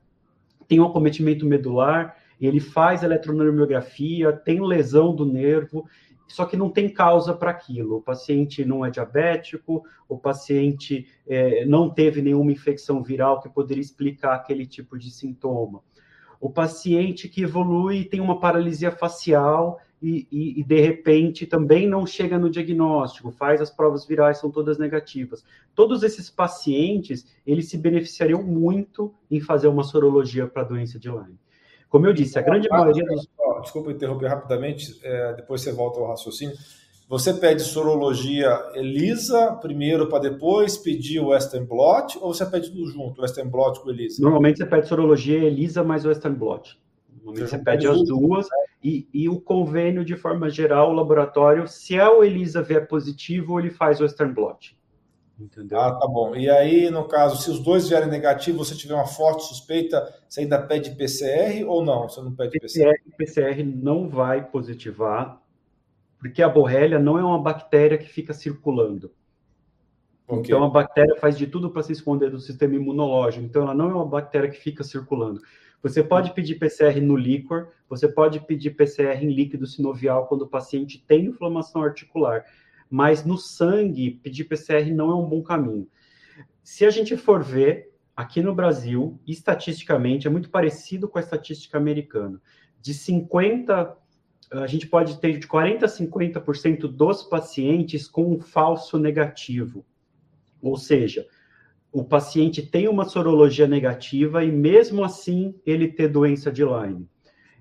tem 0.68 0.82
um 0.82 0.86
acometimento 0.86 1.45
medular, 1.45 2.18
ele 2.39 2.59
faz 2.59 3.03
eletroneurografia, 3.03 4.34
tem 4.34 4.61
lesão 4.61 5.15
do 5.15 5.26
nervo, 5.26 5.88
só 6.28 6.45
que 6.45 6.57
não 6.57 6.69
tem 6.69 6.89
causa 6.89 7.34
para 7.34 7.51
aquilo. 7.51 7.97
O 7.97 8.01
paciente 8.01 8.65
não 8.65 8.86
é 8.86 8.89
diabético, 8.89 9.84
o 10.07 10.17
paciente 10.17 11.07
é, 11.28 11.65
não 11.65 11.89
teve 11.89 12.21
nenhuma 12.21 12.51
infecção 12.51 13.01
viral 13.01 13.39
que 13.39 13.49
poderia 13.49 13.82
explicar 13.82 14.36
aquele 14.36 14.65
tipo 14.65 14.97
de 14.97 15.09
sintoma. 15.09 15.82
O 16.39 16.49
paciente 16.49 17.28
que 17.28 17.41
evolui 17.41 18.05
tem 18.05 18.19
uma 18.19 18.39
paralisia 18.39 18.91
facial 18.91 19.80
e, 20.01 20.28
e, 20.32 20.59
e, 20.59 20.63
de 20.63 20.80
repente 20.80 21.47
também 21.47 21.88
não 21.88 22.05
chega 22.05 22.38
no 22.38 22.51
diagnóstico, 22.51 23.32
faz 23.32 23.59
as 23.59 23.71
provas 23.71 24.05
virais, 24.05 24.38
são 24.38 24.51
todas 24.51 24.78
negativas. 24.78 25.43
Todos 25.73 26.03
esses 26.03 26.30
pacientes, 26.30 27.25
eles 27.45 27.67
se 27.67 27.78
beneficiariam 27.78 28.43
muito 28.43 29.11
em 29.32 29.39
fazer 29.39 29.67
uma 29.67 29.84
sorologia 29.84 30.45
para 30.45 30.61
a 30.61 30.65
doença 30.65 30.99
de 30.99 31.09
Lyme. 31.09 31.39
Como 31.89 32.05
eu 32.05 32.13
disse, 32.13 32.38
a 32.38 32.41
grande 32.41 32.67
maioria 32.69 33.03
dos. 33.05 33.27
Desculpa 33.61 33.91
interromper 33.91 34.27
rapidamente, 34.27 34.99
é, 35.03 35.33
depois 35.33 35.61
você 35.61 35.71
volta 35.71 35.99
ao 35.99 36.07
raciocínio. 36.07 36.55
Você 37.09 37.33
pede 37.33 37.61
sorologia 37.61 38.59
ELISA 38.75 39.53
primeiro 39.61 40.09
para 40.09 40.19
depois 40.19 40.77
pedir 40.77 41.21
o 41.21 41.27
Western 41.27 41.65
blot 41.65 42.17
ou 42.19 42.33
você 42.33 42.45
pede 42.45 42.69
tudo 42.69 42.85
junto, 42.88 43.19
o 43.19 43.21
Western 43.21 43.49
blot 43.49 43.79
com 43.79 43.89
ELISA? 43.89 44.21
Normalmente 44.21 44.57
você 44.57 44.65
pede 44.65 44.88
sorologia 44.88 45.38
ELISA 45.38 45.85
mais 45.85 46.03
o 46.03 46.09
Western 46.09 46.38
blot. 46.38 46.77
Normalmente 47.15 47.49
você, 47.49 47.57
você 47.57 47.63
pede 47.63 47.88
as 47.88 48.03
duas 48.03 48.45
né? 48.45 48.57
e, 48.83 49.07
e, 49.13 49.29
o 49.29 49.39
convênio, 49.39 50.03
de 50.03 50.17
forma 50.17 50.49
geral, 50.49 50.91
o 50.91 50.93
laboratório, 50.93 51.65
se 51.65 51.95
é 51.95 52.07
o 52.07 52.23
ELISA 52.23 52.61
vier 52.61 52.88
positivo, 52.88 53.57
ele 53.57 53.69
faz 53.69 54.01
o 54.01 54.03
Western 54.03 54.33
blot. 54.33 54.76
Entendeu? 55.39 55.79
Ah, 55.79 55.93
tá 55.93 56.07
bom. 56.07 56.35
E 56.35 56.49
aí, 56.49 56.89
no 56.89 57.07
caso, 57.07 57.41
se 57.41 57.51
os 57.51 57.59
dois 57.59 57.88
vierem 57.88 58.09
negativos, 58.09 58.67
você 58.67 58.75
tiver 58.75 58.95
uma 58.95 59.05
forte 59.05 59.43
suspeita, 59.43 60.11
você 60.27 60.41
ainda 60.41 60.59
pede 60.59 60.95
PCR 60.95 61.63
ou 61.65 61.85
não? 61.85 62.09
Você 62.09 62.21
não 62.21 62.33
pede 62.33 62.59
PCR? 62.59 62.99
PCR, 63.15 63.15
PCR 63.17 63.63
não 63.63 64.09
vai 64.09 64.43
positivar, 64.43 65.39
porque 66.17 66.41
a 66.41 66.49
borrelia 66.49 66.97
não 66.97 67.19
é 67.19 67.23
uma 67.23 67.39
bactéria 67.39 67.99
que 67.99 68.07
fica 68.07 68.33
circulando. 68.33 69.11
Okay. 70.27 70.53
Então, 70.53 70.63
a 70.63 70.69
bactéria 70.69 71.15
faz 71.17 71.38
de 71.38 71.45
tudo 71.45 71.69
para 71.69 71.83
se 71.83 71.93
esconder 71.93 72.31
do 72.31 72.39
sistema 72.39 72.75
imunológico. 72.75 73.45
Então, 73.45 73.61
ela 73.61 73.75
não 73.75 73.91
é 73.91 73.93
uma 73.93 74.05
bactéria 74.05 74.49
que 74.49 74.57
fica 74.57 74.83
circulando. 74.83 75.41
Você 75.83 76.03
pode 76.03 76.33
pedir 76.33 76.55
PCR 76.55 76.99
no 76.99 77.15
líquor, 77.15 77.69
você 77.88 78.07
pode 78.07 78.39
pedir 78.39 78.71
PCR 78.71 79.23
em 79.23 79.31
líquido 79.31 79.67
sinovial 79.67 80.25
quando 80.25 80.41
o 80.41 80.47
paciente 80.47 81.01
tem 81.07 81.25
inflamação 81.25 81.83
articular 81.83 82.43
mas 82.89 83.25
no 83.25 83.38
sangue, 83.38 84.11
pedir 84.11 84.45
PCR 84.45 84.91
não 84.93 85.11
é 85.11 85.15
um 85.15 85.25
bom 85.25 85.41
caminho. 85.41 85.88
Se 86.63 86.85
a 86.85 86.89
gente 86.89 87.15
for 87.17 87.43
ver, 87.43 87.93
aqui 88.15 88.41
no 88.41 88.55
Brasil, 88.55 89.19
estatisticamente, 89.27 90.27
é 90.27 90.29
muito 90.29 90.49
parecido 90.49 91.07
com 91.07 91.17
a 91.17 91.21
estatística 91.21 91.77
americana. 91.77 92.41
De 92.81 92.93
50, 92.93 93.95
a 94.51 94.67
gente 94.67 94.88
pode 94.88 95.19
ter 95.19 95.38
de 95.38 95.47
40% 95.47 95.83
a 95.83 95.88
50% 95.88 96.88
dos 96.88 97.23
pacientes 97.23 98.07
com 98.07 98.33
um 98.33 98.39
falso 98.39 98.97
negativo. 98.97 99.85
Ou 100.61 100.77
seja, 100.77 101.27
o 101.91 102.03
paciente 102.03 102.65
tem 102.65 102.88
uma 102.88 103.05
sorologia 103.05 103.67
negativa 103.67 104.43
e 104.43 104.51
mesmo 104.51 105.03
assim 105.03 105.55
ele 105.65 105.88
ter 105.88 106.07
doença 106.07 106.51
de 106.51 106.63
Lyme. 106.63 107.07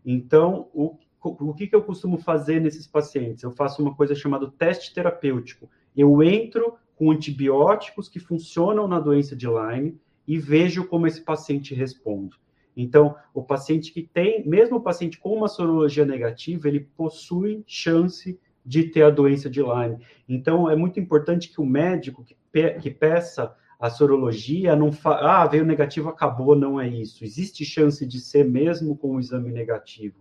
Então, 0.05 0.71
o 0.73 0.97
o 1.29 1.55
que, 1.55 1.67
que 1.67 1.75
eu 1.75 1.83
costumo 1.83 2.19
fazer 2.19 2.61
nesses 2.61 2.87
pacientes? 2.87 3.43
Eu 3.43 3.51
faço 3.51 3.83
uma 3.83 3.95
coisa 3.95 4.15
chamada 4.15 4.51
teste 4.51 4.95
terapêutico. 4.95 5.69
Eu 5.97 6.23
entro 6.23 6.75
com 6.95 7.11
antibióticos 7.11 8.09
que 8.09 8.19
funcionam 8.19 8.89
na 8.89 8.99
doença 8.99 9.37
de 9.37 9.47
Lyme 9.47 9.99
e 10.27 10.39
vejo 10.39 10.87
como 10.87 11.07
esse 11.07 11.21
paciente 11.21 11.75
responde. 11.75 12.37
Então, 12.77 13.15
o 13.33 13.43
paciente 13.43 13.93
que 13.93 14.03
tem, 14.03 14.47
mesmo 14.47 14.77
o 14.77 14.83
paciente 14.83 15.19
com 15.19 15.35
uma 15.35 15.49
sorologia 15.49 16.05
negativa, 16.05 16.69
ele 16.69 16.81
possui 16.81 17.65
chance 17.67 18.39
de 18.65 18.85
ter 18.85 19.03
a 19.03 19.11
doença 19.11 19.49
de 19.49 19.63
Lyme. 19.63 19.99
Então, 20.29 20.69
é 20.69 20.77
muito 20.77 21.01
importante 21.01 21.49
que 21.49 21.61
o 21.61 21.65
médico 21.65 22.25
que, 22.25 22.37
pe 22.53 22.75
que 22.81 22.91
peça 22.91 23.55
a 23.79 23.91
sorologia 23.91 24.75
não 24.75 24.91
fala, 24.91 25.43
ah, 25.43 25.47
veio 25.47 25.65
negativo, 25.65 26.09
acabou, 26.09 26.57
não 26.57 26.81
é 26.81 26.89
isso. 26.89 27.25
Existe 27.25 27.65
chance 27.65 28.05
de 28.07 28.21
ser 28.21 28.45
mesmo 28.45 28.97
com 28.97 29.17
o 29.17 29.21
exame 29.21 29.53
negativo. 29.53 30.17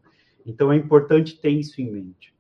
Então 0.46 0.72
é 0.72 0.76
importante 0.76 1.38
ter 1.38 1.50
isso 1.50 1.82
em 1.82 1.92
mente. 1.92 2.34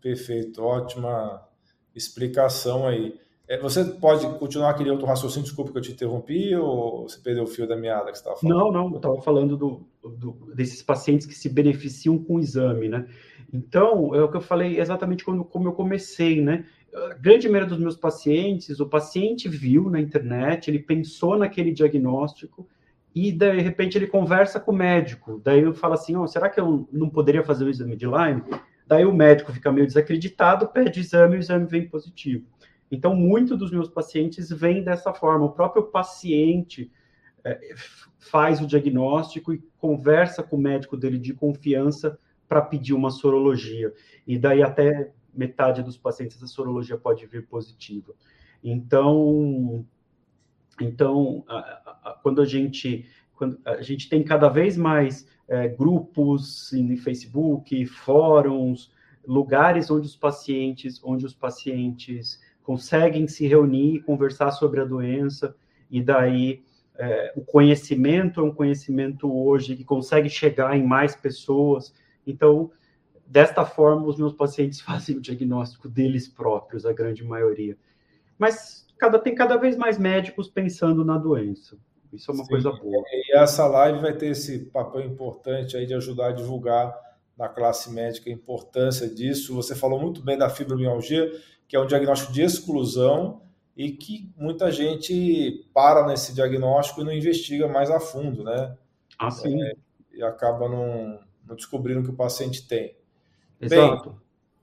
Perfeito, 0.00 0.62
ótima 0.62 1.46
explicação 1.94 2.86
aí. 2.86 3.18
É, 3.50 3.58
você 3.58 3.84
pode 3.84 4.24
continuar 4.38 4.70
aquele 4.70 4.90
outro 4.90 5.06
raciocínio, 5.06 5.42
desculpa 5.42 5.72
que 5.72 5.78
eu 5.78 5.82
te 5.82 5.90
interrompi, 5.90 6.54
ou 6.54 7.08
você 7.08 7.18
perdeu 7.18 7.42
o 7.42 7.48
fio 7.48 7.66
da 7.66 7.76
meada 7.76 8.10
que 8.10 8.16
você 8.16 8.20
estava 8.20 8.36
falando? 8.36 8.56
Não, 8.56 8.72
não, 8.72 8.90
eu 8.90 8.96
estava 8.96 9.20
falando 9.20 9.56
do, 9.56 9.86
do, 10.02 10.54
desses 10.54 10.80
pacientes 10.82 11.26
que 11.26 11.34
se 11.34 11.48
beneficiam 11.48 12.16
com 12.16 12.36
o 12.36 12.40
exame, 12.40 12.88
né? 12.88 13.08
Então, 13.52 14.14
é 14.14 14.22
o 14.22 14.30
que 14.30 14.36
eu 14.36 14.40
falei 14.40 14.78
exatamente 14.78 15.24
quando, 15.24 15.44
como 15.44 15.66
eu 15.66 15.72
comecei, 15.72 16.40
né? 16.40 16.64
A 16.94 17.14
grande 17.14 17.48
maioria 17.48 17.68
dos 17.68 17.80
meus 17.80 17.96
pacientes, 17.96 18.78
o 18.78 18.86
paciente 18.86 19.48
viu 19.48 19.90
na 19.90 20.00
internet, 20.00 20.70
ele 20.70 20.78
pensou 20.78 21.36
naquele 21.36 21.72
diagnóstico, 21.72 22.68
e 23.14 23.32
de 23.32 23.60
repente 23.60 23.98
ele 23.98 24.06
conversa 24.06 24.60
com 24.60 24.72
o 24.72 24.76
médico. 24.76 25.40
Daí 25.44 25.62
eu 25.62 25.74
falo 25.74 25.94
assim: 25.94 26.16
oh, 26.16 26.26
será 26.26 26.48
que 26.48 26.60
eu 26.60 26.88
não 26.92 27.08
poderia 27.08 27.42
fazer 27.42 27.64
o 27.64 27.70
exame 27.70 27.96
de 27.96 28.06
Lyme? 28.06 28.42
Daí 28.86 29.04
o 29.04 29.12
médico 29.12 29.52
fica 29.52 29.70
meio 29.70 29.86
desacreditado, 29.86 30.68
pede 30.68 31.00
exame 31.00 31.34
e 31.34 31.38
o 31.38 31.40
exame 31.40 31.66
vem 31.66 31.88
positivo. 31.88 32.44
Então, 32.90 33.14
muito 33.14 33.56
dos 33.56 33.70
meus 33.70 33.88
pacientes 33.88 34.50
vêm 34.50 34.82
dessa 34.82 35.14
forma. 35.14 35.44
O 35.44 35.52
próprio 35.52 35.84
paciente 35.84 36.90
é, 37.44 37.72
faz 38.18 38.60
o 38.60 38.66
diagnóstico 38.66 39.52
e 39.54 39.62
conversa 39.78 40.42
com 40.42 40.56
o 40.56 40.60
médico 40.60 40.96
dele 40.96 41.18
de 41.18 41.32
confiança 41.32 42.18
para 42.48 42.60
pedir 42.60 42.92
uma 42.92 43.10
sorologia. 43.10 43.92
E 44.26 44.36
daí 44.36 44.60
até 44.60 45.12
metade 45.32 45.84
dos 45.84 45.96
pacientes 45.96 46.42
a 46.42 46.48
sorologia 46.48 46.98
pode 46.98 47.24
vir 47.26 47.46
positiva. 47.46 48.12
Então, 48.62 49.86
então, 50.80 51.44
a, 51.48 51.56
a, 52.04 52.18
quando 52.22 52.40
a 52.40 52.44
gente 52.44 53.06
quando 53.34 53.58
a 53.64 53.80
gente 53.80 54.06
tem 54.10 54.22
cada 54.22 54.50
vez 54.50 54.76
mais 54.76 55.26
é, 55.48 55.66
grupos 55.66 56.72
em 56.74 56.94
Facebook, 56.96 57.86
fóruns, 57.86 58.92
lugares 59.26 59.90
onde 59.90 60.06
os 60.06 60.14
pacientes, 60.14 61.00
onde 61.02 61.24
os 61.24 61.32
pacientes 61.32 62.38
conseguem 62.62 63.26
se 63.26 63.46
reunir 63.46 63.94
e 63.94 64.02
conversar 64.02 64.50
sobre 64.50 64.80
a 64.80 64.84
doença, 64.84 65.56
e 65.90 66.02
daí 66.02 66.62
é, 66.96 67.32
o 67.34 67.40
conhecimento 67.40 68.40
é 68.40 68.42
um 68.42 68.54
conhecimento 68.54 69.32
hoje 69.32 69.74
que 69.74 69.84
consegue 69.84 70.28
chegar 70.28 70.76
em 70.76 70.86
mais 70.86 71.16
pessoas. 71.16 71.94
Então, 72.26 72.70
desta 73.26 73.64
forma, 73.64 74.06
os 74.06 74.18
meus 74.18 74.34
pacientes 74.34 74.80
fazem 74.82 75.16
o 75.16 75.20
diagnóstico 75.20 75.88
deles 75.88 76.28
próprios, 76.28 76.84
a 76.84 76.92
grande 76.92 77.24
maioria. 77.24 77.74
Mas 78.38 78.86
cada, 79.00 79.18
tem 79.18 79.34
cada 79.34 79.56
vez 79.56 79.76
mais 79.76 79.98
médicos 79.98 80.46
pensando 80.46 81.02
na 81.02 81.16
doença. 81.16 81.78
Isso 82.12 82.30
é 82.30 82.34
uma 82.34 82.44
Sim, 82.44 82.50
coisa 82.50 82.70
boa. 82.70 83.02
E 83.10 83.36
essa 83.36 83.66
live 83.66 84.00
vai 84.00 84.12
ter 84.12 84.26
esse 84.26 84.66
papel 84.66 85.00
importante 85.00 85.76
aí 85.76 85.86
de 85.86 85.94
ajudar 85.94 86.28
a 86.28 86.32
divulgar 86.32 86.94
na 87.36 87.48
classe 87.48 87.90
médica 87.90 88.28
a 88.28 88.32
importância 88.32 89.08
disso. 89.08 89.54
Você 89.54 89.74
falou 89.74 89.98
muito 89.98 90.22
bem 90.22 90.36
da 90.36 90.50
fibromialgia, 90.50 91.32
que 91.66 91.74
é 91.74 91.80
um 91.80 91.86
diagnóstico 91.86 92.32
de 92.32 92.42
exclusão 92.42 93.40
e 93.74 93.92
que 93.92 94.30
muita 94.36 94.70
gente 94.70 95.66
para 95.72 96.06
nesse 96.06 96.34
diagnóstico 96.34 97.00
e 97.00 97.04
não 97.04 97.12
investiga 97.12 97.66
mais 97.66 97.90
a 97.90 97.98
fundo, 97.98 98.44
né? 98.44 98.76
Ah, 99.18 99.30
sim. 99.30 99.62
É, 99.62 99.72
e 100.12 100.22
acaba 100.22 100.68
não, 100.68 101.20
não 101.46 101.56
descobrindo 101.56 102.00
o 102.00 102.02
que 102.02 102.10
o 102.10 102.16
paciente 102.16 102.66
tem. 102.66 102.96
Exato. 103.58 104.10
Bem, 104.10 104.18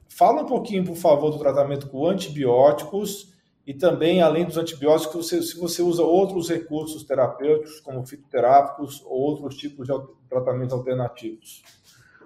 fala 0.10 0.44
um 0.44 0.46
pouquinho, 0.46 0.86
por 0.86 0.96
favor, 0.96 1.32
do 1.32 1.40
tratamento 1.40 1.90
com 1.90 2.08
antibióticos 2.08 3.37
e 3.68 3.74
também, 3.74 4.22
além 4.22 4.46
dos 4.46 4.58
antibióticos, 4.58 5.28
você, 5.28 5.42
se 5.42 5.60
você 5.60 5.82
usa 5.82 6.02
outros 6.02 6.48
recursos 6.50 7.04
terapêuticos, 7.04 7.82
como 7.82 8.08
fitoterápicos 8.08 9.04
ou 9.06 9.20
outros 9.20 9.58
tipos 9.58 9.86
de 9.86 9.94
tratamentos 10.30 10.74
alternativos. 10.74 11.64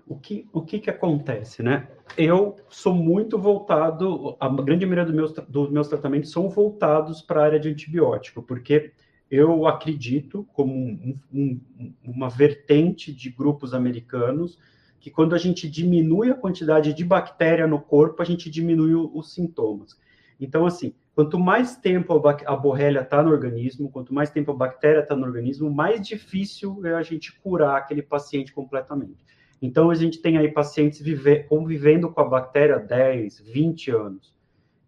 O 0.08 0.20
que, 0.20 0.48
o 0.54 0.62
que, 0.62 0.80
que 0.80 0.92
acontece, 0.92 1.64
né? 1.64 1.88
Eu 2.16 2.58
sou 2.70 2.94
muito 2.94 3.40
voltado, 3.40 4.38
a 4.40 4.48
grande 4.50 4.86
maioria 4.86 5.06
dos 5.06 5.16
meus, 5.16 5.34
dos 5.50 5.72
meus 5.72 5.88
tratamentos 5.88 6.30
são 6.30 6.48
voltados 6.48 7.24
para 7.24 7.42
a 7.42 7.46
área 7.46 7.60
de 7.60 7.70
antibiótico, 7.70 8.44
porque 8.44 8.92
eu 9.32 9.66
acredito, 9.66 10.46
como 10.54 10.72
um, 10.72 11.18
um, 11.34 11.60
uma 12.04 12.30
vertente 12.30 13.12
de 13.12 13.32
grupos 13.32 13.74
americanos, 13.74 14.60
que 15.00 15.10
quando 15.10 15.34
a 15.34 15.40
gente 15.40 15.68
diminui 15.68 16.30
a 16.30 16.36
quantidade 16.36 16.94
de 16.94 17.04
bactéria 17.04 17.66
no 17.66 17.82
corpo, 17.82 18.22
a 18.22 18.26
gente 18.26 18.48
diminui 18.48 18.94
os 18.94 19.34
sintomas. 19.34 19.98
Então, 20.40 20.66
assim, 20.66 20.94
Quanto 21.14 21.38
mais 21.38 21.76
tempo 21.76 22.14
a, 22.46 22.56
borrelia 22.56 23.02
está 23.02 23.22
no 23.22 23.32
organismo, 23.32 23.90
quanto 23.90 24.14
mais 24.14 24.30
tempo 24.30 24.52
a 24.52 24.56
bactéria 24.56 25.02
está 25.02 25.16
no 25.16 25.26
organismo, 25.26 25.70
mais 25.70 26.06
difícil 26.06 26.86
é 26.86 26.94
a 26.94 27.02
gente 27.02 27.38
curar 27.42 27.78
aquele 27.78 28.02
paciente 28.02 28.54
completamente. 28.54 29.26
Então, 29.62 29.92
a 29.92 29.96
gente 29.96 30.20
tem 30.20 30.38
aí 30.38 30.50
pacientes 30.50 31.02
viver, 31.02 31.48
convivendo 31.48 32.10
com 32.10 32.22
a 32.22 32.26
bactéria 32.26 32.80
10, 32.80 33.42
20 33.42 33.92
anos. 33.92 34.34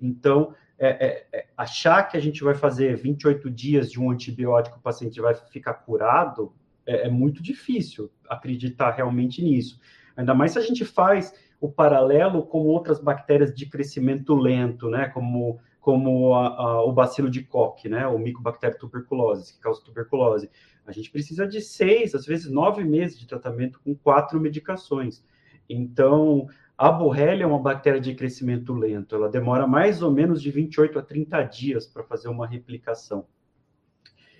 Então, 0.01 0.55
é, 0.79 0.87
é, 0.87 1.27
é, 1.31 1.45
achar 1.55 2.03
que 2.03 2.17
a 2.17 2.19
gente 2.19 2.43
vai 2.43 2.55
fazer 2.55 2.95
28 2.95 3.49
dias 3.49 3.91
de 3.91 3.99
um 3.99 4.09
antibiótico, 4.09 4.77
o 4.77 4.81
paciente 4.81 5.21
vai 5.21 5.35
ficar 5.35 5.75
curado, 5.75 6.53
é, 6.85 7.07
é 7.07 7.09
muito 7.09 7.43
difícil 7.43 8.11
acreditar 8.27 8.91
realmente 8.91 9.41
nisso. 9.41 9.79
Ainda 10.15 10.33
mais 10.33 10.51
se 10.51 10.59
a 10.59 10.61
gente 10.61 10.83
faz 10.83 11.33
o 11.59 11.71
paralelo 11.71 12.43
com 12.45 12.59
outras 12.59 12.99
bactérias 12.99 13.53
de 13.53 13.65
crescimento 13.65 14.35
lento, 14.35 14.89
né? 14.89 15.07
Como, 15.07 15.59
como 15.83 16.33
a, 16.33 16.47
a, 16.47 16.83
o 16.85 16.93
bacilo 16.93 17.29
de 17.29 17.43
Koch, 17.43 17.89
né? 17.89 18.07
O 18.07 18.17
micobactéria 18.17 18.77
tuberculose, 18.77 19.53
que 19.53 19.59
causa 19.59 19.83
tuberculose. 19.83 20.49
A 20.87 20.93
gente 20.93 21.11
precisa 21.11 21.45
de 21.45 21.59
seis, 21.59 22.15
às 22.15 22.25
vezes 22.25 22.49
nove 22.49 22.85
meses 22.85 23.19
de 23.19 23.27
tratamento 23.27 23.81
com 23.83 23.93
quatro 23.93 24.39
medicações. 24.39 25.25
Então, 25.69 26.47
a 26.77 26.89
borrelia 26.89 27.43
é 27.43 27.47
uma 27.47 27.59
bactéria 27.59 27.99
de 27.99 28.15
crescimento 28.15 28.73
lento. 28.73 29.13
Ela 29.13 29.27
demora 29.27 29.67
mais 29.67 30.01
ou 30.01 30.09
menos 30.09 30.41
de 30.41 30.49
28 30.51 30.99
a 30.99 31.01
30 31.01 31.43
dias 31.43 31.85
para 31.85 32.01
fazer 32.01 32.29
uma 32.29 32.47
replicação. 32.47 33.25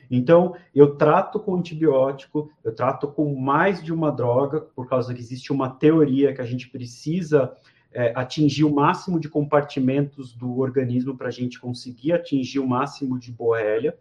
Então, 0.09 0.55
eu 0.73 0.95
trato 0.95 1.41
com 1.41 1.57
antibiótico, 1.57 2.49
eu 2.63 2.73
trato 2.73 3.09
com 3.09 3.35
mais 3.35 3.83
de 3.83 3.91
uma 3.91 4.13
droga, 4.13 4.61
por 4.61 4.87
causa 4.87 5.13
que 5.13 5.19
existe 5.19 5.51
uma 5.51 5.69
teoria 5.69 6.33
que 6.33 6.39
a 6.41 6.45
gente 6.45 6.69
precisa 6.69 7.53
é, 7.93 8.13
atingir 8.15 8.63
o 8.63 8.73
máximo 8.73 9.19
de 9.19 9.29
compartimentos 9.29 10.33
do 10.33 10.59
organismo 10.59 11.15
para 11.15 11.27
a 11.27 11.31
gente 11.31 11.59
conseguir 11.59 12.13
atingir 12.13 12.59
o 12.59 12.67
máximo 12.67 13.19
de 13.19 13.31
borrelia. 13.31 13.97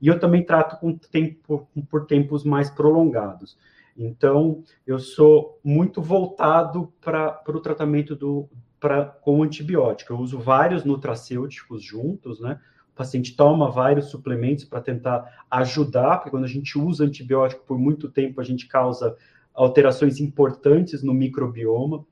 E 0.00 0.08
eu 0.08 0.18
também 0.18 0.44
trato 0.44 0.78
com 0.80 0.96
tempo, 0.96 1.68
por 1.88 2.06
tempos 2.06 2.44
mais 2.44 2.70
prolongados. 2.70 3.56
Então, 3.96 4.64
eu 4.86 4.98
sou 4.98 5.58
muito 5.62 6.00
voltado 6.00 6.92
para 7.00 7.42
o 7.48 7.60
tratamento 7.60 8.16
do, 8.16 8.48
pra, 8.80 9.04
com 9.04 9.42
antibiótico. 9.42 10.12
Eu 10.12 10.18
uso 10.18 10.38
vários 10.38 10.84
nutracêuticos 10.84 11.82
juntos, 11.82 12.40
né? 12.40 12.58
O 12.92 12.94
paciente 12.94 13.34
toma 13.34 13.70
vários 13.70 14.06
suplementos 14.06 14.64
para 14.64 14.80
tentar 14.80 15.24
ajudar, 15.50 16.16
porque 16.16 16.30
quando 16.30 16.44
a 16.44 16.48
gente 16.48 16.78
usa 16.78 17.04
antibiótico 17.04 17.64
por 17.64 17.78
muito 17.78 18.08
tempo, 18.08 18.40
a 18.40 18.44
gente 18.44 18.66
causa 18.66 19.16
alterações 19.54 20.20
importantes 20.20 21.02
no 21.02 21.14
microbioma. 21.14 22.04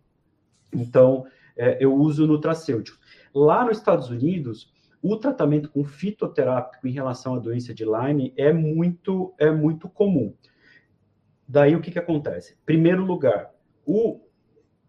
Então, 0.73 1.27
é, 1.57 1.77
eu 1.85 1.95
uso 1.95 2.27
nutracêutico. 2.27 2.99
Lá 3.35 3.65
nos 3.65 3.79
Estados 3.79 4.11
Unidos, 4.11 4.73
o 5.03 5.17
tratamento 5.17 5.71
com 5.71 5.85
fitoterápico 5.85 6.87
em 6.87 6.93
relação 6.93 7.35
à 7.35 7.39
doença 7.39 7.73
de 7.73 7.85
Lyme 7.85 8.33
é 8.37 8.53
muito, 8.53 9.35
é 9.39 9.51
muito 9.51 9.89
comum. 9.89 10.35
Daí 11.47 11.75
o 11.75 11.81
que, 11.81 11.91
que 11.91 11.99
acontece? 11.99 12.57
Primeiro 12.65 13.05
lugar, 13.05 13.51
o 13.85 14.21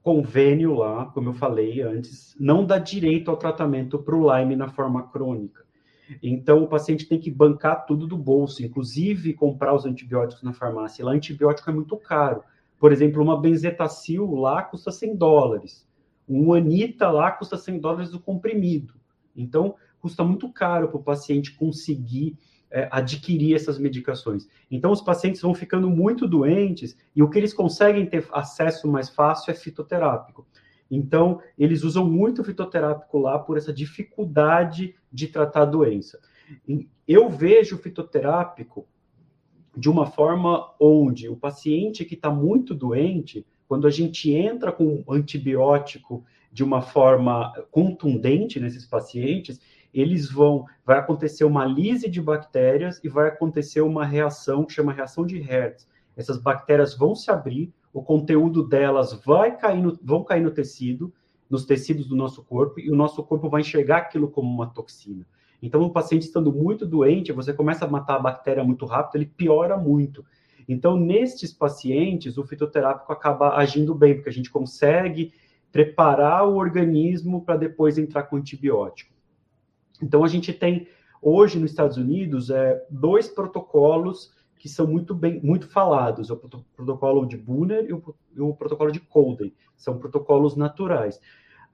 convênio 0.03 0.73
lá, 0.75 1.05
como 1.07 1.29
eu 1.29 1.34
falei 1.34 1.82
antes, 1.82 2.36
não 2.39 2.65
dá 2.65 2.77
direito 2.77 3.29
ao 3.29 3.38
tratamento 3.38 3.99
para 3.99 4.15
o 4.15 4.38
Lyme 4.38 4.55
na 4.55 4.67
forma 4.67 5.07
crônica. 5.09 5.63
Então, 6.21 6.63
o 6.63 6.67
paciente 6.67 7.07
tem 7.07 7.19
que 7.19 7.32
bancar 7.32 7.86
tudo 7.86 8.05
do 8.05 8.17
bolso, 8.17 8.63
inclusive 8.63 9.34
comprar 9.34 9.73
os 9.73 9.86
antibióticos 9.86 10.43
na 10.43 10.51
farmácia. 10.51 11.05
Lá, 11.05 11.11
antibiótico 11.11 11.69
é 11.69 11.73
muito 11.73 11.95
caro. 11.95 12.43
Por 12.82 12.91
exemplo, 12.91 13.21
uma 13.21 13.39
benzetacil 13.39 14.34
lá 14.34 14.63
custa 14.63 14.91
100 14.91 15.15
dólares. 15.15 15.88
Um 16.27 16.51
anita 16.51 17.11
lá 17.11 17.29
custa 17.29 17.55
100 17.55 17.79
dólares 17.79 18.11
o 18.11 18.19
comprimido. 18.19 18.95
Então, 19.36 19.75
custa 19.99 20.23
muito 20.23 20.51
caro 20.51 20.88
para 20.88 20.97
o 20.97 21.03
paciente 21.03 21.53
conseguir 21.53 22.39
é, 22.71 22.89
adquirir 22.91 23.53
essas 23.53 23.77
medicações. 23.77 24.49
Então, 24.71 24.91
os 24.91 24.99
pacientes 24.99 25.39
vão 25.41 25.53
ficando 25.53 25.91
muito 25.91 26.27
doentes 26.27 26.97
e 27.15 27.21
o 27.21 27.29
que 27.29 27.38
eles 27.38 27.53
conseguem 27.53 28.07
ter 28.07 28.27
acesso 28.32 28.88
mais 28.88 29.09
fácil 29.09 29.51
é 29.51 29.53
fitoterápico. 29.53 30.47
Então, 30.89 31.39
eles 31.59 31.84
usam 31.84 32.09
muito 32.09 32.43
fitoterápico 32.43 33.19
lá 33.19 33.38
por 33.38 33.57
essa 33.57 33.71
dificuldade 33.71 34.95
de 35.13 35.27
tratar 35.27 35.61
a 35.61 35.65
doença. 35.65 36.19
Eu 37.07 37.29
vejo 37.29 37.75
o 37.75 37.79
fitoterápico 37.79 38.88
de 39.76 39.89
uma 39.89 40.05
forma 40.05 40.74
onde 40.80 41.30
o 41.30 41.36
paciente 41.36 42.05
que 42.05 42.15
está 42.15 42.30
muito 42.30 42.76
doente, 42.76 43.45
quando 43.67 43.88
a 43.88 43.89
gente 43.89 44.32
entra 44.34 44.72
com 44.72 45.03
antibiótico 45.09 46.26
de 46.51 46.63
uma 46.63 46.82
forma 46.82 47.53
contundente 47.72 48.59
nesses 48.59 48.86
pacientes, 48.86 49.59
eles 49.93 50.30
vão, 50.30 50.65
vai 50.86 50.97
acontecer 50.97 51.43
uma 51.43 51.65
lise 51.65 52.09
de 52.09 52.22
bactérias 52.22 52.99
e 53.03 53.09
vai 53.09 53.30
acontecer 53.30 53.82
uma 53.82 54.05
reação 54.05 54.65
que 54.65 54.74
chama 54.74 54.93
reação 54.93 55.26
de 55.26 55.39
Hertz. 55.39 55.88
Essas 56.15 56.38
bactérias 56.38 56.95
vão 56.95 57.15
se 57.15 57.32
abrir, 57.32 57.74
o 57.93 58.01
conteúdo 58.01 58.67
delas 58.67 59.13
vai 59.26 59.57
cair 59.57 59.82
no, 59.82 59.97
vão 60.01 60.24
cair 60.24 60.41
no 60.41 60.51
tecido, 60.51 61.13
nos 61.49 61.65
tecidos 61.65 62.07
do 62.07 62.15
nosso 62.15 62.43
corpo, 62.43 62.80
e 62.80 62.89
o 62.89 62.95
nosso 62.95 63.22
corpo 63.24 63.49
vai 63.49 63.61
enxergar 63.61 63.97
aquilo 63.97 64.30
como 64.30 64.49
uma 64.49 64.67
toxina. 64.67 65.26
Então, 65.62 65.82
o 65.82 65.91
paciente 65.91 66.24
estando 66.24 66.51
muito 66.51 66.86
doente, 66.86 67.32
você 67.32 67.53
começa 67.53 67.86
a 67.86 67.88
matar 67.89 68.16
a 68.16 68.20
bactéria 68.20 68.64
muito 68.64 68.86
rápido, 68.86 69.16
ele 69.16 69.26
piora 69.26 69.78
muito. 69.78 70.26
Então, 70.68 70.97
nestes 70.97 71.53
pacientes, 71.53 72.38
o 72.38 72.45
fitoterápico 72.45 73.12
acaba 73.12 73.55
agindo 73.55 73.93
bem, 73.93 74.16
porque 74.16 74.30
a 74.30 74.34
gente 74.34 74.49
consegue 74.49 75.34
preparar 75.72 76.47
o 76.47 76.55
organismo 76.55 77.43
para 77.43 77.57
depois 77.57 77.97
entrar 77.97 78.24
com 78.24 78.38
antibiótico. 78.38 79.14
Então, 80.01 80.24
a 80.24 80.28
gente 80.28 80.51
tem 80.51 80.88
hoje 81.22 81.59
nos 81.59 81.72
Estados 81.72 81.97
Unidos 81.97 82.49
é, 82.49 82.84
dois 82.89 83.28
protocolos 83.28 84.32
que 84.57 84.70
são 84.70 84.86
muito 84.86 85.16
bem, 85.16 85.41
muito 85.41 85.68
falados, 85.68 86.30
o 86.30 86.38
protocolo 86.38 87.26
de 87.26 87.36
Bunner 87.36 87.84
e 87.84 87.93
o, 87.93 88.16
o 88.38 88.55
protocolo 88.55 88.91
de 88.91 88.99
Colden, 88.99 89.51
são 89.76 89.97
protocolos 89.97 90.55
naturais. 90.55 91.20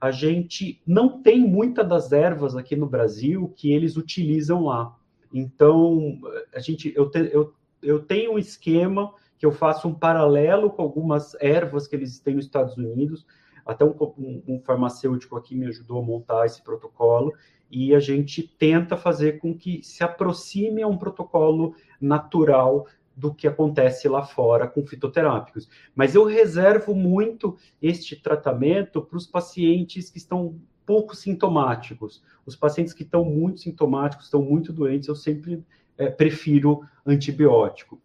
A 0.00 0.10
gente 0.10 0.80
não 0.86 1.20
tem 1.20 1.40
muita 1.40 1.82
das 1.82 2.12
ervas 2.12 2.56
aqui 2.56 2.76
no 2.76 2.86
Brasil 2.86 3.52
que 3.56 3.72
eles 3.72 3.96
utilizam 3.96 4.64
lá. 4.64 4.96
Então, 5.32 6.18
a 6.54 6.60
gente, 6.60 6.92
eu, 6.96 7.10
te, 7.10 7.30
eu, 7.32 7.52
eu 7.82 8.00
tenho 8.00 8.34
um 8.34 8.38
esquema 8.38 9.12
que 9.38 9.46
eu 9.46 9.52
faço 9.52 9.88
um 9.88 9.94
paralelo 9.94 10.70
com 10.70 10.82
algumas 10.82 11.34
ervas 11.40 11.86
que 11.86 11.96
eles 11.96 12.18
têm 12.18 12.34
nos 12.34 12.44
Estados 12.44 12.76
Unidos. 12.76 13.26
Até 13.64 13.84
um, 13.84 13.94
um, 14.00 14.42
um 14.48 14.60
farmacêutico 14.60 15.36
aqui 15.36 15.54
me 15.54 15.66
ajudou 15.66 16.00
a 16.00 16.04
montar 16.04 16.46
esse 16.46 16.62
protocolo 16.62 17.32
e 17.70 17.94
a 17.94 18.00
gente 18.00 18.42
tenta 18.42 18.96
fazer 18.96 19.38
com 19.38 19.56
que 19.56 19.82
se 19.82 20.02
aproxime 20.02 20.82
a 20.82 20.88
um 20.88 20.96
protocolo 20.96 21.74
natural 22.00 22.86
do 23.18 23.34
que 23.34 23.48
acontece 23.48 24.08
lá 24.08 24.22
fora 24.22 24.68
com 24.68 24.86
fitoterápicos. 24.86 25.68
Mas 25.92 26.14
eu 26.14 26.24
reservo 26.24 26.94
muito 26.94 27.56
este 27.82 28.14
tratamento 28.14 29.02
para 29.02 29.18
os 29.18 29.26
pacientes 29.26 30.08
que 30.08 30.18
estão 30.18 30.56
pouco 30.86 31.16
sintomáticos. 31.16 32.22
Os 32.46 32.54
pacientes 32.54 32.94
que 32.94 33.02
estão 33.02 33.24
muito 33.24 33.60
sintomáticos, 33.60 34.26
estão 34.26 34.40
muito 34.40 34.72
doentes, 34.72 35.08
eu 35.08 35.16
sempre 35.16 35.64
é, 35.98 36.08
prefiro 36.08 36.82
antibiótico. 37.04 38.00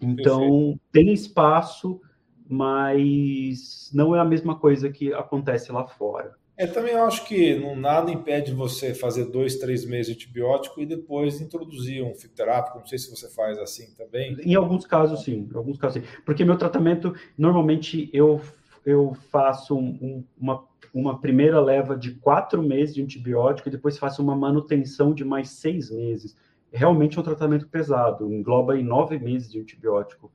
Então, 0.00 0.40
Perfeito. 0.40 0.80
tem 0.90 1.12
espaço, 1.12 2.00
mas 2.48 3.90
não 3.94 4.14
é 4.14 4.18
a 4.18 4.24
mesma 4.24 4.58
coisa 4.58 4.90
que 4.90 5.14
acontece 5.14 5.70
lá 5.70 5.86
fora. 5.86 6.34
É, 6.58 6.66
também 6.66 6.94
eu 6.94 7.04
acho 7.04 7.26
que 7.26 7.54
não, 7.56 7.76
nada 7.76 8.10
impede 8.10 8.54
você 8.54 8.94
fazer 8.94 9.26
dois, 9.26 9.56
três 9.56 9.84
meses 9.84 10.06
de 10.06 10.12
antibiótico 10.14 10.80
e 10.80 10.86
depois 10.86 11.38
introduzir 11.40 12.02
um 12.02 12.14
fitoterápico. 12.14 12.78
Não 12.78 12.86
sei 12.86 12.98
se 12.98 13.10
você 13.10 13.28
faz 13.28 13.58
assim 13.58 13.92
também. 13.94 14.34
Em 14.42 14.54
alguns 14.54 14.86
casos, 14.86 15.22
sim. 15.22 15.46
Em 15.52 15.56
alguns 15.56 15.76
casos, 15.76 16.02
sim. 16.02 16.08
Porque 16.24 16.46
meu 16.46 16.56
tratamento, 16.56 17.14
normalmente, 17.36 18.08
eu, 18.10 18.40
eu 18.86 19.14
faço 19.30 19.76
um, 19.76 19.98
um, 20.00 20.24
uma, 20.38 20.64
uma 20.94 21.20
primeira 21.20 21.60
leva 21.60 21.94
de 21.94 22.14
quatro 22.14 22.62
meses 22.62 22.94
de 22.94 23.02
antibiótico 23.02 23.68
e 23.68 23.72
depois 23.72 23.98
faço 23.98 24.22
uma 24.22 24.34
manutenção 24.34 25.12
de 25.12 25.26
mais 25.26 25.50
seis 25.50 25.90
meses. 25.90 26.34
Realmente 26.72 27.18
é 27.18 27.20
um 27.20 27.24
tratamento 27.24 27.68
pesado. 27.68 28.32
Engloba 28.32 28.78
em 28.78 28.82
nove 28.82 29.18
meses 29.18 29.52
de 29.52 29.60
antibiótico. 29.60 30.32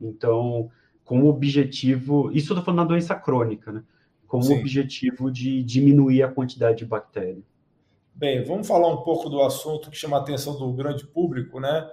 Então, 0.00 0.70
com 1.04 1.22
o 1.22 1.28
objetivo... 1.28 2.30
Isso 2.30 2.52
eu 2.52 2.54
estou 2.54 2.62
falando 2.62 2.78
na 2.78 2.84
doença 2.84 3.16
crônica, 3.16 3.72
né? 3.72 3.82
Com 4.26 4.42
Sim. 4.42 4.54
o 4.54 4.60
objetivo 4.60 5.30
de 5.30 5.62
diminuir 5.62 6.22
a 6.22 6.28
quantidade 6.28 6.78
de 6.78 6.84
bactéria. 6.84 7.42
Bem, 8.14 8.44
vamos 8.44 8.66
falar 8.66 8.88
um 8.88 9.02
pouco 9.02 9.28
do 9.28 9.42
assunto 9.42 9.90
que 9.90 9.96
chama 9.96 10.16
a 10.16 10.20
atenção 10.20 10.56
do 10.56 10.72
grande 10.72 11.06
público, 11.06 11.58
né? 11.58 11.90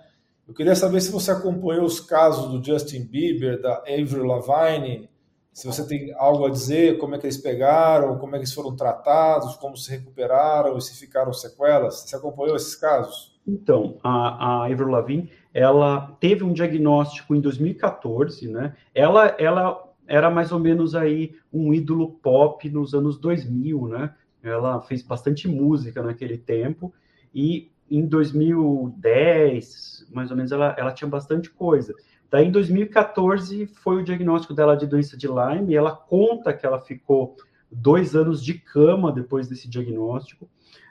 Eu 0.47 0.53
queria 0.53 0.75
saber 0.75 1.01
se 1.01 1.11
você 1.11 1.31
acompanhou 1.31 1.85
os 1.85 1.99
casos 1.99 2.51
do 2.51 2.63
Justin 2.63 3.05
Bieber, 3.05 3.61
da 3.61 3.77
Avril 3.87 4.25
Lavigne, 4.25 5.09
se 5.53 5.67
você 5.67 5.85
tem 5.85 6.13
algo 6.17 6.45
a 6.45 6.49
dizer, 6.49 6.97
como 6.97 7.15
é 7.15 7.17
que 7.17 7.25
eles 7.25 7.37
pegaram, 7.37 8.17
como 8.17 8.35
é 8.35 8.39
que 8.39 8.43
eles 8.43 8.53
foram 8.53 8.75
tratados, 8.75 9.55
como 9.55 9.75
se 9.75 9.91
recuperaram 9.91 10.77
e 10.77 10.81
se 10.81 10.97
ficaram 10.97 11.33
sequelas. 11.33 12.01
Você 12.01 12.15
acompanhou 12.15 12.55
esses 12.55 12.75
casos? 12.75 13.37
Então, 13.45 13.97
a, 14.03 14.63
a 14.63 14.65
Avril 14.65 14.87
Lavigne, 14.87 15.29
ela 15.53 16.15
teve 16.19 16.43
um 16.43 16.53
diagnóstico 16.53 17.35
em 17.35 17.41
2014, 17.41 18.47
né? 18.47 18.75
Ela, 18.95 19.35
ela 19.37 19.90
era 20.11 20.29
mais 20.29 20.51
ou 20.51 20.59
menos 20.59 20.93
aí 20.93 21.35
um 21.53 21.73
ídolo 21.73 22.19
pop 22.21 22.69
nos 22.69 22.93
anos 22.93 23.17
2000, 23.17 23.87
né? 23.87 24.13
Ela 24.43 24.81
fez 24.81 25.01
bastante 25.01 25.47
música 25.47 26.03
naquele 26.03 26.37
tempo 26.37 26.93
e 27.33 27.71
em 27.89 28.05
2010, 28.05 30.09
mais 30.11 30.29
ou 30.29 30.35
menos, 30.35 30.51
ela, 30.51 30.75
ela 30.77 30.91
tinha 30.91 31.07
bastante 31.07 31.49
coisa. 31.49 31.93
Daí, 32.29 32.47
em 32.47 32.51
2014, 32.51 33.67
foi 33.67 34.01
o 34.01 34.03
diagnóstico 34.03 34.53
dela 34.53 34.75
de 34.75 34.85
doença 34.85 35.17
de 35.17 35.27
Lyme, 35.27 35.73
e 35.73 35.75
ela 35.75 35.95
conta 35.95 36.53
que 36.53 36.65
ela 36.65 36.79
ficou 36.79 37.35
dois 37.69 38.15
anos 38.15 38.43
de 38.43 38.53
cama 38.53 39.11
depois 39.11 39.47
desse 39.47 39.69
diagnóstico. 39.69 40.49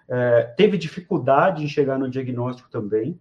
É, 0.08 0.42
teve 0.56 0.78
dificuldade 0.78 1.64
em 1.64 1.68
chegar 1.68 1.98
no 1.98 2.10
diagnóstico 2.10 2.70
também. 2.70 3.18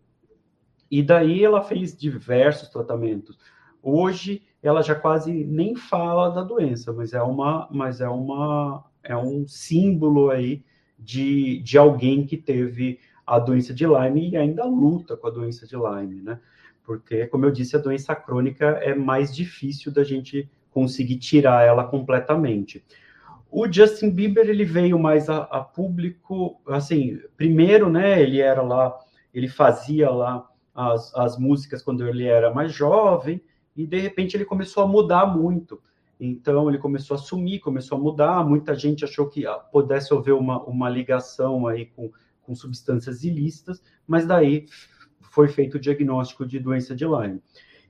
E 0.92 1.04
daí 1.04 1.44
ela 1.44 1.62
fez 1.62 1.96
diversos 1.96 2.68
tratamentos. 2.70 3.38
Hoje 3.82 4.42
ela 4.62 4.82
já 4.82 4.96
quase 4.96 5.32
nem 5.32 5.76
fala 5.76 6.30
da 6.30 6.44
doença, 6.44 6.92
mas 6.92 7.14
é 7.14 7.22
uma, 7.22 7.68
mas 7.72 8.02
é 8.02 8.10
uma, 8.10 8.84
é 9.04 9.16
um 9.16 9.48
símbolo 9.48 10.30
aí 10.30 10.64
de, 10.98 11.60
de 11.60 11.78
alguém 11.78 12.26
que 12.26 12.36
teve 12.36 13.00
a 13.26 13.40
doença 13.40 13.74
de 13.74 13.86
Lyme 13.86 14.32
e 14.32 14.38
ainda 14.38 14.66
luta 14.66 15.16
com 15.16 15.28
a 15.28 15.32
doença 15.32 15.66
de 15.66 15.76
Lyme, 15.76 16.22
né? 16.22 16.40
Porque, 16.84 17.28
como 17.28 17.46
eu 17.46 17.52
disse, 17.52 17.76
a 17.76 17.80
doença 17.80 18.16
crônica 18.16 18.66
é 18.66 18.96
mais 18.96 19.34
difícil 19.34 19.94
da 19.94 20.04
gente 20.04 20.50
conseguir 20.72 21.18
tirar 21.18 21.66
ela 21.66 21.84
completamente. 21.84 22.84
O 23.52 23.72
Justin 23.72 24.10
Bieber 24.10 24.50
ele 24.50 24.66
veio 24.66 25.00
mais 25.00 25.30
a, 25.30 25.44
a, 25.44 25.62
público, 25.62 26.60
assim, 26.68 27.20
primeiro, 27.38 27.90
né? 27.90 28.22
Ele 28.22 28.42
era 28.42 28.62
lá, 28.62 28.98
ele 29.34 29.48
fazia 29.48 30.10
lá 30.10 30.48
as, 30.74 31.14
as 31.16 31.38
músicas 31.38 31.82
quando 31.82 32.08
ele 32.08 32.26
era 32.26 32.54
mais 32.54 32.72
jovem 32.74 33.42
e 33.80 33.88
de 33.88 33.98
repente 33.98 34.36
ele 34.36 34.44
começou 34.44 34.84
a 34.84 34.88
mudar 34.88 35.26
muito. 35.26 35.82
Então 36.20 36.68
ele 36.68 36.78
começou 36.78 37.16
a 37.16 37.18
sumir, 37.18 37.62
começou 37.62 37.98
a 37.98 38.02
mudar. 38.02 38.46
Muita 38.46 38.76
gente 38.76 39.06
achou 39.06 39.30
que 39.30 39.48
ah, 39.48 39.54
pudesse 39.54 40.14
haver 40.14 40.34
uma, 40.34 40.62
uma 40.66 40.90
ligação 40.90 41.66
aí 41.66 41.86
com, 41.86 42.12
com 42.42 42.54
substâncias 42.54 43.24
ilícitas, 43.24 43.82
mas 44.06 44.26
daí 44.26 44.66
foi 45.32 45.48
feito 45.48 45.76
o 45.76 45.80
diagnóstico 45.80 46.46
de 46.46 46.60
doença 46.60 46.94
de 46.94 47.06
Lyme. 47.06 47.42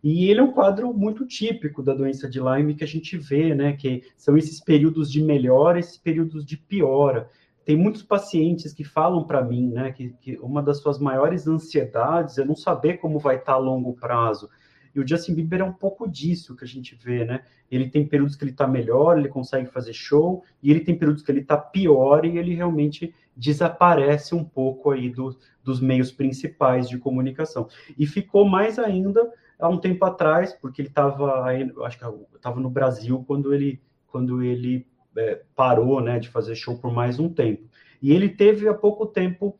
E 0.04 0.30
ele 0.30 0.40
é 0.40 0.44
um 0.44 0.52
quadro 0.52 0.94
muito 0.94 1.26
típico 1.26 1.82
da 1.82 1.96
doença 1.96 2.30
de 2.30 2.40
Lyme 2.40 2.76
que 2.76 2.84
a 2.84 2.88
gente 2.88 3.18
vê, 3.18 3.56
né? 3.56 3.74
Que 3.74 4.04
são 4.16 4.38
esses 4.38 4.64
períodos 4.64 5.12
de 5.12 5.24
melhora, 5.24 5.80
esses 5.80 5.98
períodos 5.98 6.46
de 6.46 6.56
piora. 6.56 7.32
Tem 7.66 7.76
muitos 7.76 8.04
pacientes 8.04 8.74
que 8.74 8.84
falam 8.84 9.24
para 9.24 9.44
mim, 9.44 9.70
né, 9.70 9.92
que, 9.92 10.10
que, 10.22 10.40
uma 10.42 10.60
das 10.60 10.82
suas 10.82 10.98
maiores 10.98 11.48
ansiedades 11.48 12.40
é 12.40 12.46
não 12.46 12.56
saber 12.56 12.98
como 12.98 13.20
vai 13.20 13.36
estar 13.36 13.54
tá 13.54 13.54
a 13.54 13.58
longo 13.58 13.94
prazo. 13.94 14.50
E 14.94 15.00
o 15.00 15.08
Justin 15.08 15.34
Bieber 15.34 15.62
é 15.62 15.64
um 15.64 15.74
pouco 15.74 16.08
disso 16.08 16.56
que 16.56 16.64
a 16.64 16.68
gente 16.68 16.96
vê, 16.96 17.26
né? 17.26 17.44
Ele 17.70 17.90
tem 17.90 18.06
períodos 18.06 18.36
que 18.36 18.44
ele 18.44 18.52
está 18.52 18.68
melhor, 18.68 19.18
ele 19.18 19.28
consegue 19.28 19.70
fazer 19.70 19.94
show, 19.94 20.44
e 20.62 20.72
ele 20.72 20.80
tem 20.82 20.98
períodos 20.98 21.24
que 21.24 21.32
ele 21.32 21.42
está 21.42 21.58
pior 21.58 22.26
e 22.26 22.38
ele 22.38 22.56
realmente 22.56 23.14
desaparece 23.36 24.36
um 24.36 24.44
pouco 24.44 24.92
aí 24.92 25.10
do, 25.10 25.38
dos 25.64 25.80
meios 25.80 26.12
principais 26.12 26.90
de 26.90 26.98
comunicação. 26.98 27.68
E 27.98 28.06
ficou 28.06 28.46
mais 28.46 28.78
ainda 28.80 29.32
há 29.60 29.68
um 29.70 29.78
tempo 29.78 30.04
atrás, 30.06 30.54
porque 30.54 30.82
ele 30.82 30.90
estava, 30.90 31.46
acho 31.86 31.98
que 31.98 32.06
estava 32.36 32.60
no 32.60 32.70
Brasil 32.70 33.24
quando 33.28 33.54
ele, 33.54 33.82
quando 34.08 34.42
ele 34.42 34.88
é, 35.16 35.42
parou, 35.56 36.02
né, 36.02 36.20
de 36.20 36.30
fazer 36.30 36.56
show 36.56 36.78
por 36.78 36.92
mais 36.92 37.20
um 37.20 37.30
tempo. 37.30 37.68
E 38.02 38.12
ele 38.12 38.30
teve 38.30 38.68
há 38.68 38.74
pouco 38.74 39.06
tempo 39.06 39.60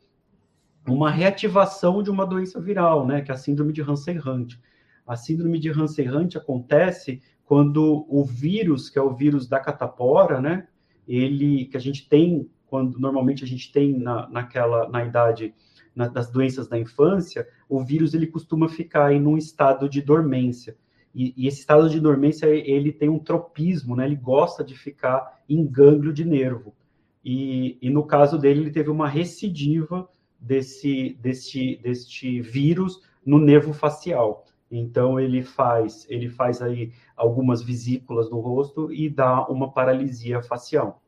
uma 0.86 1.10
reativação 1.10 2.02
de 2.02 2.10
uma 2.10 2.26
doença 2.26 2.60
viral, 2.60 3.06
né, 3.06 3.20
que 3.20 3.30
é 3.30 3.34
a 3.34 3.38
síndrome 3.38 3.72
de 3.72 3.82
Hansen-Hunt. 3.82 4.58
A 5.10 5.16
síndrome 5.16 5.58
de 5.58 5.68
Hansen-Hunt 5.70 6.36
acontece 6.36 7.20
quando 7.44 8.06
o 8.08 8.24
vírus, 8.24 8.88
que 8.88 8.96
é 8.96 9.02
o 9.02 9.12
vírus 9.12 9.48
da 9.48 9.58
catapora, 9.58 10.40
né, 10.40 10.68
ele 11.08 11.64
que 11.64 11.76
a 11.76 11.80
gente 11.80 12.08
tem 12.08 12.48
quando 12.68 12.96
normalmente 12.96 13.42
a 13.42 13.46
gente 13.46 13.72
tem 13.72 13.98
na, 13.98 14.28
naquela 14.28 14.88
na 14.88 15.04
idade 15.04 15.52
na, 15.96 16.06
das 16.06 16.30
doenças 16.30 16.68
da 16.68 16.78
infância, 16.78 17.44
o 17.68 17.82
vírus 17.82 18.14
ele 18.14 18.28
costuma 18.28 18.68
ficar 18.68 19.12
em 19.12 19.26
um 19.26 19.36
estado 19.36 19.88
de 19.88 20.00
dormência. 20.00 20.76
E, 21.12 21.34
e, 21.36 21.48
esse 21.48 21.58
estado 21.58 21.90
de 21.90 21.98
dormência 21.98 22.46
ele 22.46 22.92
tem 22.92 23.08
um 23.08 23.18
tropismo, 23.18 23.96
né? 23.96 24.06
Ele 24.06 24.14
gosta 24.14 24.62
de 24.62 24.78
ficar 24.78 25.42
em 25.48 25.66
gânglio 25.66 26.12
de 26.12 26.24
nervo. 26.24 26.72
E, 27.24 27.76
e 27.82 27.90
no 27.90 28.06
caso 28.06 28.38
dele 28.38 28.60
ele 28.60 28.70
teve 28.70 28.90
uma 28.90 29.08
recidiva 29.08 30.08
desse 30.38 31.18
deste 31.20 31.80
deste 31.82 32.40
vírus 32.40 33.02
no 33.26 33.40
nervo 33.40 33.72
facial. 33.72 34.46
Então 34.70 35.18
ele 35.18 35.42
faz 35.42 36.06
ele 36.08 36.28
faz 36.28 36.62
aí 36.62 36.92
algumas 37.16 37.62
vesículas 37.62 38.30
no 38.30 38.38
rosto 38.40 38.92
e 38.92 39.08
dá 39.08 39.46
uma 39.48 39.72
paralisia 39.72 40.42
facial. 40.42 41.02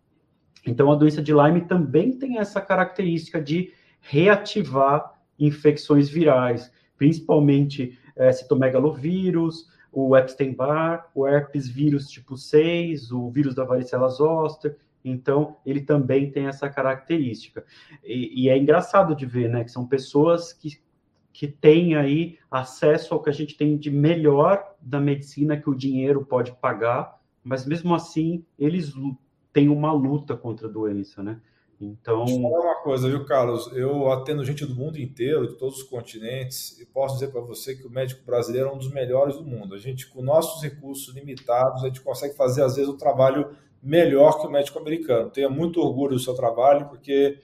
Então, 0.66 0.92
a 0.92 0.94
doença 0.94 1.20
de 1.20 1.32
Lyme 1.32 1.62
também 1.62 2.16
tem 2.16 2.38
essa 2.38 2.60
característica 2.60 3.40
de 3.40 3.72
reativar 4.00 5.20
infecções 5.38 6.08
virais, 6.08 6.72
principalmente 6.96 7.98
é, 8.14 8.30
citomegalovírus, 8.32 9.68
o 9.90 10.16
Epstein-Barr, 10.16 11.10
o 11.14 11.26
herpes 11.26 11.68
vírus 11.68 12.08
tipo 12.08 12.36
6, 12.36 13.10
o 13.10 13.28
vírus 13.30 13.54
da 13.54 13.64
varicela 13.64 14.08
zoster. 14.08 14.76
Então, 15.04 15.56
ele 15.66 15.80
também 15.80 16.30
tem 16.30 16.46
essa 16.46 16.68
característica. 16.68 17.64
E, 18.04 18.44
e, 18.44 18.48
é 18.48 18.56
engraçado 18.56 19.16
de 19.16 19.26
ver, 19.26 19.48
né, 19.48 19.64
que 19.64 19.70
são 19.70 19.86
pessoas 19.86 20.52
que, 20.52 20.80
que 21.32 21.48
têm 21.48 21.96
aí 21.96 22.38
acesso 22.50 23.14
ao 23.14 23.22
que 23.22 23.30
a 23.30 23.32
gente 23.32 23.56
tem 23.56 23.76
de 23.76 23.90
melhor 23.90 24.74
da 24.80 25.00
medicina 25.00 25.56
que 25.56 25.70
o 25.70 25.74
dinheiro 25.74 26.24
pode 26.24 26.52
pagar, 26.52 27.20
mas 27.42 27.66
mesmo 27.66 27.94
assim, 27.94 28.44
eles 28.58 28.92
tem 29.52 29.68
uma 29.68 29.92
luta 29.92 30.36
contra 30.36 30.66
a 30.66 30.70
doença, 30.70 31.22
né? 31.22 31.40
Então. 31.80 32.24
Deixa 32.24 32.38
eu 32.38 32.42
falar 32.42 32.60
uma 32.60 32.82
coisa, 32.82 33.08
viu, 33.08 33.24
Carlos? 33.24 33.70
Eu 33.72 34.10
atendo 34.12 34.44
gente 34.44 34.64
do 34.64 34.74
mundo 34.74 34.98
inteiro, 34.98 35.48
de 35.48 35.54
todos 35.54 35.78
os 35.78 35.82
continentes, 35.82 36.78
e 36.80 36.86
posso 36.86 37.14
dizer 37.14 37.32
para 37.32 37.40
você 37.40 37.74
que 37.74 37.86
o 37.86 37.90
médico 37.90 38.24
brasileiro 38.24 38.68
é 38.68 38.72
um 38.72 38.78
dos 38.78 38.92
melhores 38.92 39.36
do 39.36 39.44
mundo. 39.44 39.74
A 39.74 39.78
gente, 39.78 40.08
com 40.08 40.22
nossos 40.22 40.62
recursos 40.62 41.12
limitados, 41.14 41.82
a 41.82 41.88
gente 41.88 42.00
consegue 42.00 42.36
fazer, 42.36 42.62
às 42.62 42.76
vezes, 42.76 42.88
um 42.88 42.96
trabalho 42.96 43.50
melhor 43.82 44.40
que 44.40 44.46
o 44.46 44.50
médico 44.50 44.78
americano. 44.78 45.30
Tenha 45.30 45.50
muito 45.50 45.80
orgulho 45.80 46.14
do 46.14 46.20
seu 46.20 46.34
trabalho, 46.34 46.88
porque 46.88 47.40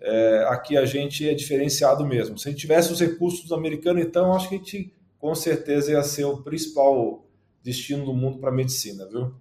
é, 0.00 0.46
aqui 0.48 0.76
a 0.76 0.84
gente 0.84 1.28
é 1.28 1.34
diferenciado 1.34 2.06
mesmo. 2.06 2.38
Se 2.38 2.48
a 2.48 2.50
gente 2.50 2.60
tivesse 2.60 2.92
os 2.92 3.00
recursos 3.00 3.48
do 3.48 3.54
americano, 3.54 3.98
então, 3.98 4.32
acho 4.32 4.48
que 4.48 4.54
a 4.54 4.58
gente, 4.58 4.94
com 5.18 5.34
certeza, 5.34 5.92
ia 5.92 6.02
ser 6.02 6.24
o 6.24 6.38
principal 6.38 7.26
destino 7.62 8.04
do 8.04 8.14
mundo 8.14 8.38
para 8.38 8.50
a 8.50 8.54
medicina, 8.54 9.06
viu? 9.06 9.34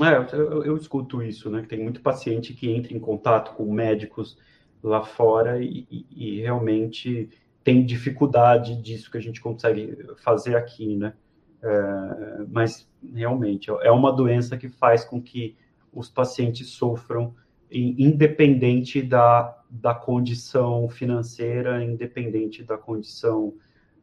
É, 0.00 0.36
eu, 0.36 0.64
eu, 0.64 0.76
escuto 0.76 1.22
isso, 1.22 1.50
né? 1.50 1.62
Que 1.62 1.68
tem 1.68 1.82
muito 1.82 2.00
paciente 2.00 2.52
que 2.52 2.70
entra 2.70 2.94
em 2.94 2.98
contato 2.98 3.54
com 3.54 3.72
médicos 3.72 4.36
lá 4.82 5.02
fora 5.02 5.62
e, 5.62 5.86
e, 5.90 6.06
e, 6.10 6.40
realmente 6.40 7.30
tem 7.62 7.84
dificuldade 7.84 8.76
disso 8.82 9.10
que 9.10 9.16
a 9.16 9.20
gente 9.20 9.40
consegue 9.40 9.96
fazer 10.16 10.56
aqui, 10.56 10.96
né? 10.96 11.14
É, 11.62 12.44
mas 12.48 12.88
realmente 13.14 13.70
é 13.70 13.90
uma 13.90 14.12
doença 14.12 14.56
que 14.56 14.68
faz 14.68 15.04
com 15.04 15.22
que 15.22 15.56
os 15.92 16.10
pacientes 16.10 16.70
sofram 16.70 17.34
independente 17.70 19.00
da, 19.00 19.63
da 19.74 19.92
condição 19.92 20.88
financeira, 20.88 21.82
independente 21.82 22.62
da 22.62 22.78
condição 22.78 23.52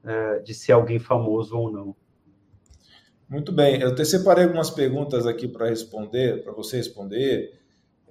é, 0.04 0.40
de 0.40 0.54
ser 0.54 0.74
alguém 0.74 1.00
famoso 1.00 1.58
ou 1.58 1.72
não. 1.72 1.96
Muito 3.30 3.54
bem, 3.54 3.80
eu 3.80 3.96
te 3.96 4.04
separei 4.04 4.44
algumas 4.44 4.70
perguntas 4.70 5.26
aqui 5.26 5.48
para 5.48 5.70
responder, 5.70 6.44
para 6.44 6.52
você 6.52 6.76
responder. 6.76 7.58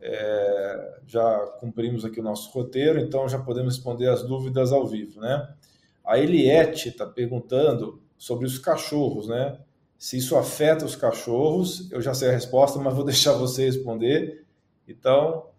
É, 0.00 1.00
já 1.06 1.38
cumprimos 1.60 2.06
aqui 2.06 2.20
o 2.20 2.22
nosso 2.22 2.50
roteiro, 2.52 2.98
então 2.98 3.28
já 3.28 3.38
podemos 3.38 3.74
responder 3.74 4.08
as 4.08 4.22
dúvidas 4.22 4.72
ao 4.72 4.86
vivo, 4.86 5.20
né? 5.20 5.54
A 6.02 6.18
Eliette 6.18 6.88
está 6.88 7.04
perguntando 7.04 8.02
sobre 8.16 8.46
os 8.46 8.58
cachorros, 8.58 9.28
né? 9.28 9.58
Se 9.98 10.16
isso 10.16 10.34
afeta 10.34 10.86
os 10.86 10.96
cachorros, 10.96 11.92
eu 11.92 12.00
já 12.00 12.14
sei 12.14 12.30
a 12.30 12.32
resposta, 12.32 12.78
mas 12.78 12.94
vou 12.94 13.04
deixar 13.04 13.34
você 13.34 13.66
responder. 13.66 14.46
Então, 14.88 15.49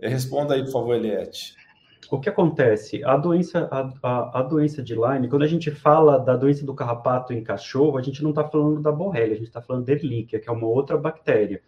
responda 0.00 0.54
aí, 0.54 0.64
por 0.64 0.72
favor, 0.72 0.94
Eliette 0.94 1.56
o 2.10 2.18
que 2.18 2.28
acontece? 2.28 3.04
A 3.04 3.16
doença, 3.16 3.68
a, 3.70 3.92
a, 4.02 4.40
a, 4.40 4.42
doença 4.42 4.82
de 4.82 4.94
Lyme, 4.94 5.28
quando 5.28 5.42
a 5.42 5.46
gente 5.46 5.70
fala 5.70 6.18
da 6.18 6.36
doença 6.36 6.64
do 6.64 6.74
carrapato 6.74 7.32
em 7.32 7.42
cachorro, 7.42 7.98
a 7.98 8.02
gente 8.02 8.22
não 8.22 8.30
está 8.30 8.44
falando 8.44 8.80
da 8.80 8.90
borrelia, 8.90 9.34
a 9.34 9.36
gente 9.36 9.48
está 9.48 9.60
falando 9.60 9.84
da 9.84 9.92
Ehrlichia, 9.92 10.40
que 10.40 10.48
é 10.48 10.52
uma 10.52 10.66
outra 10.66 10.96
bactéria. 10.96 11.60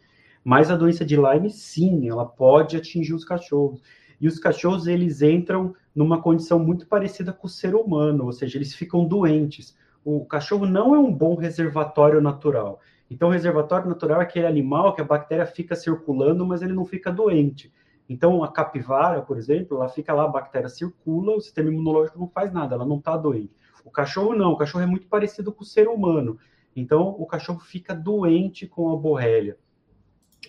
Mas 0.42 0.70
a 0.70 0.76
doença 0.76 1.04
de 1.04 1.16
Lyme, 1.16 1.50
sim, 1.50 2.08
ela 2.08 2.24
pode 2.24 2.76
atingir 2.76 3.12
os 3.12 3.24
cachorros. 3.24 3.82
E 4.18 4.26
os 4.26 4.38
cachorros, 4.38 4.86
eles 4.86 5.20
entram 5.20 5.74
numa 5.94 6.22
condição 6.22 6.58
muito 6.58 6.86
parecida 6.86 7.32
com 7.32 7.46
o 7.46 7.50
ser 7.50 7.74
humano, 7.74 8.24
ou 8.24 8.32
seja, 8.32 8.56
eles 8.56 8.74
ficam 8.74 9.04
doentes. 9.04 9.76
O 10.02 10.24
cachorro 10.24 10.64
não 10.64 10.94
é 10.94 10.98
um 10.98 11.12
bom 11.12 11.34
reservatório 11.34 12.20
natural. 12.20 12.80
Então, 13.10 13.28
o 13.28 13.32
reservatório 13.32 13.88
natural 13.88 14.20
é 14.20 14.24
aquele 14.24 14.46
animal 14.46 14.94
que 14.94 15.02
a 15.02 15.04
bactéria 15.04 15.44
fica 15.44 15.74
circulando, 15.74 16.46
mas 16.46 16.62
ele 16.62 16.72
não 16.72 16.86
fica 16.86 17.12
doente. 17.12 17.70
Então, 18.10 18.42
a 18.42 18.50
capivara, 18.50 19.22
por 19.22 19.38
exemplo, 19.38 19.76
ela 19.76 19.88
fica 19.88 20.12
lá, 20.12 20.24
a 20.24 20.28
bactéria 20.28 20.68
circula, 20.68 21.36
o 21.36 21.40
sistema 21.40 21.70
imunológico 21.70 22.18
não 22.18 22.26
faz 22.26 22.52
nada, 22.52 22.74
ela 22.74 22.84
não 22.84 22.98
está 22.98 23.16
doente. 23.16 23.54
O 23.84 23.90
cachorro 23.90 24.34
não, 24.34 24.50
o 24.50 24.56
cachorro 24.56 24.82
é 24.82 24.86
muito 24.86 25.06
parecido 25.06 25.52
com 25.52 25.62
o 25.62 25.64
ser 25.64 25.86
humano. 25.86 26.36
Então, 26.74 27.14
o 27.16 27.24
cachorro 27.24 27.60
fica 27.60 27.94
doente 27.94 28.66
com 28.66 28.92
a 28.92 28.96
borrélia. 28.96 29.56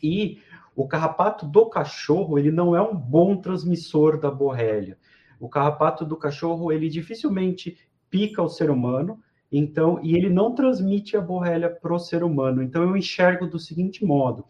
E 0.02 0.40
o 0.76 0.88
carrapato 0.88 1.46
do 1.46 1.68
cachorro, 1.68 2.40
ele 2.40 2.50
não 2.50 2.76
é 2.76 2.82
um 2.82 2.96
bom 2.96 3.38
transmissor 3.38 4.20
da 4.20 4.32
borrélia. 4.32 4.98
O 5.40 5.48
carrapato 5.48 6.04
do 6.04 6.18
cachorro, 6.18 6.72
ele 6.72 6.90
dificilmente 6.90 7.78
pica 8.10 8.42
o 8.42 8.50
ser 8.50 8.72
humano, 8.72 9.20
então, 9.52 10.00
e 10.02 10.16
ele 10.16 10.32
não 10.32 10.56
transmite 10.56 11.16
a 11.16 11.22
borrélia 11.22 11.70
para 11.70 11.94
o 11.94 12.00
ser 12.00 12.24
humano. 12.24 12.64
Então, 12.64 12.82
eu 12.82 12.98
enxergo 12.98 13.46
do 13.46 13.60
seguinte 13.60 14.04
modo, 14.04 14.46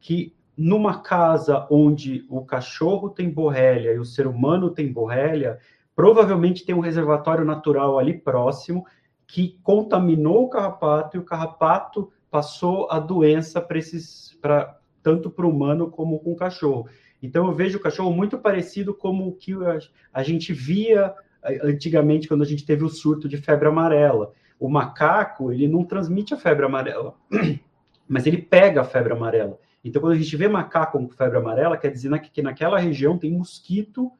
que 0.00 0.34
numa 0.56 1.00
casa 1.00 1.66
onde 1.70 2.24
o 2.28 2.44
cachorro 2.44 3.10
tem 3.10 3.28
borrélia 3.28 3.92
e 3.92 3.98
o 3.98 4.04
ser 4.04 4.26
humano 4.26 4.70
tem 4.70 4.90
borrélia, 4.90 5.58
provavelmente 5.94 6.64
tem 6.64 6.74
um 6.74 6.80
reservatório 6.80 7.44
natural 7.44 7.98
ali 7.98 8.14
próximo 8.18 8.86
que 9.26 9.58
contaminou 9.62 10.44
o 10.44 10.48
carrapato 10.48 11.16
e 11.16 11.20
o 11.20 11.24
carrapato 11.24 12.12
passou 12.30 12.88
a 12.90 12.98
doença 12.98 13.60
para 13.60 13.78
esses, 13.78 14.36
pra, 14.40 14.78
tanto 15.02 15.30
para 15.30 15.46
o 15.46 15.50
humano 15.50 15.90
como 15.90 16.18
com 16.20 16.32
o 16.32 16.36
cachorro. 16.36 16.88
Então 17.22 17.46
eu 17.46 17.52
vejo 17.52 17.78
o 17.78 17.80
cachorro 17.80 18.12
muito 18.12 18.38
parecido 18.38 18.94
como 18.94 19.26
o 19.26 19.32
que 19.32 19.52
a, 19.52 19.78
a 20.12 20.22
gente 20.22 20.52
via 20.52 21.14
antigamente 21.62 22.28
quando 22.28 22.42
a 22.42 22.46
gente 22.46 22.64
teve 22.64 22.84
o 22.84 22.88
surto 22.88 23.28
de 23.28 23.36
febre 23.36 23.68
amarela. 23.68 24.32
O 24.58 24.68
macaco, 24.68 25.52
ele 25.52 25.68
não 25.68 25.84
transmite 25.84 26.34
a 26.34 26.36
febre 26.36 26.64
amarela, 26.64 27.14
mas 28.08 28.26
ele 28.26 28.38
pega 28.38 28.80
a 28.80 28.84
febre 28.84 29.12
amarela. 29.12 29.58
Então, 29.88 30.02
quando 30.02 30.14
a 30.14 30.18
gente 30.18 30.36
vê 30.36 30.48
macaco 30.48 30.98
com 30.98 31.08
febre 31.08 31.38
amarela, 31.38 31.76
quer 31.76 31.92
dizer 31.92 32.18
que 32.20 32.42
naquela 32.42 32.76
região 32.76 33.16
tem 33.16 33.30
mosquito 33.30 34.10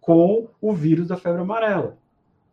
com 0.00 0.48
o 0.58 0.72
vírus 0.72 1.08
da 1.08 1.18
febre 1.18 1.42
amarela. 1.42 1.98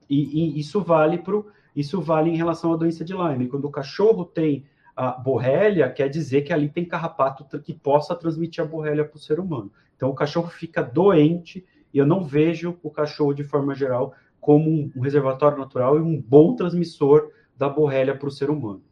E, 0.10 0.58
e 0.58 0.60
isso 0.60 0.82
vale 0.82 1.20
pro, 1.20 1.48
isso 1.74 2.02
vale 2.02 2.30
em 2.30 2.36
relação 2.36 2.74
à 2.74 2.76
doença 2.76 3.06
de 3.06 3.14
Lyme. 3.14 3.48
Quando 3.48 3.64
o 3.64 3.72
cachorro 3.72 4.26
tem 4.26 4.66
a 4.94 5.12
borrélia, 5.12 5.90
quer 5.90 6.10
dizer 6.10 6.42
que 6.42 6.52
ali 6.52 6.68
tem 6.68 6.84
carrapato 6.84 7.46
que 7.62 7.74
possa 7.74 8.14
transmitir 8.14 8.62
a 8.62 8.68
borrélia 8.68 9.06
para 9.06 9.16
o 9.16 9.22
ser 9.22 9.40
humano. 9.40 9.72
Então, 9.96 10.10
o 10.10 10.14
cachorro 10.14 10.50
fica 10.50 10.84
doente 10.84 11.66
e 11.94 11.98
eu 11.98 12.06
não 12.06 12.26
vejo 12.26 12.78
o 12.84 12.92
cachorro, 12.92 13.34
de 13.34 13.46
forma 13.46 13.74
geral, 13.74 14.14
como 14.42 14.92
um 14.94 15.00
reservatório 15.00 15.58
natural 15.58 15.98
e 15.98 16.02
um 16.02 16.22
bom 16.22 16.58
transmissor 16.58 17.32
da 17.56 17.70
borrélia 17.70 18.18
para 18.18 18.28
o 18.28 18.32
ser 18.32 18.50
humano. 18.50 18.84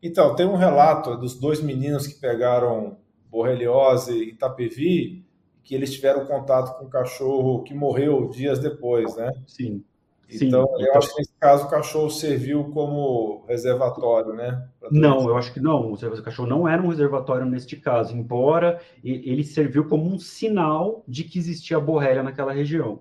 Então, 0.00 0.36
tem 0.36 0.46
um 0.46 0.54
relato 0.54 1.16
dos 1.16 1.34
dois 1.34 1.60
meninos 1.60 2.06
que 2.06 2.20
pegaram 2.20 2.96
borreliose 3.30 4.12
em 4.12 4.28
Itapevi, 4.30 5.24
que 5.62 5.74
eles 5.74 5.92
tiveram 5.92 6.26
contato 6.26 6.78
com 6.78 6.86
um 6.86 6.88
cachorro 6.88 7.62
que 7.62 7.74
morreu 7.74 8.28
dias 8.28 8.58
depois, 8.58 9.14
né? 9.16 9.30
Sim. 9.46 9.84
Então, 10.30 10.66
Sim, 10.76 10.84
eu 10.84 10.94
acho 10.94 11.08
que 11.08 11.18
nesse 11.20 11.32
caso 11.40 11.64
o 11.64 11.70
cachorro 11.70 12.10
serviu 12.10 12.70
como 12.70 13.44
reservatório, 13.46 14.34
né? 14.34 14.68
Não, 14.90 15.26
eu 15.26 15.36
acho 15.36 15.52
que 15.54 15.60
não. 15.60 15.92
O 15.92 16.22
cachorro 16.22 16.48
não 16.48 16.68
era 16.68 16.82
um 16.82 16.88
reservatório 16.88 17.46
neste 17.46 17.76
caso, 17.76 18.14
embora 18.14 18.78
ele 19.02 19.42
serviu 19.42 19.88
como 19.88 20.04
um 20.04 20.18
sinal 20.18 21.02
de 21.08 21.24
que 21.24 21.38
existia 21.38 21.80
borrélia 21.80 22.22
naquela 22.22 22.52
região. 22.52 23.00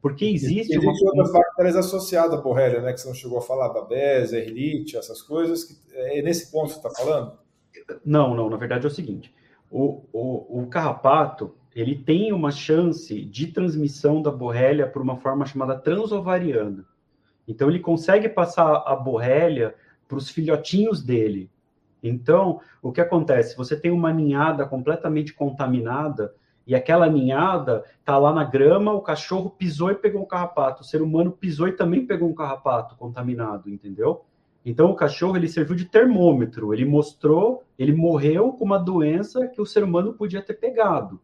Porque 0.00 0.26
existe, 0.26 0.76
existe 0.76 0.84
uma... 0.84 0.92
outras 0.92 1.32
bactérias 1.32 1.76
associadas 1.76 2.38
à 2.38 2.42
borrélia, 2.42 2.80
né? 2.80 2.92
Que 2.92 3.00
você 3.00 3.08
não 3.08 3.14
chegou 3.14 3.38
a 3.38 3.42
falar, 3.42 3.70
Babesia, 3.70 4.38
Erlite, 4.38 4.96
essas 4.96 5.22
coisas. 5.22 5.64
Que... 5.64 5.74
É 5.92 6.22
nesse 6.22 6.52
ponto 6.52 6.66
que 6.66 6.80
você 6.80 6.86
está 6.86 6.90
falando? 6.90 7.38
Não, 8.04 8.34
não. 8.34 8.48
Na 8.48 8.56
verdade 8.56 8.84
é 8.84 8.88
o 8.88 8.90
seguinte. 8.90 9.34
O, 9.70 10.04
o, 10.12 10.62
o 10.62 10.66
carrapato, 10.66 11.54
ele 11.74 11.96
tem 11.96 12.32
uma 12.32 12.50
chance 12.50 13.24
de 13.24 13.48
transmissão 13.48 14.22
da 14.22 14.30
borrélia 14.30 14.86
por 14.86 15.02
uma 15.02 15.16
forma 15.16 15.46
chamada 15.46 15.76
transovariana. 15.78 16.84
Então, 17.46 17.68
ele 17.68 17.80
consegue 17.80 18.28
passar 18.28 18.84
a 18.86 18.96
borrélia 18.96 19.74
para 20.08 20.16
os 20.16 20.30
filhotinhos 20.30 21.02
dele. 21.02 21.50
Então, 22.02 22.60
o 22.82 22.92
que 22.92 23.00
acontece? 23.00 23.56
Você 23.56 23.78
tem 23.78 23.90
uma 23.90 24.12
ninhada 24.12 24.66
completamente 24.66 25.32
contaminada 25.32 26.34
e 26.66 26.74
aquela 26.74 27.08
ninhada 27.08 27.84
está 27.98 28.16
lá 28.16 28.32
na 28.32 28.44
grama, 28.44 28.92
o 28.92 29.00
cachorro 29.00 29.50
pisou 29.50 29.90
e 29.90 29.94
pegou 29.94 30.22
um 30.22 30.26
carrapato, 30.26 30.82
o 30.82 30.84
ser 30.84 31.02
humano 31.02 31.32
pisou 31.32 31.68
e 31.68 31.72
também 31.72 32.06
pegou 32.06 32.28
um 32.28 32.34
carrapato 32.34 32.96
contaminado, 32.96 33.68
entendeu? 33.68 34.24
Então 34.64 34.90
o 34.90 34.96
cachorro 34.96 35.36
ele 35.36 35.48
serviu 35.48 35.76
de 35.76 35.84
termômetro, 35.84 36.72
ele 36.72 36.84
mostrou, 36.84 37.64
ele 37.78 37.92
morreu 37.92 38.52
com 38.52 38.64
uma 38.64 38.78
doença 38.78 39.46
que 39.46 39.60
o 39.60 39.66
ser 39.66 39.84
humano 39.84 40.14
podia 40.14 40.40
ter 40.40 40.54
pegado. 40.54 41.20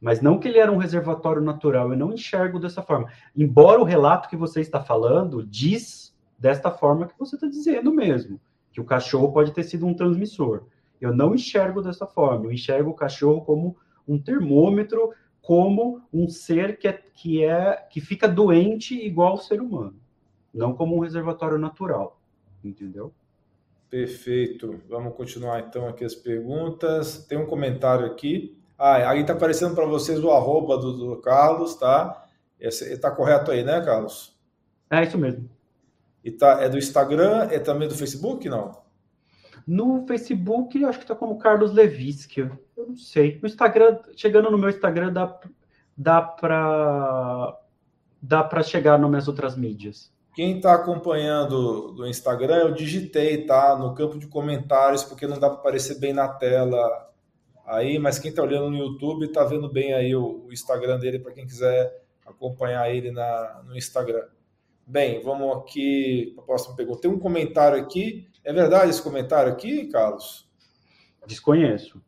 Mas 0.00 0.20
não 0.20 0.38
que 0.38 0.48
ele 0.48 0.58
era 0.58 0.72
um 0.72 0.78
reservatório 0.78 1.42
natural, 1.42 1.90
eu 1.92 1.96
não 1.96 2.12
enxergo 2.12 2.58
dessa 2.58 2.82
forma. 2.82 3.08
Embora 3.36 3.80
o 3.80 3.84
relato 3.84 4.28
que 4.28 4.36
você 4.36 4.60
está 4.60 4.80
falando 4.80 5.46
diz 5.46 6.12
desta 6.38 6.70
forma 6.70 7.06
que 7.06 7.18
você 7.18 7.36
está 7.36 7.46
dizendo 7.46 7.92
mesmo, 7.92 8.40
que 8.72 8.80
o 8.80 8.84
cachorro 8.84 9.32
pode 9.32 9.52
ter 9.52 9.62
sido 9.62 9.86
um 9.86 9.94
transmissor. 9.94 10.64
Eu 11.00 11.14
não 11.14 11.34
enxergo 11.34 11.82
dessa 11.82 12.06
forma, 12.06 12.46
eu 12.46 12.52
enxergo 12.52 12.90
o 12.90 12.94
cachorro 12.94 13.42
como 13.42 13.76
um 14.08 14.18
termômetro, 14.18 15.12
como 15.40 16.00
um 16.12 16.28
ser 16.28 16.78
que 16.78 16.88
é, 16.88 16.92
que 16.92 17.44
é 17.44 17.74
que 17.90 18.00
fica 18.00 18.26
doente 18.26 18.94
igual 18.94 19.32
ao 19.32 19.38
ser 19.38 19.60
humano, 19.60 19.96
não 20.54 20.72
como 20.72 20.96
um 20.96 21.00
reservatório 21.00 21.58
natural, 21.58 22.20
entendeu? 22.64 23.12
Perfeito. 23.90 24.80
Vamos 24.88 25.14
continuar 25.14 25.60
então 25.60 25.86
aqui 25.88 26.04
as 26.04 26.14
perguntas. 26.14 27.24
Tem 27.26 27.38
um 27.38 27.46
comentário 27.46 28.06
aqui 28.06 28.56
ah, 28.84 29.10
aí 29.10 29.20
está 29.20 29.32
aparecendo 29.32 29.76
para 29.76 29.86
vocês 29.86 30.18
o 30.24 30.32
arroba 30.32 30.76
do, 30.76 30.92
do 30.92 31.16
Carlos, 31.20 31.76
tá? 31.76 32.26
Está 32.58 33.12
correto 33.12 33.52
aí, 33.52 33.62
né, 33.62 33.80
Carlos? 33.80 34.36
É 34.90 35.04
isso 35.04 35.16
mesmo. 35.16 35.48
E 36.24 36.32
tá, 36.32 36.60
é 36.60 36.68
do 36.68 36.76
Instagram, 36.76 37.46
é 37.52 37.60
também 37.60 37.86
do 37.86 37.94
Facebook, 37.94 38.48
não? 38.48 38.72
No 39.64 40.04
Facebook, 40.04 40.82
eu 40.82 40.88
acho 40.88 40.98
que 40.98 41.04
está 41.04 41.14
como 41.14 41.38
Carlos 41.38 41.72
Leviski. 41.72 42.40
Eu 42.40 42.88
não 42.88 42.96
sei. 42.96 43.38
No 43.40 43.46
Instagram, 43.46 44.00
chegando 44.16 44.50
no 44.50 44.58
meu 44.58 44.68
Instagram, 44.68 45.12
dá, 45.12 45.40
dá 45.96 46.20
para 46.20 47.56
dá 48.20 48.42
para 48.42 48.64
chegar 48.64 48.98
nas 48.98 49.08
minhas 49.08 49.28
outras 49.28 49.56
mídias. 49.56 50.12
Quem 50.34 50.56
está 50.56 50.74
acompanhando 50.74 51.92
do 51.92 52.06
Instagram, 52.06 52.56
eu 52.56 52.72
digitei, 52.72 53.44
tá? 53.44 53.76
No 53.76 53.94
campo 53.94 54.18
de 54.18 54.26
comentários, 54.26 55.04
porque 55.04 55.26
não 55.26 55.38
dá 55.38 55.50
para 55.50 55.58
aparecer 55.58 55.98
bem 55.98 56.12
na 56.12 56.26
tela 56.26 57.10
aí, 57.66 57.98
mas 57.98 58.18
quem 58.18 58.30
está 58.30 58.42
olhando 58.42 58.70
no 58.70 58.78
YouTube 58.78 59.26
está 59.26 59.44
vendo 59.44 59.70
bem 59.70 59.92
aí 59.92 60.14
o, 60.16 60.46
o 60.46 60.52
Instagram 60.52 60.98
dele 60.98 61.18
para 61.18 61.32
quem 61.32 61.46
quiser 61.46 62.02
acompanhar 62.24 62.90
ele 62.90 63.10
na, 63.10 63.62
no 63.66 63.76
Instagram. 63.76 64.26
Bem, 64.86 65.22
vamos 65.22 65.56
aqui 65.58 66.32
para 66.34 66.42
a 66.42 66.46
próxima 66.46 66.76
pergunta. 66.76 67.02
Tem 67.02 67.10
um 67.10 67.18
comentário 67.18 67.80
aqui. 67.80 68.26
É 68.42 68.52
verdade 68.52 68.90
esse 68.90 69.02
comentário 69.02 69.52
aqui, 69.52 69.86
Carlos? 69.88 70.48
Desconheço. 71.26 72.02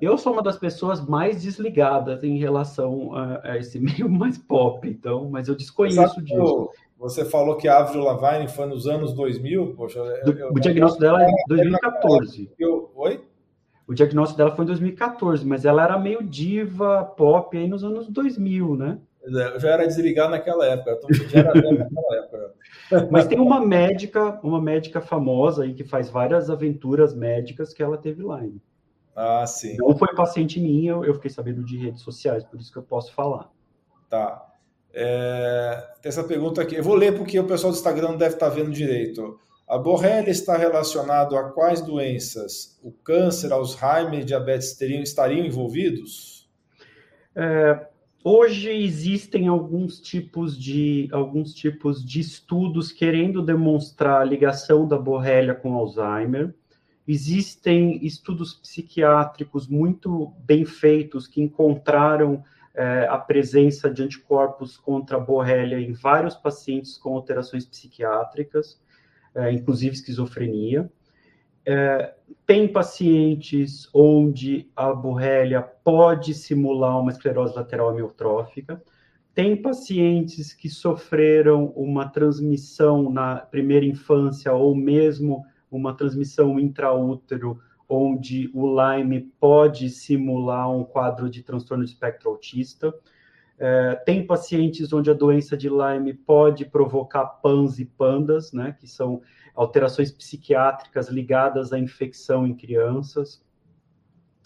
Eu 0.00 0.16
sou 0.16 0.32
uma 0.32 0.42
das 0.42 0.56
pessoas 0.56 1.04
mais 1.04 1.42
desligadas 1.42 2.22
em 2.22 2.38
relação 2.38 3.12
a, 3.14 3.40
a 3.50 3.58
esse 3.58 3.80
meio 3.80 4.08
mais 4.08 4.38
pop, 4.38 4.88
então, 4.88 5.28
mas 5.28 5.48
eu 5.48 5.56
desconheço 5.56 6.22
disso. 6.22 6.70
Você 7.00 7.24
falou 7.24 7.56
que 7.56 7.66
a 7.66 7.78
Avril 7.78 8.02
Lavigne 8.02 8.46
foi 8.46 8.66
nos 8.66 8.86
anos 8.86 9.14
2000? 9.14 9.74
Poxa, 9.74 9.98
eu, 9.98 10.50
o 10.50 10.60
diagnóstico 10.60 11.00
dela 11.00 11.22
é 11.22 11.30
2014. 11.48 12.52
Eu, 12.58 12.92
oi? 12.94 13.24
O 13.88 13.94
diagnóstico 13.94 14.36
dela 14.36 14.54
foi 14.54 14.64
em 14.64 14.66
2014, 14.66 15.46
mas 15.46 15.64
ela 15.64 15.82
era 15.82 15.98
meio 15.98 16.22
diva 16.22 17.02
pop 17.02 17.56
aí 17.56 17.66
nos 17.66 17.82
anos 17.82 18.06
2000, 18.06 18.76
né? 18.76 18.98
É, 19.22 19.54
eu 19.54 19.60
já 19.60 19.70
era 19.70 19.86
desligado 19.86 20.30
naquela 20.30 20.66
época, 20.66 20.92
então 20.92 21.10
já 21.12 21.38
era 21.40 21.54
naquela 21.54 22.16
época. 22.16 22.54
Mas 23.10 23.26
tem 23.26 23.38
uma 23.38 23.60
médica, 23.64 24.40
uma 24.42 24.60
médica 24.60 25.00
famosa 25.00 25.64
aí 25.64 25.74
que 25.74 25.84
faz 25.84 26.08
várias 26.08 26.50
aventuras 26.50 27.14
médicas 27.14 27.72
que 27.72 27.82
ela 27.82 27.98
teve 27.98 28.22
lá. 28.22 28.42
Hein? 28.42 28.60
Ah, 29.14 29.46
sim. 29.46 29.76
Não 29.76 29.96
foi 29.96 30.14
paciente 30.14 30.58
minha, 30.58 30.92
eu 30.92 31.14
fiquei 31.14 31.30
sabendo 31.30 31.62
de 31.62 31.76
redes 31.76 32.02
sociais, 32.02 32.44
por 32.44 32.58
isso 32.58 32.72
que 32.72 32.78
eu 32.78 32.82
posso 32.82 33.12
falar. 33.12 33.50
Tá. 34.08 34.49
É, 34.92 35.88
tem 36.02 36.08
essa 36.08 36.24
pergunta 36.24 36.62
aqui. 36.62 36.74
Eu 36.74 36.82
vou 36.82 36.94
ler 36.94 37.16
porque 37.16 37.38
o 37.38 37.46
pessoal 37.46 37.72
do 37.72 37.76
Instagram 37.76 38.08
não 38.08 38.16
deve 38.16 38.34
estar 38.34 38.48
vendo 38.48 38.70
direito. 38.70 39.38
A 39.68 39.78
borrelia 39.78 40.30
está 40.30 40.56
relacionado 40.56 41.36
a 41.36 41.44
quais 41.50 41.80
doenças? 41.80 42.76
O 42.82 42.90
câncer, 42.90 43.52
Alzheimer 43.52 44.24
diabetes 44.24 44.72
teriam, 44.74 45.00
estariam 45.00 45.46
envolvidos? 45.46 46.50
É, 47.36 47.86
hoje 48.24 48.68
existem 48.68 49.46
alguns 49.46 50.00
tipos 50.00 50.58
de 50.58 51.08
alguns 51.12 51.54
tipos 51.54 52.04
de 52.04 52.18
estudos 52.18 52.90
querendo 52.90 53.40
demonstrar 53.40 54.20
a 54.20 54.24
ligação 54.24 54.88
da 54.88 54.98
borrelia 54.98 55.54
com 55.54 55.74
Alzheimer. 55.74 56.52
Existem 57.06 58.04
estudos 58.04 58.54
psiquiátricos 58.54 59.68
muito 59.68 60.32
bem 60.44 60.64
feitos 60.64 61.28
que 61.28 61.40
encontraram 61.40 62.42
é, 62.74 63.06
a 63.08 63.18
presença 63.18 63.90
de 63.90 64.02
anticorpos 64.02 64.76
contra 64.76 65.16
a 65.16 65.20
borrelia 65.20 65.80
em 65.80 65.92
vários 65.92 66.34
pacientes 66.34 66.96
com 66.96 67.14
alterações 67.14 67.66
psiquiátricas 67.66 68.80
é, 69.34 69.52
inclusive 69.52 69.94
esquizofrenia. 69.94 70.90
É, 71.66 72.14
tem 72.46 72.66
pacientes 72.66 73.88
onde 73.94 74.68
a 74.74 74.92
borrélia 74.92 75.62
pode 75.62 76.34
simular 76.34 76.98
uma 76.98 77.10
esclerose 77.10 77.54
lateral 77.54 77.90
amiotrófica. 77.90 78.82
Tem 79.34 79.56
pacientes 79.56 80.52
que 80.52 80.68
sofreram 80.68 81.66
uma 81.76 82.08
transmissão 82.08 83.10
na 83.10 83.36
primeira 83.36 83.86
infância 83.86 84.52
ou 84.52 84.74
mesmo 84.74 85.44
uma 85.70 85.94
transmissão 85.94 86.58
intraútero, 86.58 87.60
onde 87.90 88.48
o 88.54 88.66
Lyme 88.80 89.20
pode 89.40 89.90
simular 89.90 90.70
um 90.70 90.84
quadro 90.84 91.28
de 91.28 91.42
transtorno 91.42 91.84
de 91.84 91.90
espectro 91.90 92.30
autista. 92.30 92.94
É, 93.58 93.96
tem 94.06 94.24
pacientes 94.24 94.92
onde 94.92 95.10
a 95.10 95.14
doença 95.14 95.56
de 95.56 95.68
Lyme 95.68 96.14
pode 96.14 96.64
provocar 96.64 97.26
PANS 97.26 97.80
e 97.80 97.84
PANDAS, 97.84 98.52
né, 98.52 98.76
que 98.78 98.86
são 98.86 99.20
alterações 99.54 100.12
psiquiátricas 100.12 101.08
ligadas 101.08 101.72
à 101.72 101.78
infecção 101.78 102.46
em 102.46 102.54
crianças. 102.54 103.44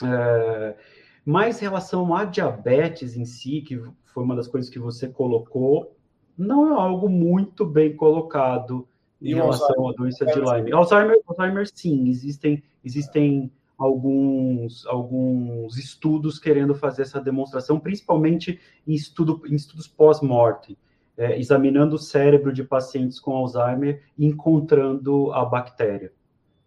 É, 0.03 0.76
Mas 1.24 1.61
em 1.61 1.64
relação 1.66 2.14
à 2.14 2.24
diabetes 2.24 3.16
em 3.16 3.26
si, 3.26 3.61
que 3.61 3.80
foi 4.07 4.24
uma 4.24 4.34
das 4.34 4.49
coisas 4.49 4.70
que 4.70 4.78
você 4.78 5.07
colocou, 5.07 5.97
não 6.36 6.66
é 6.66 6.80
algo 6.80 7.09
muito 7.09 7.64
bem 7.64 7.95
colocado 7.95 8.88
em 9.24 9.30
e 9.30 9.34
relação 9.34 9.88
à 9.88 9.92
doença 9.92 10.26
de 10.26 10.38
Lyme. 10.38 10.72
Alzheimer, 10.72 11.16
Alzheimer 11.26 11.66
sim, 11.66 12.08
existem, 12.08 12.62
existem 12.84 13.50
alguns, 13.78 14.86
alguns 14.86 15.78
estudos 15.78 16.38
querendo 16.38 16.74
fazer 16.74 17.02
essa 17.02 17.20
demonstração, 17.20 17.80
principalmente 17.80 18.60
em, 18.86 18.92
estudo, 18.92 19.42
em 19.46 19.54
estudos 19.54 19.88
pós-morte, 19.88 20.78
é, 21.16 21.38
examinando 21.38 21.96
o 21.96 21.98
cérebro 21.98 22.52
de 22.52 22.62
pacientes 22.62 23.18
com 23.18 23.32
Alzheimer 23.32 24.02
e 24.18 24.26
encontrando 24.26 25.32
a 25.32 25.44
bactéria. 25.44 26.12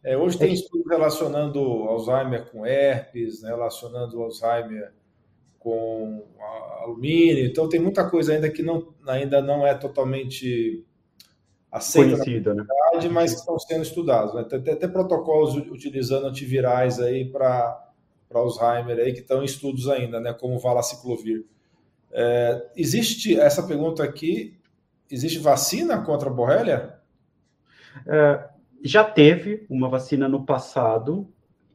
É, 0.03 0.17
hoje 0.17 0.37
tem 0.37 0.49
é 0.49 0.53
estudo 0.53 0.87
relacionando 0.87 1.59
Alzheimer 1.59 2.49
com 2.49 2.65
herpes, 2.65 3.41
né, 3.41 3.49
relacionando 3.49 4.21
Alzheimer 4.21 4.93
com 5.59 6.23
alumínio, 6.81 7.45
então 7.45 7.67
tem 7.67 7.79
muita 7.79 8.09
coisa 8.09 8.31
ainda 8.31 8.49
que 8.49 8.63
não, 8.63 8.93
ainda 9.05 9.41
não 9.41 9.67
é 9.67 9.73
totalmente 9.73 10.85
aceita 11.71 12.17
Conhecida, 12.17 12.53
né? 12.53 12.65
mas 13.11 13.33
estão 13.33 13.57
sendo 13.59 13.83
estudados. 13.83 14.33
Né? 14.33 14.43
Tem 14.43 14.73
até 14.73 14.87
protocolos 14.87 15.55
utilizando 15.55 16.27
antivirais 16.27 16.99
aí 16.99 17.25
para 17.25 17.85
Alzheimer 18.33 18.99
aí 18.99 19.13
que 19.13 19.19
estão 19.19 19.41
em 19.41 19.45
estudos 19.45 19.87
ainda, 19.87 20.19
né? 20.19 20.33
Como 20.33 20.55
o 20.55 20.59
valaciclovir. 20.59 21.45
É, 22.11 22.65
existe 22.75 23.39
essa 23.39 23.63
pergunta 23.63 24.03
aqui? 24.03 24.57
Existe 25.09 25.39
vacina 25.39 26.01
contra 26.01 26.29
a 26.29 26.33
borrelia? 26.33 26.99
É, 28.05 28.49
já 28.83 29.03
teve 29.03 29.65
uma 29.69 29.89
vacina 29.89 30.27
no 30.27 30.45
passado. 30.45 31.27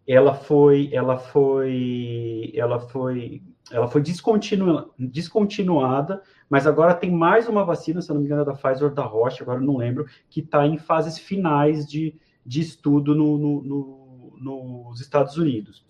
Ela 0.07 0.35
foi, 0.35 0.91
ela 0.93 1.19
foi, 1.19 2.53
ela 2.55 2.81
foi, 2.81 3.43
ela 3.73 3.89
foi 3.89 4.03
descontinua, 4.03 4.91
descontinuada, 4.99 6.23
mas 6.49 6.67
agora 6.67 6.95
tem 6.95 7.11
mais 7.11 7.49
uma 7.49 7.65
vacina, 7.65 8.03
se 8.03 8.11
eu 8.11 8.15
não 8.15 8.21
me 8.21 8.27
engano, 8.27 8.43
é 8.43 8.45
da 8.45 8.53
Pfizer 8.53 8.93
da 8.93 9.03
Roche, 9.03 9.43
agora 9.43 9.61
não 9.61 9.79
lembro, 9.79 10.07
que 10.29 10.41
está 10.41 10.67
em 10.67 10.77
fases 10.77 11.19
finais 11.19 11.87
de, 11.87 12.15
de 12.45 12.61
estudo 12.61 13.15
no, 13.15 13.39
no, 13.39 13.63
no, 13.63 14.89
nos 14.91 15.01
Estados 15.01 15.39
Unidos. 15.39 15.85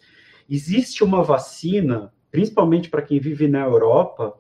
Existe 0.49 1.03
uma 1.03 1.23
vacina, 1.25 2.13
principalmente 2.31 2.89
para 2.89 3.03
quem 3.03 3.19
vive 3.19 3.49
na 3.49 3.65
Europa, 3.65 4.39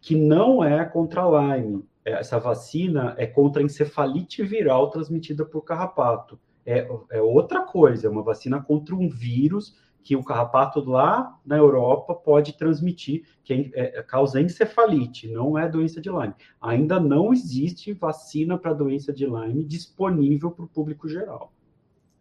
que 0.00 0.14
não 0.14 0.62
é 0.62 0.84
contra 0.84 1.22
Lyme. 1.22 1.84
Essa 2.04 2.38
vacina 2.38 3.14
é 3.16 3.26
contra 3.26 3.62
encefalite 3.62 4.42
viral 4.42 4.90
transmitida 4.90 5.46
por 5.46 5.62
carrapato. 5.62 6.38
É, 6.66 6.88
é 7.10 7.22
outra 7.22 7.62
coisa, 7.62 8.06
é 8.06 8.10
uma 8.10 8.22
vacina 8.22 8.60
contra 8.60 8.94
um 8.94 9.08
vírus 9.08 9.76
que 10.02 10.16
o 10.16 10.24
carrapato 10.24 10.80
lá 10.80 11.38
na 11.44 11.56
Europa 11.56 12.14
pode 12.14 12.56
transmitir, 12.56 13.24
que 13.44 13.70
é, 13.74 13.98
é, 13.98 14.02
causa 14.02 14.40
encefalite, 14.40 15.28
não 15.28 15.56
é 15.56 15.68
doença 15.68 16.00
de 16.00 16.10
Lyme. 16.10 16.34
Ainda 16.60 16.98
não 16.98 17.32
existe 17.32 17.92
vacina 17.92 18.58
para 18.58 18.72
doença 18.72 19.12
de 19.12 19.24
Lyme 19.24 19.64
disponível 19.64 20.50
para 20.50 20.64
o 20.64 20.68
público 20.68 21.08
geral. 21.08 21.52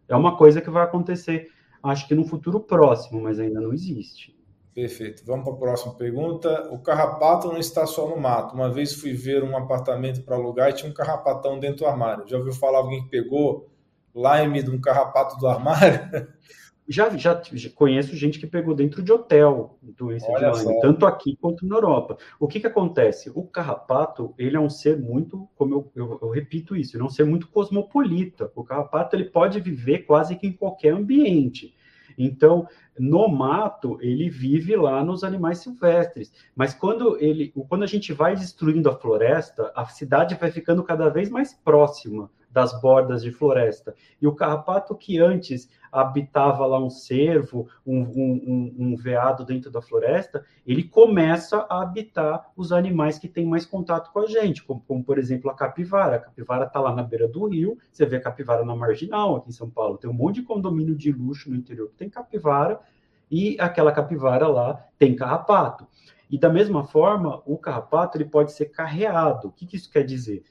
É 0.08 0.16
uma 0.16 0.38
coisa 0.38 0.62
que 0.62 0.70
vai 0.70 0.84
acontecer, 0.84 1.50
acho 1.82 2.08
que 2.08 2.14
no 2.14 2.24
futuro 2.24 2.60
próximo, 2.60 3.22
mas 3.22 3.40
ainda 3.40 3.60
não 3.60 3.74
existe. 3.74 4.40
Perfeito. 4.74 5.24
Vamos 5.26 5.44
para 5.44 5.54
a 5.54 5.58
próxima 5.58 5.94
pergunta. 5.96 6.70
O 6.72 6.80
carrapato 6.80 7.48
não 7.48 7.58
está 7.58 7.86
só 7.86 8.08
no 8.08 8.18
mato. 8.18 8.56
Uma 8.56 8.72
vez 8.72 8.94
fui 8.94 9.12
ver 9.14 9.44
um 9.44 9.58
apartamento 9.58 10.24
para 10.24 10.36
alugar 10.36 10.70
e 10.70 10.74
tinha 10.74 10.90
um 10.90 10.94
carrapatão 10.94 11.60
dentro 11.60 11.80
do 11.80 11.88
armário. 11.88 12.26
Já 12.26 12.38
ouviu 12.38 12.54
falar 12.54 12.78
alguém 12.78 13.04
que 13.04 13.10
pegou 13.10 13.70
Lyme 14.16 14.64
de 14.64 14.70
um 14.70 14.80
carrapato 14.80 15.38
do 15.38 15.48
armário? 15.48 16.10
já, 16.88 17.10
já 17.16 17.42
conheço 17.74 18.16
gente 18.16 18.40
que 18.40 18.48
pegou 18.48 18.76
dentro 18.76 19.02
de 19.02 19.12
hotel 19.12 19.78
doença 19.82 20.28
Olha 20.30 20.52
de 20.52 20.60
Lyme, 20.60 20.74
só. 20.74 20.82
tanto 20.82 21.06
aqui 21.06 21.38
quanto 21.40 21.66
na 21.66 21.76
Europa. 21.76 22.18
O 22.40 22.48
que, 22.48 22.60
que 22.60 22.68
acontece? 22.68 23.32
O 23.34 23.44
carrapato, 23.44 24.34
ele 24.38 24.58
é 24.58 24.60
um 24.60 24.70
ser 24.70 25.00
muito, 25.00 25.48
como 25.56 25.74
eu, 25.74 25.92
eu, 25.96 26.20
eu, 26.22 26.30
repito 26.30 26.76
isso, 26.76 26.96
ele 26.96 27.04
é 27.04 27.06
um 27.06 27.10
ser 27.10 27.26
muito 27.26 27.48
cosmopolita. 27.48 28.52
O 28.56 28.64
carrapato, 28.64 29.16
ele 29.16 29.26
pode 29.26 29.60
viver 29.60 30.00
quase 30.00 30.36
que 30.36 30.48
em 30.48 30.54
qualquer 30.54 30.94
ambiente. 30.94 31.74
Então, 32.18 32.68
no 33.00 33.28
mato, 33.28 33.98
ele 34.02 34.30
vive 34.30 34.76
lá 34.76 35.04
nos 35.04 35.24
animais 35.24 35.60
silvestres. 35.60 36.32
Mas 36.56 36.74
quando 36.74 37.18
ele, 37.20 37.54
quando 37.70 37.84
a 37.84 37.88
gente 37.88 38.12
vai 38.12 38.36
destruindo 38.36 38.90
a 38.90 38.96
floresta, 38.96 39.72
a 39.76 39.86
cidade 39.86 40.36
vai 40.36 40.52
ficando 40.52 40.84
cada 40.84 41.10
vez 41.10 41.30
mais 41.30 41.54
próxima 41.54 42.30
das 42.52 42.80
bordas 42.82 43.24
de 43.24 43.32
floresta. 43.32 43.96
E 44.22 44.28
o 44.28 44.36
carrapato 44.36 44.96
que 44.96 45.20
antes 45.20 45.70
habitava 45.92 46.66
lá 46.66 46.80
um 46.80 46.90
cervo, 46.90 47.68
um, 47.86 48.02
um, 48.02 48.76
um, 48.78 48.96
veado 48.96 49.44
dentro 49.44 49.70
da 49.70 49.82
floresta, 49.82 50.46
ele 50.66 50.84
começa 50.84 51.66
a 51.70 51.82
habitar 51.82 52.50
os 52.56 52.72
animais 52.72 53.18
que 53.20 53.28
têm 53.28 53.46
mais 53.46 53.66
contato 53.66 54.12
com 54.12 54.20
a 54.20 54.28
gente, 54.28 54.64
como, 54.64 54.82
como 54.82 55.04
por 55.04 55.18
exemplo 55.18 55.50
a 55.50 55.56
capivara. 55.56 56.18
A 56.18 56.20
capivara 56.20 56.66
está 56.66 56.80
lá 56.80 56.94
na 56.94 57.04
beira 57.04 57.28
do 57.28 57.48
rio, 57.48 57.78
você 57.92 58.06
vê 58.06 58.18
a 58.18 58.22
capivara 58.22 58.64
na 58.64 58.76
marginal 58.76 59.38
aqui 59.38 59.50
em 59.50 59.54
São 59.54 59.70
Paulo. 59.70 59.98
Tem 59.98 60.10
um 60.10 60.14
monte 60.14 60.36
de 60.36 60.44
condomínio 60.44 60.96
de 60.96 61.12
luxo 61.12 61.50
no 61.50 61.56
interior 61.56 61.90
que 61.90 61.96
tem 61.96 62.10
capivara, 62.10 62.80
e 63.30 63.56
aquela 63.60 63.94
capivara 63.94 64.48
lá 64.48 64.86
tem 65.00 65.16
carrapato. 65.16 65.88
E 66.30 66.38
da 66.38 66.50
mesma 66.50 66.86
forma, 66.86 67.42
o 67.46 67.58
carrapato 67.58 68.18
ele 68.18 68.26
pode 68.26 68.54
ser 68.54 68.68
carreado. 68.68 69.50
O 69.50 69.52
que, 69.52 69.66
que 69.66 69.76
isso 69.76 69.92
quer 69.92 70.04
dizer? 70.04 70.44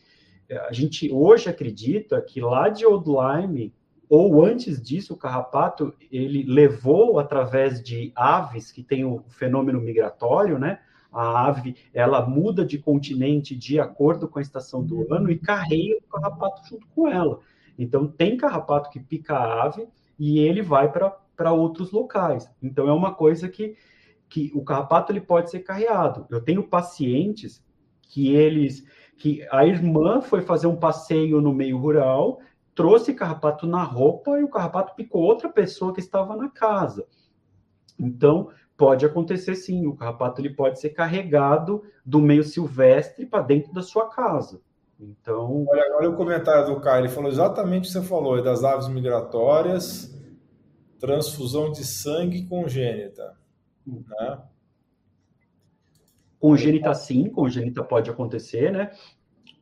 A 0.50 0.72
gente 0.72 1.12
hoje 1.12 1.48
acredita 1.48 2.20
que 2.20 2.40
lá 2.40 2.68
de 2.68 2.84
Old 2.84 3.08
Lyme, 3.08 3.72
ou 4.08 4.44
antes 4.44 4.82
disso, 4.82 5.14
o 5.14 5.16
carrapato, 5.16 5.94
ele 6.10 6.42
levou 6.42 7.20
através 7.20 7.80
de 7.80 8.12
aves 8.16 8.72
que 8.72 8.82
tem 8.82 9.04
o 9.04 9.22
fenômeno 9.28 9.80
migratório, 9.80 10.58
né? 10.58 10.80
A 11.12 11.46
ave, 11.46 11.76
ela 11.94 12.26
muda 12.26 12.64
de 12.64 12.78
continente 12.78 13.54
de 13.54 13.78
acordo 13.78 14.28
com 14.28 14.38
a 14.38 14.42
estação 14.42 14.84
do 14.84 15.12
ano 15.12 15.30
e 15.30 15.38
carrega 15.38 15.98
o 15.98 16.12
carrapato 16.12 16.68
junto 16.68 16.86
com 16.88 17.06
ela. 17.08 17.40
Então, 17.78 18.06
tem 18.06 18.36
carrapato 18.36 18.90
que 18.90 18.98
pica 18.98 19.34
a 19.36 19.64
ave 19.64 19.86
e 20.18 20.38
ele 20.40 20.62
vai 20.62 20.90
para 20.90 21.52
outros 21.52 21.92
locais. 21.92 22.50
Então, 22.60 22.88
é 22.88 22.92
uma 22.92 23.14
coisa 23.14 23.48
que, 23.48 23.76
que 24.28 24.50
o 24.54 24.62
carrapato 24.62 25.12
ele 25.12 25.20
pode 25.20 25.50
ser 25.50 25.60
carreado. 25.60 26.26
Eu 26.30 26.40
tenho 26.40 26.64
pacientes 26.64 27.64
que 28.02 28.34
eles 28.34 28.84
que 29.20 29.46
a 29.52 29.66
irmã 29.66 30.22
foi 30.22 30.40
fazer 30.40 30.66
um 30.66 30.74
passeio 30.74 31.42
no 31.42 31.52
meio 31.52 31.76
rural, 31.76 32.40
trouxe 32.74 33.12
carrapato 33.12 33.66
na 33.66 33.82
roupa 33.82 34.40
e 34.40 34.42
o 34.42 34.48
carrapato 34.48 34.94
picou 34.94 35.20
outra 35.20 35.50
pessoa 35.50 35.92
que 35.92 36.00
estava 36.00 36.34
na 36.34 36.48
casa. 36.48 37.06
Então, 37.98 38.48
pode 38.78 39.04
acontecer 39.04 39.56
sim, 39.56 39.86
o 39.86 39.94
carrapato 39.94 40.40
ele 40.40 40.54
pode 40.54 40.80
ser 40.80 40.88
carregado 40.90 41.82
do 42.04 42.18
meio 42.18 42.42
silvestre 42.42 43.26
para 43.26 43.42
dentro 43.42 43.74
da 43.74 43.82
sua 43.82 44.08
casa. 44.08 44.62
Então, 44.98 45.66
olha, 45.68 45.96
olha 45.98 46.10
o 46.10 46.16
comentário 46.16 46.74
do 46.74 46.80
Caio, 46.80 47.02
ele 47.02 47.12
falou 47.12 47.30
exatamente 47.30 47.90
o 47.90 47.92
que 47.92 47.98
você 47.98 48.02
falou, 48.02 48.38
é 48.38 48.42
das 48.42 48.64
aves 48.64 48.88
migratórias, 48.88 50.18
transfusão 50.98 51.70
de 51.70 51.84
sangue 51.84 52.46
congênita, 52.46 53.36
né? 53.86 54.38
Congênita 56.40 56.94
sim, 56.94 57.28
congênita 57.28 57.84
pode 57.84 58.10
acontecer, 58.10 58.72
né? 58.72 58.90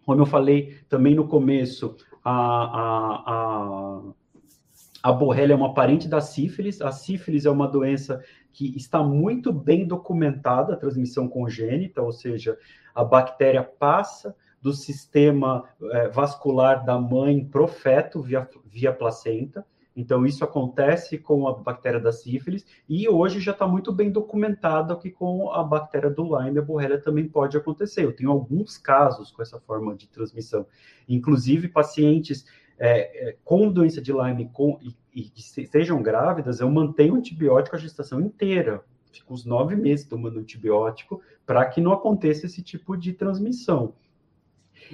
Como 0.07 0.23
eu 0.23 0.27
falei 0.27 0.79
também 0.89 1.15
no 1.15 1.29
começo, 1.29 1.97
a, 2.25 2.33
a, 2.33 3.23
a, 3.27 4.03
a 5.03 5.13
borrelia 5.13 5.55
é 5.55 5.57
uma 5.57 5.75
parente 5.75 6.09
da 6.09 6.21
sífilis. 6.21 6.81
A 6.81 6.93
sífilis 6.93 7.45
é 7.45 7.51
uma 7.51 7.67
doença 7.67 8.23
que 8.53 8.77
está 8.77 9.03
muito 9.03 9.53
bem 9.53 9.87
documentada, 9.87 10.73
a 10.73 10.77
transmissão 10.77 11.29
congênita, 11.29 12.01
ou 12.01 12.13
seja, 12.13 12.57
a 12.95 13.05
bactéria 13.05 13.63
passa 13.63 14.35
do 14.63 14.73
sistema 14.73 15.65
é, 15.93 16.09
vascular 16.09 16.85
da 16.85 16.99
mãe 16.99 17.45
para 17.45 17.63
o 17.63 17.69
feto 17.69 18.23
via, 18.23 18.49
via 18.65 18.93
placenta. 18.93 19.67
Então, 19.99 20.25
isso 20.25 20.45
acontece 20.45 21.19
com 21.19 21.49
a 21.49 21.55
bactéria 21.55 21.99
da 21.99 22.13
sífilis 22.13 22.65
e 22.89 23.09
hoje 23.09 23.41
já 23.41 23.51
está 23.51 23.67
muito 23.67 23.91
bem 23.91 24.13
documentado 24.13 24.97
que 24.97 25.11
com 25.11 25.51
a 25.51 25.61
bactéria 25.65 26.09
do 26.09 26.23
Lyme, 26.23 26.61
a 26.61 26.63
borrelia 26.63 27.03
também 27.03 27.27
pode 27.27 27.57
acontecer. 27.57 28.05
Eu 28.05 28.13
tenho 28.13 28.31
alguns 28.31 28.79
casos 28.79 29.33
com 29.33 29.43
essa 29.43 29.59
forma 29.59 29.97
de 29.97 30.07
transmissão, 30.09 30.65
inclusive 31.09 31.67
pacientes 31.67 32.47
é, 32.79 33.31
é, 33.31 33.37
com 33.43 33.73
doença 33.73 34.01
de 34.01 34.13
Lyme 34.13 34.49
com, 34.53 34.79
e, 35.13 35.23
que 35.23 35.43
sejam 35.43 36.01
grávidas, 36.01 36.61
eu 36.61 36.71
mantenho 36.71 37.17
antibiótico 37.17 37.75
a 37.75 37.81
gestação 37.81 38.21
inteira. 38.21 38.85
Fico 39.11 39.35
uns 39.35 39.45
nove 39.45 39.75
meses 39.75 40.07
tomando 40.07 40.39
antibiótico 40.39 41.21
para 41.45 41.67
que 41.67 41.81
não 41.81 41.93
aconteça 41.93 42.47
esse 42.47 42.63
tipo 42.63 42.97
de 42.97 43.15
transmissão. 43.15 43.95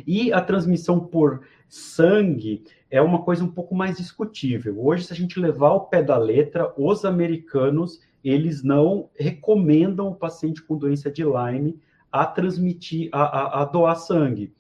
E 0.07 0.33
a 0.33 0.41
transmissão 0.41 0.99
por 0.99 1.47
sangue 1.69 2.65
é 2.95 3.03
uma 3.03 3.25
coisa 3.25 3.43
um 3.43 3.51
pouco 3.51 3.75
mais 3.75 3.97
discutível. 3.97 4.77
Hoje, 4.79 5.07
se 5.07 5.13
a 5.13 5.17
gente 5.17 5.41
levar 5.41 5.71
ao 5.71 5.89
pé 5.89 6.01
da 6.01 6.17
letra, 6.17 6.73
os 6.77 7.05
americanos 7.05 8.01
eles 8.23 8.63
não 8.63 9.11
recomendam 9.19 10.07
o 10.11 10.15
paciente 10.15 10.63
com 10.63 10.79
doença 10.79 11.11
de 11.11 11.25
Lyme 11.25 11.77
a 12.11 12.25
transmitir, 12.25 13.09
a, 13.11 13.23
a, 13.23 13.63
a 13.63 13.65
doar 13.65 13.97
sangue. 13.97 14.55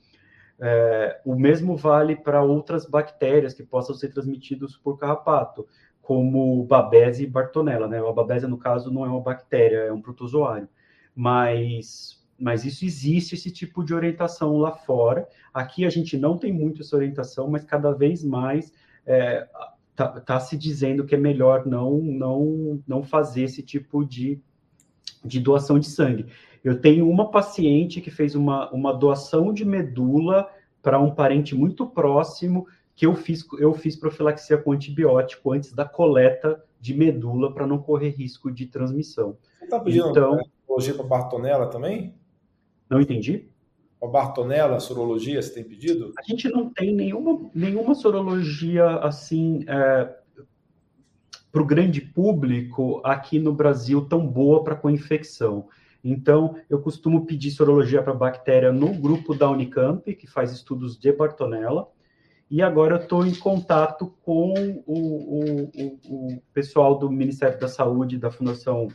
É, 0.58 1.20
o 1.24 1.36
mesmo 1.36 1.76
vale 1.76 2.16
para 2.16 2.42
outras 2.42 2.84
bactérias 2.84 3.54
que 3.54 3.62
possam 3.62 3.94
ser 3.94 4.08
transmitidas 4.08 4.76
por 4.76 4.98
carrapato, 4.98 5.64
como 6.02 6.64
Babese 6.64 7.22
e 7.22 7.28
Bartonella, 7.28 7.86
né? 7.86 8.00
A 8.00 8.12
Babese, 8.12 8.48
no 8.48 8.58
caso, 8.58 8.92
não 8.92 9.04
é 9.04 9.08
uma 9.08 9.20
bactéria, 9.20 9.76
é 9.76 9.92
um 9.92 10.02
protozoário. 10.02 10.68
Mas, 11.14 12.20
mas 12.38 12.64
isso 12.64 12.84
existe, 12.84 13.34
esse 13.34 13.50
tipo 13.50 13.84
de 13.84 13.94
orientação 13.94 14.56
lá 14.58 14.72
fora. 14.72 15.28
Aqui 15.52 15.84
a 15.84 15.90
gente 15.90 16.16
não 16.16 16.36
tem 16.36 16.52
muito 16.52 16.82
essa 16.82 16.96
orientação, 16.96 17.48
mas 17.48 17.64
cada 17.64 17.92
vez 17.92 18.24
mais 18.24 18.72
é, 19.06 19.46
tá, 19.94 20.20
tá, 20.20 20.40
se 20.40 20.56
dizendo 20.56 21.04
que 21.04 21.14
é 21.14 21.18
melhor 21.18 21.66
não, 21.66 21.98
não, 21.98 22.82
não 22.86 23.02
fazer 23.02 23.42
esse 23.42 23.62
tipo 23.62 24.04
de, 24.04 24.40
de 25.24 25.40
doação 25.40 25.78
de 25.78 25.88
sangue. 25.88 26.26
Eu 26.62 26.80
tenho 26.80 27.08
uma 27.08 27.30
paciente 27.30 28.00
que 28.00 28.10
fez 28.10 28.34
uma, 28.34 28.70
uma 28.70 28.92
doação 28.92 29.52
de 29.52 29.64
medula 29.64 30.48
para 30.82 30.98
um 30.98 31.14
parente 31.14 31.54
muito 31.54 31.86
próximo 31.86 32.66
que 32.96 33.06
eu 33.06 33.14
fiz, 33.14 33.44
eu 33.58 33.74
fiz 33.74 33.96
profilaxia 33.96 34.56
com 34.56 34.72
antibiótico 34.72 35.52
antes 35.52 35.72
da 35.72 35.84
coleta 35.84 36.62
de 36.80 36.94
medula 36.94 37.52
para 37.52 37.66
não 37.66 37.78
correr 37.78 38.10
risco 38.10 38.50
de 38.50 38.66
transmissão. 38.66 39.36
Você 39.58 39.64
está 39.64 39.80
pedindo 39.80 40.10
então, 40.10 40.38
para 40.96 41.04
Bartonella 41.04 41.66
também? 41.66 42.14
Não 42.88 43.00
entendi. 43.00 43.48
A 44.02 44.06
Bartonella, 44.06 44.80
sorologia, 44.80 45.40
você 45.40 45.54
tem 45.54 45.64
pedido? 45.64 46.12
A 46.18 46.22
gente 46.22 46.48
não 46.48 46.68
tem 46.68 46.94
nenhuma, 46.94 47.50
nenhuma 47.54 47.94
sorologia 47.94 48.86
assim 48.98 49.64
é, 49.66 50.14
para 51.50 51.62
o 51.62 51.64
grande 51.64 52.00
público 52.00 53.00
aqui 53.04 53.38
no 53.38 53.52
Brasil 53.52 54.04
tão 54.06 54.26
boa 54.26 54.62
para 54.62 54.74
com 54.74 54.90
infecção. 54.90 55.68
Então, 56.02 56.56
eu 56.68 56.80
costumo 56.82 57.24
pedir 57.24 57.50
sorologia 57.50 58.02
para 58.02 58.12
bactéria 58.12 58.70
no 58.70 58.92
grupo 58.92 59.34
da 59.34 59.48
Unicamp, 59.48 60.14
que 60.14 60.26
faz 60.26 60.52
estudos 60.52 60.98
de 60.98 61.10
Bartonella, 61.12 61.88
e 62.50 62.60
agora 62.60 62.96
eu 62.96 63.02
estou 63.02 63.26
em 63.26 63.34
contato 63.34 64.14
com 64.22 64.52
o, 64.86 64.94
o, 64.94 65.62
o, 65.62 66.34
o, 66.34 66.42
pessoal 66.52 66.98
do 66.98 67.10
Ministério 67.10 67.58
da 67.58 67.68
Saúde, 67.68 68.18
da 68.18 68.30
Fundação 68.30 68.88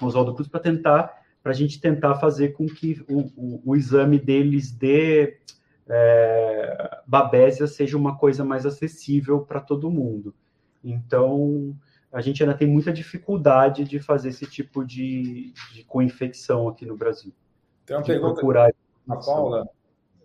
Oswaldo 0.00 0.34
Cruz, 0.34 0.48
para 0.48 0.60
tentar, 0.60 1.12
para 1.46 1.52
a 1.52 1.54
gente 1.54 1.80
tentar 1.80 2.16
fazer 2.16 2.54
com 2.54 2.66
que 2.66 3.04
o, 3.08 3.62
o 3.64 3.76
exame 3.76 4.18
deles 4.18 4.72
de 4.72 5.38
é, 5.88 6.98
babésia 7.06 7.68
seja 7.68 7.96
uma 7.96 8.18
coisa 8.18 8.44
mais 8.44 8.66
acessível 8.66 9.38
para 9.42 9.60
todo 9.60 9.88
mundo. 9.88 10.34
Então, 10.82 11.72
a 12.12 12.20
gente 12.20 12.42
ainda 12.42 12.56
tem 12.56 12.66
muita 12.66 12.92
dificuldade 12.92 13.84
de 13.84 14.00
fazer 14.00 14.30
esse 14.30 14.44
tipo 14.44 14.84
de, 14.84 15.52
de 15.72 15.84
co-infecção 15.84 16.66
aqui 16.66 16.84
no 16.84 16.96
Brasil. 16.96 17.32
Tem 17.86 17.96
uma 17.96 18.02
pergunta 18.02 18.34
procurar... 18.34 18.74
na 19.06 19.14
Paula, 19.14 19.68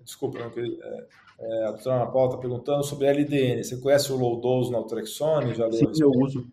desculpa, 0.03 0.39
é, 0.39 1.07
é, 1.39 1.65
a 1.65 1.71
doutora 1.71 1.97
Ana 1.97 2.07
Paula 2.07 2.29
está 2.29 2.41
perguntando 2.41 2.83
sobre 2.83 3.05
LDN. 3.05 3.63
Você 3.63 3.77
conhece 3.77 4.11
o 4.11 4.17
low 4.17 4.41
dose 4.41 4.71
naltrexone? 4.71 5.53
Já 5.53 5.71
Sim, 5.71 5.85
eu 6.01 6.09
uso. 6.09 6.47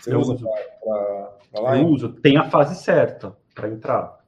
Você 0.00 0.14
eu 0.14 0.18
usa 0.18 0.38
para 1.52 1.60
lá? 1.60 1.76
Eu 1.76 1.88
uso. 1.88 2.10
Tem 2.10 2.38
a 2.38 2.48
fase 2.48 2.74
certa 2.82 3.41
para 3.54 3.68
entrar. 3.68 4.22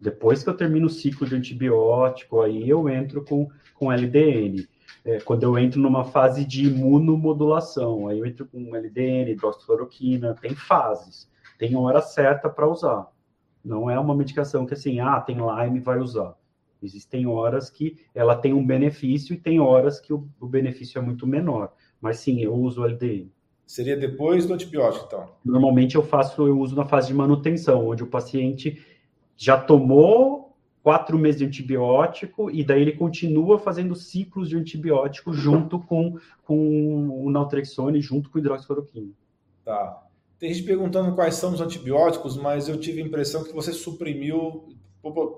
Depois 0.00 0.42
que 0.42 0.48
eu 0.48 0.56
termino 0.56 0.86
o 0.86 0.90
ciclo 0.90 1.26
de 1.26 1.34
antibiótico, 1.34 2.40
aí 2.40 2.68
eu 2.68 2.88
entro 2.88 3.22
com, 3.24 3.48
com 3.74 3.92
LDN. 3.92 4.66
É, 5.04 5.20
quando 5.20 5.42
eu 5.42 5.58
entro 5.58 5.80
numa 5.80 6.04
fase 6.04 6.44
de 6.44 6.66
imunomodulação, 6.66 8.08
aí 8.08 8.18
eu 8.18 8.26
entro 8.26 8.46
com 8.46 8.74
LDN, 8.74 9.32
hidroxicloroquina, 9.32 10.34
tem 10.34 10.54
fases, 10.54 11.30
tem 11.58 11.76
hora 11.76 12.00
certa 12.00 12.48
para 12.48 12.68
usar. 12.68 13.08
Não 13.64 13.90
é 13.90 13.98
uma 13.98 14.14
medicação 14.14 14.64
que 14.64 14.74
assim, 14.74 15.00
ah, 15.00 15.20
tem 15.20 15.36
Lyme, 15.36 15.80
vai 15.80 15.98
usar. 15.98 16.34
Existem 16.82 17.26
horas 17.26 17.68
que 17.68 17.98
ela 18.14 18.34
tem 18.34 18.54
um 18.54 18.66
benefício 18.66 19.34
e 19.34 19.38
tem 19.38 19.60
horas 19.60 20.00
que 20.00 20.14
o, 20.14 20.26
o 20.40 20.46
benefício 20.46 20.98
é 20.98 21.02
muito 21.02 21.26
menor. 21.26 21.72
Mas 22.00 22.18
sim, 22.18 22.40
eu 22.40 22.54
uso 22.54 22.80
o 22.80 22.86
LDI. 22.86 23.30
Seria 23.70 23.96
depois 23.96 24.46
do 24.46 24.54
antibiótico, 24.54 25.04
então? 25.06 25.28
Normalmente 25.44 25.94
eu 25.94 26.02
faço, 26.02 26.44
eu 26.44 26.58
uso 26.58 26.74
na 26.74 26.84
fase 26.84 27.06
de 27.06 27.14
manutenção, 27.14 27.86
onde 27.86 28.02
o 28.02 28.06
paciente 28.08 28.84
já 29.36 29.56
tomou 29.56 30.56
quatro 30.82 31.16
meses 31.16 31.38
de 31.38 31.46
antibiótico 31.46 32.50
e 32.50 32.64
daí 32.64 32.82
ele 32.82 32.96
continua 32.96 33.60
fazendo 33.60 33.94
ciclos 33.94 34.48
de 34.48 34.56
antibiótico 34.56 35.32
junto 35.32 35.78
com, 35.78 36.18
com 36.42 37.24
o 37.24 37.30
naltrexone, 37.30 38.00
junto 38.00 38.28
com 38.28 38.38
o 38.38 38.40
hidroxicloroquina. 38.40 39.12
Tá. 39.64 40.02
Tem 40.36 40.52
gente 40.52 40.66
perguntando 40.66 41.14
quais 41.14 41.36
são 41.36 41.52
os 41.52 41.60
antibióticos, 41.60 42.36
mas 42.36 42.68
eu 42.68 42.76
tive 42.76 43.00
a 43.00 43.06
impressão 43.06 43.44
que 43.44 43.52
você 43.52 43.72
suprimiu 43.72 44.74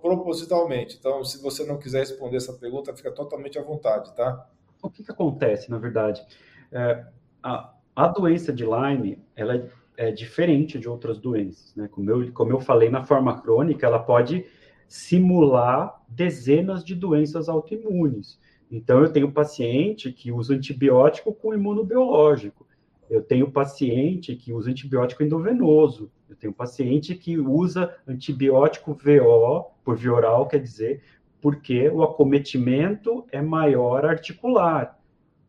propositalmente. 0.00 0.96
Então, 0.98 1.22
se 1.22 1.42
você 1.42 1.66
não 1.66 1.76
quiser 1.76 1.98
responder 1.98 2.38
essa 2.38 2.54
pergunta, 2.54 2.96
fica 2.96 3.12
totalmente 3.12 3.58
à 3.58 3.62
vontade, 3.62 4.10
tá? 4.16 4.48
O 4.82 4.88
que, 4.88 5.04
que 5.04 5.12
acontece, 5.12 5.70
na 5.70 5.76
verdade? 5.76 6.24
É, 6.72 7.04
a, 7.42 7.74
a 7.94 8.08
doença 8.08 8.52
de 8.52 8.64
Lyme, 8.64 9.18
ela 9.36 9.54
é, 9.54 9.68
é 9.96 10.10
diferente 10.10 10.78
de 10.78 10.88
outras 10.88 11.18
doenças, 11.18 11.74
né? 11.76 11.88
Como 11.90 12.10
eu, 12.10 12.32
como 12.32 12.52
eu 12.52 12.60
falei, 12.60 12.88
na 12.88 13.04
forma 13.04 13.40
crônica, 13.40 13.86
ela 13.86 13.98
pode 13.98 14.44
simular 14.88 16.02
dezenas 16.08 16.84
de 16.84 16.94
doenças 16.94 17.48
autoimunes. 17.48 18.38
Então, 18.70 19.00
eu 19.00 19.12
tenho 19.12 19.30
paciente 19.30 20.10
que 20.12 20.32
usa 20.32 20.54
antibiótico 20.54 21.34
com 21.34 21.54
imunobiológico. 21.54 22.66
Eu 23.08 23.22
tenho 23.22 23.50
paciente 23.50 24.34
que 24.34 24.52
usa 24.54 24.70
antibiótico 24.70 25.22
endovenoso. 25.22 26.10
Eu 26.28 26.34
tenho 26.34 26.52
paciente 26.52 27.14
que 27.14 27.38
usa 27.38 27.94
antibiótico 28.08 28.94
VO, 28.94 29.66
por 29.84 29.96
via 29.96 30.14
oral, 30.14 30.46
quer 30.46 30.60
dizer, 30.60 31.02
porque 31.38 31.90
o 31.90 32.02
acometimento 32.02 33.26
é 33.30 33.42
maior 33.42 34.06
articular. 34.06 34.98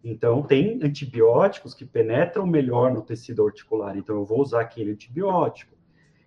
Então, 0.04 0.44
tem 0.44 0.80
antibióticos 0.84 1.74
que 1.74 1.86
penetram 1.86 2.46
melhor 2.46 2.94
no 2.94 3.02
tecido 3.02 3.46
articular, 3.46 3.98
então 3.98 4.18
eu 4.18 4.26
vou 4.26 4.42
usar 4.42 4.62
aquele 4.62 4.92
antibiótico. 4.92 5.74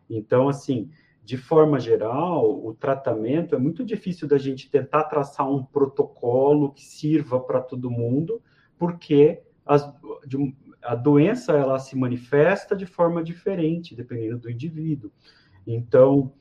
Então, 0.08 0.48
assim, 0.48 0.90
de 1.22 1.36
forma 1.36 1.78
geral, 1.78 2.64
o 2.64 2.72
tratamento 2.72 3.54
é 3.54 3.58
muito 3.58 3.84
difícil 3.84 4.26
da 4.26 4.38
gente 4.38 4.70
tentar 4.70 5.04
traçar 5.04 5.50
um 5.50 5.62
protocolo 5.62 6.72
que 6.72 6.84
sirva 6.84 7.38
para 7.40 7.60
todo 7.60 7.90
mundo, 7.90 8.40
porque 8.78 9.42
as, 9.64 9.92
de, 10.24 10.54
a 10.82 10.94
doença 10.94 11.52
ela 11.52 11.78
se 11.78 11.96
manifesta 11.96 12.76
de 12.76 12.86
forma 12.86 13.22
diferente, 13.22 13.94
dependendo 13.94 14.38
do 14.38 14.50
indivíduo. 14.50 15.10
Então, 15.66 16.32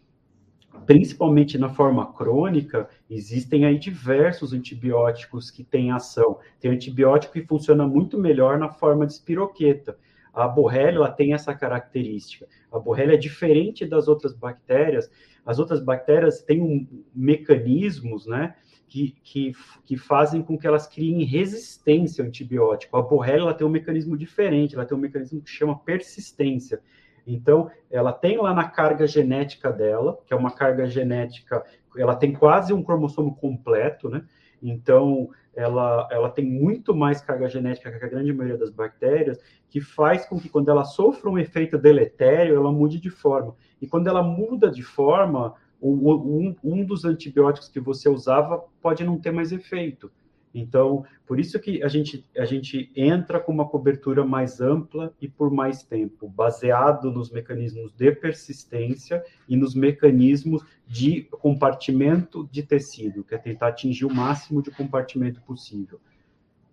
principalmente 0.86 1.58
na 1.58 1.70
forma 1.70 2.14
crônica, 2.14 2.90
existem 3.10 3.66
aí 3.66 3.78
diversos 3.78 4.54
antibióticos 4.54 5.50
que 5.50 5.64
têm 5.64 5.92
ação. 5.92 6.40
Tem 6.60 6.72
antibiótico 6.72 7.34
que 7.34 7.46
funciona 7.46 7.88
muito 7.88 8.18
melhor 8.18 8.58
na 8.58 8.70
forma 8.70 9.06
de 9.06 9.14
espiroqueta. 9.14 9.98
A 10.34 10.48
borrelia 10.48 11.08
tem 11.10 11.34
essa 11.34 11.54
característica. 11.54 12.48
A 12.72 12.78
borrelia 12.78 13.16
é 13.16 13.18
diferente 13.18 13.86
das 13.86 14.08
outras 14.08 14.34
bactérias. 14.34 15.10
As 15.46 15.60
outras 15.60 15.82
bactérias 15.82 16.42
têm 16.42 16.62
um, 16.62 16.88
mecanismos, 17.16 18.28
né, 18.28 18.56
que, 18.88 19.16
que, 19.24 19.54
que, 19.86 19.98
fazem 19.98 20.42
com 20.42 20.58
que 20.58 20.68
elas 20.68 20.88
criem 20.88 21.24
resistência 21.24 22.22
ao 22.22 22.28
antibiótico. 22.28 22.98
A 22.98 23.02
borrelia 23.02 23.54
tem 23.54 23.66
um 23.66 23.70
mecanismo 23.70 24.18
diferente, 24.18 24.76
ela 24.76 24.86
tem 24.86 24.98
um 24.98 25.02
mecanismo 25.02 25.42
que 25.42 25.50
chama 25.50 25.78
persistência. 25.80 26.82
Então, 27.26 27.70
ela 27.90 28.14
tem 28.14 28.38
lá 28.38 28.54
na 28.54 28.68
carga 28.70 29.08
genética 29.08 29.72
dela, 29.72 30.20
que 30.26 30.34
é 30.34 30.38
uma 30.38 30.52
carga 30.52 30.86
genética, 30.86 31.64
ela 31.98 32.16
tem 32.16 32.34
quase 32.34 32.74
um 32.74 32.84
cromossomo 32.84 33.36
completo, 33.36 34.10
né? 34.10 34.24
Então, 34.62 35.30
ela, 35.56 36.08
ela 36.12 36.30
tem 36.30 36.46
muito 36.46 36.94
mais 36.94 37.22
carga 37.22 37.48
genética 37.48 37.92
que 37.92 38.06
a 38.06 38.10
grande 38.10 38.34
maioria 38.34 38.58
das 38.58 38.70
bactérias, 38.70 39.40
que 39.70 39.80
faz 39.80 40.26
com 40.26 40.40
que 40.40 40.50
quando 40.50 40.70
ela 40.70 40.84
sofra 40.84 41.30
um 41.30 41.38
efeito 41.38 41.78
deletério, 41.78 42.56
ela 42.56 42.72
mude 42.72 43.00
de 43.00 43.10
forma. 43.10 43.56
E 43.82 43.88
quando 43.88 44.08
ela 44.08 44.22
muda 44.22 44.70
de 44.70 44.84
forma, 44.84 45.56
um, 45.82 46.56
um 46.64 46.86
dos 46.86 47.06
antibióticos 47.06 47.70
que 47.70 47.80
você 47.80 48.10
usava 48.10 48.64
pode 48.82 49.04
não 49.04 49.20
ter 49.20 49.32
mais 49.32 49.52
efeito. 49.52 50.12
Então, 50.58 51.04
por 51.28 51.38
isso 51.38 51.60
que 51.60 51.84
a 51.84 51.90
gente, 51.90 52.26
a 52.38 52.46
gente 52.46 52.90
entra 52.96 53.42
com 53.42 53.52
uma 53.52 53.68
cobertura 53.68 54.24
mais 54.24 54.62
ampla 54.62 55.14
e 55.20 55.28
por 55.28 55.52
mais 55.52 55.84
tempo, 55.84 56.30
baseado 56.30 57.12
nos 57.12 57.30
mecanismos 57.30 57.92
de 57.92 58.10
persistência 58.14 59.22
e 59.50 59.58
nos 59.58 59.76
mecanismos 59.76 60.64
de 60.88 61.24
compartimento 61.24 62.48
de 62.50 62.64
tecido, 62.64 63.22
que 63.26 63.36
é 63.36 63.38
tentar 63.38 63.68
atingir 63.68 64.06
o 64.06 64.14
máximo 64.14 64.62
de 64.62 64.72
compartimento 64.72 65.42
possível. 65.42 66.00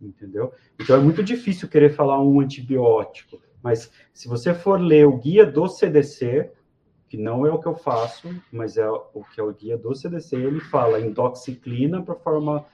Entendeu? 0.00 0.52
Então, 0.78 0.96
é 0.96 1.00
muito 1.00 1.22
difícil 1.22 1.68
querer 1.68 1.90
falar 1.90 2.22
um 2.22 2.38
antibiótico, 2.38 3.40
mas 3.60 3.90
se 4.12 4.28
você 4.28 4.54
for 4.54 4.80
ler 4.80 5.08
o 5.08 5.18
guia 5.18 5.44
do 5.44 5.66
CDC, 5.66 6.52
que 7.08 7.16
não 7.16 7.44
é 7.44 7.50
o 7.50 7.58
que 7.58 7.66
eu 7.66 7.74
faço, 7.74 8.28
mas 8.52 8.76
é 8.76 8.88
o 8.88 9.24
que 9.34 9.40
é 9.40 9.42
o 9.42 9.52
guia 9.52 9.76
do 9.76 9.92
CDC, 9.92 10.36
ele 10.36 10.60
fala 10.60 11.00
em 11.00 11.12
doxiclina 11.12 12.00
para 12.00 12.14
forma 12.14 12.64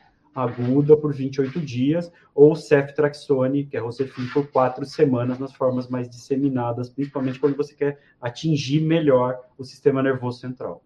aguda 0.42 0.96
por 0.96 1.12
28 1.12 1.60
dias, 1.60 2.12
ou 2.34 2.54
ceftraxone, 2.54 3.66
que 3.66 3.76
é 3.76 3.80
Rocefin, 3.80 4.26
por 4.32 4.46
quatro 4.48 4.84
semanas 4.86 5.38
nas 5.38 5.52
formas 5.52 5.88
mais 5.88 6.08
disseminadas, 6.08 6.88
principalmente 6.88 7.40
quando 7.40 7.56
você 7.56 7.74
quer 7.74 8.00
atingir 8.20 8.80
melhor 8.80 9.40
o 9.56 9.64
sistema 9.64 10.02
nervoso 10.02 10.40
central. 10.40 10.82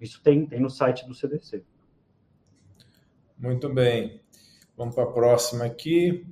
Isso 0.00 0.20
tem, 0.22 0.44
tem 0.46 0.60
no 0.60 0.68
site 0.68 1.06
do 1.06 1.14
CDC. 1.14 1.62
Muito 3.38 3.72
bem. 3.72 4.20
Vamos 4.76 4.94
para 4.94 5.04
a 5.04 5.12
próxima 5.12 5.64
aqui. 5.64 6.26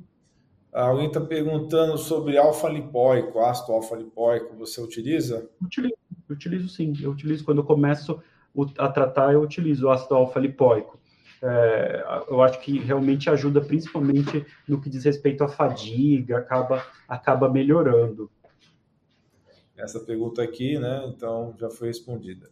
Alguém 0.73 1.07
está 1.07 1.21
perguntando 1.21 1.97
sobre 1.97 2.37
alfa-lipóico, 2.37 3.39
ácido 3.39 3.73
alfa-lipóico, 3.73 4.57
você 4.57 4.81
utiliza? 4.81 5.49
Utilizo, 5.63 5.95
utilizo 6.29 6.69
sim. 6.69 6.93
Eu 7.01 7.13
utilizo 7.13 7.45
quando 7.45 7.59
eu 7.59 7.65
começo 7.65 8.21
a 8.79 8.89
tratar, 8.89 9.33
eu 9.33 9.41
utilizo 9.41 9.87
o 9.87 9.91
ácido 9.91 10.17
alfa-lipóico. 10.17 10.99
É, 11.47 12.25
eu 12.31 12.41
acho 12.41 12.59
que 12.61 12.79
realmente 12.79 13.29
ajuda 13.29 13.61
principalmente 13.61 14.47
no 14.67 14.81
que 14.81 14.89
diz 14.89 15.05
respeito 15.05 15.45
à 15.45 15.49
fadiga, 15.49 16.39
acaba, 16.39 16.83
acaba 17.07 17.51
melhorando. 17.51 18.31
Essa 19.77 20.01
pergunta 20.01 20.43
aqui, 20.43 20.79
né? 20.79 21.05
Então 21.07 21.55
já 21.59 21.69
foi 21.69 21.89
respondida. 21.89 22.49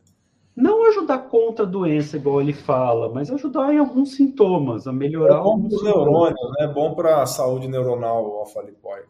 Não 0.55 0.87
ajudar 0.91 1.21
contra 1.31 1.65
a 1.65 1.69
doença, 1.69 2.19
igual 2.19 2.43
ele 2.43 2.53
fala, 2.53 3.09
mas 3.09 3.31
ajudar 3.31 3.73
em 3.73 3.79
alguns 3.79 4.15
sintomas, 4.15 4.87
a 4.87 4.93
melhorar 4.93 5.39
é 5.39 5.43
bom 5.43 5.59
para 5.63 5.75
os 5.75 5.83
neurônios, 5.83 6.51
né? 6.59 6.65
É 6.67 6.69
bom 6.69 6.95
para 6.95 7.23
a 7.23 7.27
saúde 7.27 7.69
neuronal, 7.69 8.29
o 8.29 8.35
alfa-lipóico. 8.41 9.09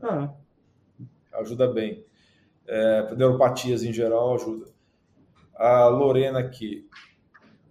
Ah. 0.00 0.30
Ajuda 1.32 1.66
bem. 1.66 2.04
É, 2.68 3.12
neuropatias 3.16 3.82
em 3.82 3.92
geral 3.92 4.36
ajuda. 4.36 4.66
A 5.56 5.88
Lorena 5.88 6.38
aqui. 6.38 6.88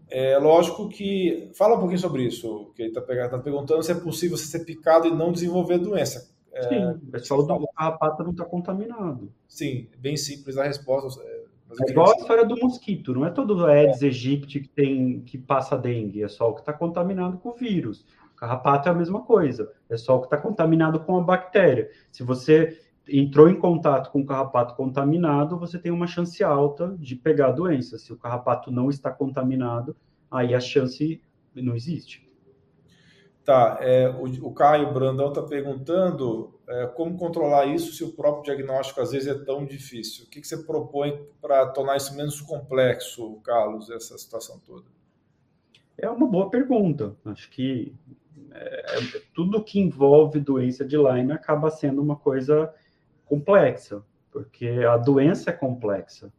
É 0.10 0.38
lógico 0.38 0.88
que. 0.90 1.52
Fala 1.56 1.76
um 1.76 1.80
pouquinho 1.80 2.00
sobre 2.00 2.24
isso, 2.24 2.72
que 2.76 2.84
ele 2.84 2.90
está 2.90 3.02
tá 3.02 3.40
perguntando 3.40 3.84
se 3.84 3.92
é 3.92 3.96
possível 3.96 4.38
você 4.38 4.46
ser 4.46 4.66
picado 4.66 5.08
e 5.08 5.12
não 5.12 5.32
desenvolver 5.32 5.78
doença. 5.78 6.34
É, 6.54 6.70
Sim, 6.70 7.02
é 7.14 7.20
só 7.20 7.38
o 7.38 7.68
carrapato 7.74 8.24
não 8.24 8.32
está 8.32 8.46
contaminado. 8.46 9.30
Sim, 9.48 9.88
bem 9.98 10.16
simples 10.16 10.58
a 10.58 10.64
resposta. 10.64 11.22
É, 11.22 11.44
é 11.82 11.92
igual 11.92 12.14
a 12.14 12.16
história 12.16 12.46
do 12.46 12.56
mosquito, 12.56 13.14
não 13.14 13.26
é 13.26 13.30
todo 13.30 13.66
Aedes 13.66 14.02
aegypti 14.02 14.62
que 14.62 14.70
tem 14.70 15.20
que 15.22 15.38
passa 15.38 15.78
dengue, 15.78 16.24
é 16.24 16.28
só 16.30 16.50
o 16.50 16.54
que 16.54 16.62
está 16.62 16.72
contaminado 16.72 17.38
com 17.40 17.50
o 17.50 17.56
vírus. 17.56 18.06
O 18.32 18.36
carrapato 18.38 18.88
é 18.88 18.92
a 18.92 18.96
mesma 18.96 19.22
coisa, 19.22 19.72
é 19.90 19.98
só 19.98 20.16
o 20.16 20.20
que 20.20 20.28
está 20.28 20.38
contaminado 20.38 21.00
com 21.02 21.18
a 21.18 21.22
bactéria. 21.22 21.90
Se 22.12 22.24
você 22.24 22.80
entrou 23.08 23.50
em 23.50 23.60
contato 23.60 24.12
com 24.12 24.22
o 24.22 24.26
carrapato 24.26 24.76
contaminado, 24.76 25.58
você 25.58 25.78
tem 25.78 25.92
uma 25.92 26.08
chance 26.08 26.44
alta 26.44 26.96
de 27.00 27.16
pegar 27.16 27.48
a 27.48 27.52
doença. 27.52 27.98
Se 27.98 28.12
o 28.12 28.18
carrapato 28.18 28.72
não 28.72 28.90
está 28.90 29.12
contaminado, 29.12 29.96
aí 30.30 30.54
a 30.54 30.60
chance 30.60 31.22
não 31.54 31.76
existe. 31.76 32.26
Tá, 33.44 33.78
é, 33.80 34.10
o, 34.10 34.48
o, 34.48 34.54
Caio 34.54 34.92
Brandão 34.92 35.30
está 35.30 35.44
perguntando 35.44 36.60
é, 36.68 36.88
como 36.88 37.16
controlar 37.16 37.68
isso 37.68 37.94
se 37.94 38.04
o 38.04 38.12
próprio 38.12 38.44
diagnóstico 38.44 39.00
às 39.02 39.12
vezes 39.12 39.28
é 39.28 39.36
tão 39.36 39.64
difícil. 39.64 40.26
O 40.26 40.30
que, 40.30 40.42
que 40.42 40.48
você 40.48 40.58
propõe 40.64 41.28
para 41.40 41.68
tornar 41.68 41.96
isso 41.96 42.16
menos 42.16 42.42
complexo, 42.42 43.40
Carlos, 43.44 43.92
essa 43.92 44.18
situação 44.18 44.60
toda? 44.66 44.86
É 45.96 46.10
uma 46.10 46.28
boa 46.28 46.50
pergunta. 46.50 47.16
Acho 47.24 47.48
que 47.52 47.94
é, 48.52 49.22
tudo 49.34 49.64
que 49.64 49.80
envolve 49.80 50.40
doença 50.40 50.84
de 50.84 50.98
Lyme 50.98 51.32
acaba 51.32 51.70
sendo 51.70 52.02
uma 52.02 52.16
coisa 52.16 52.74
complexa, 53.26 54.04
porque 54.32 54.68
a 54.68 54.98
doença 54.98 55.50
é 55.50 55.54
complexa. 55.54 56.32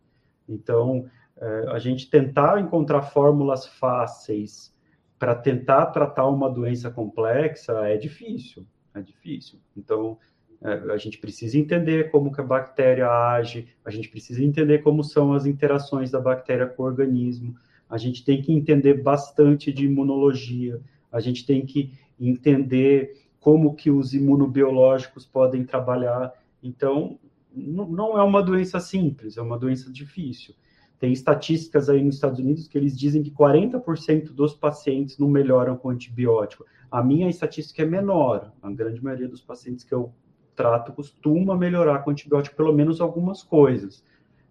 Então, 0.48 1.06
é, 1.36 1.66
a 1.68 1.78
gente 1.78 2.08
tentar 2.08 2.60
encontrar 2.60 3.02
fórmulas 3.02 3.66
fáceis 3.66 4.74
para 5.18 5.34
tentar 5.34 5.86
tratar 5.86 6.26
uma 6.26 6.50
doença 6.50 6.90
complexa 6.90 7.72
é 7.88 7.96
difícil, 7.96 8.66
é 8.94 9.00
difícil. 9.00 9.58
Então, 9.76 10.18
é, 10.62 10.92
a 10.92 10.96
gente 10.96 11.18
precisa 11.18 11.58
entender 11.58 12.10
como 12.10 12.32
que 12.32 12.40
a 12.40 12.44
bactéria 12.44 13.08
age, 13.08 13.68
a 13.84 13.90
gente 13.90 14.08
precisa 14.08 14.42
entender 14.42 14.78
como 14.78 15.04
são 15.04 15.32
as 15.32 15.46
interações 15.46 16.10
da 16.10 16.20
bactéria 16.20 16.66
com 16.66 16.82
o 16.82 16.86
organismo, 16.86 17.56
a 17.88 17.98
gente 17.98 18.24
tem 18.24 18.42
que 18.42 18.52
entender 18.52 19.02
bastante 19.02 19.72
de 19.72 19.84
imunologia, 19.84 20.80
a 21.10 21.20
gente 21.20 21.46
tem 21.46 21.64
que 21.64 21.92
entender 22.18 23.26
como 23.38 23.74
que 23.74 23.90
os 23.90 24.12
imunobiológicos 24.12 25.24
podem 25.24 25.64
trabalhar. 25.64 26.32
Então, 26.62 27.18
não 27.54 28.18
é 28.18 28.22
uma 28.22 28.42
doença 28.42 28.78
simples, 28.78 29.36
é 29.36 29.42
uma 29.42 29.58
doença 29.58 29.90
difícil. 29.90 30.54
Tem 30.98 31.12
estatísticas 31.12 31.88
aí 31.88 32.02
nos 32.02 32.14
Estados 32.14 32.38
Unidos 32.38 32.66
que 32.66 32.76
eles 32.76 32.98
dizem 32.98 33.22
que 33.22 33.30
40% 33.30 34.32
dos 34.32 34.54
pacientes 34.54 35.18
não 35.18 35.28
melhoram 35.28 35.76
com 35.76 35.90
antibiótico. 35.90 36.64
A 36.90 37.02
minha 37.02 37.28
estatística 37.28 37.82
é 37.82 37.86
menor. 37.86 38.52
A 38.62 38.70
grande 38.70 39.02
maioria 39.02 39.28
dos 39.28 39.42
pacientes 39.42 39.84
que 39.84 39.94
eu 39.94 40.12
trato 40.54 40.92
costuma 40.92 41.54
melhorar 41.54 41.98
com 41.98 42.10
antibiótico 42.10 42.56
pelo 42.56 42.72
menos 42.72 43.00
algumas 43.00 43.42
coisas. 43.42 44.02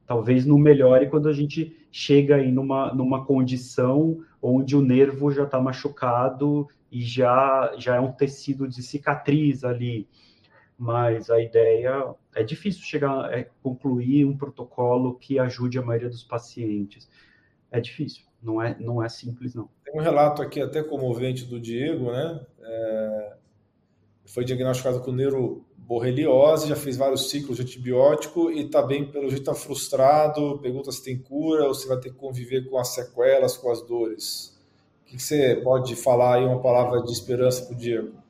Talvez 0.06 0.46
não 0.46 0.60
melhore 0.60 1.10
quando 1.10 1.28
a 1.28 1.34
gente 1.34 1.76
chega 1.92 2.36
aí 2.36 2.52
numa, 2.52 2.94
numa 2.94 3.26
condição 3.26 4.20
onde 4.40 4.76
o 4.76 4.82
nervo 4.82 5.32
já 5.32 5.44
está 5.44 5.60
machucado 5.60 6.68
e 6.92 7.02
já, 7.02 7.74
já 7.78 7.96
é 7.96 8.00
um 8.00 8.12
tecido 8.12 8.68
de 8.68 8.84
cicatriz 8.84 9.64
ali 9.64 10.08
mas 10.78 11.30
a 11.30 11.40
ideia 11.40 12.14
é 12.34 12.44
difícil 12.44 12.84
chegar 12.84 13.26
a 13.26 13.40
é, 13.40 13.50
concluir 13.64 14.26
um 14.26 14.36
protocolo 14.36 15.16
que 15.16 15.40
ajude 15.40 15.78
a 15.80 15.82
maioria 15.82 16.10
dos 16.10 16.24
pacientes. 16.24 17.10
É 17.72 17.80
difícil, 17.80 18.26
não 18.42 18.62
é, 18.62 18.76
não 18.80 19.04
é 19.04 19.10
simples, 19.10 19.56
não. 19.56 19.70
Tem 19.84 19.94
um 19.94 20.04
relato 20.04 20.42
aqui 20.42 20.62
até 20.62 20.84
comovente 20.84 21.46
do 21.46 21.60
Diego, 21.60 22.12
né? 22.12 22.46
É, 22.62 23.34
foi 24.26 24.44
diagnosticado 24.44 25.02
com 25.02 25.12
neuroborreliose, 25.12 26.68
já 26.68 26.76
fez 26.76 26.98
vários 26.98 27.30
ciclos 27.30 27.58
de 27.58 27.64
antibiótico 27.64 28.52
e 28.52 28.66
está 28.66 28.82
bem, 28.82 29.10
pelo 29.10 29.30
jeito, 29.30 29.42
está 29.42 29.54
frustrado, 29.54 30.60
pergunta 30.60 30.92
se 30.92 31.04
tem 31.04 31.18
cura 31.18 31.66
ou 31.66 31.74
se 31.74 31.88
vai 31.88 32.00
ter 32.00 32.10
que 32.10 32.18
conviver 32.18 32.70
com 32.70 32.78
as 32.78 32.90
sequelas, 32.90 33.56
com 33.56 33.72
as 33.72 33.82
dores. 33.82 34.56
O 35.04 35.06
que 35.06 35.20
você 35.20 35.56
pode 35.64 35.96
falar 35.96 36.36
aí, 36.36 36.46
uma 36.46 36.60
palavra 36.60 37.02
de 37.04 37.12
esperança 37.12 37.64
para 37.66 37.76
o 37.76 37.78
Diego? 37.78 38.25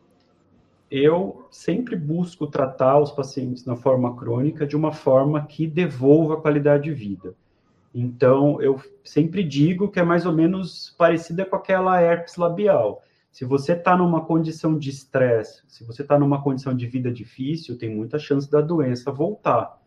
Eu 0.90 1.48
sempre 1.52 1.96
busco 1.96 2.48
tratar 2.48 3.00
os 3.00 3.12
pacientes 3.12 3.66
na 3.66 3.76
forma 3.76 4.16
crônica 4.16 4.66
de 4.66 4.76
uma 4.76 4.92
forma 4.92 5.46
que 5.46 5.66
devolva 5.68 6.36
a 6.36 6.42
qualidade 6.42 6.84
de 6.84 6.94
vida. 6.94 7.36
Então, 7.94 8.62
eu 8.62 8.80
sempre 9.04 9.44
digo 9.44 9.90
que 9.90 10.00
é 10.00 10.04
mais 10.04 10.26
ou 10.26 10.34
menos 10.34 10.94
parecida 10.98 11.46
com 11.46 11.56
aquela 11.56 12.02
herpes 12.02 12.36
labial. 12.36 13.02
Se 13.32 13.46
você 13.46 13.74
está 13.74 13.98
numa 13.98 14.26
condição 14.26 14.78
de 14.78 14.90
estresse, 14.90 15.64
se 15.68 15.84
você 15.84 16.02
está 16.02 16.20
numa 16.20 16.42
condição 16.42 16.76
de 16.76 16.88
vida 16.88 17.12
difícil, 17.12 17.78
tem 17.78 17.94
muita 17.94 18.20
chance 18.20 18.50
da 18.50 18.62
doença 18.62 19.12
voltar. 19.12 19.82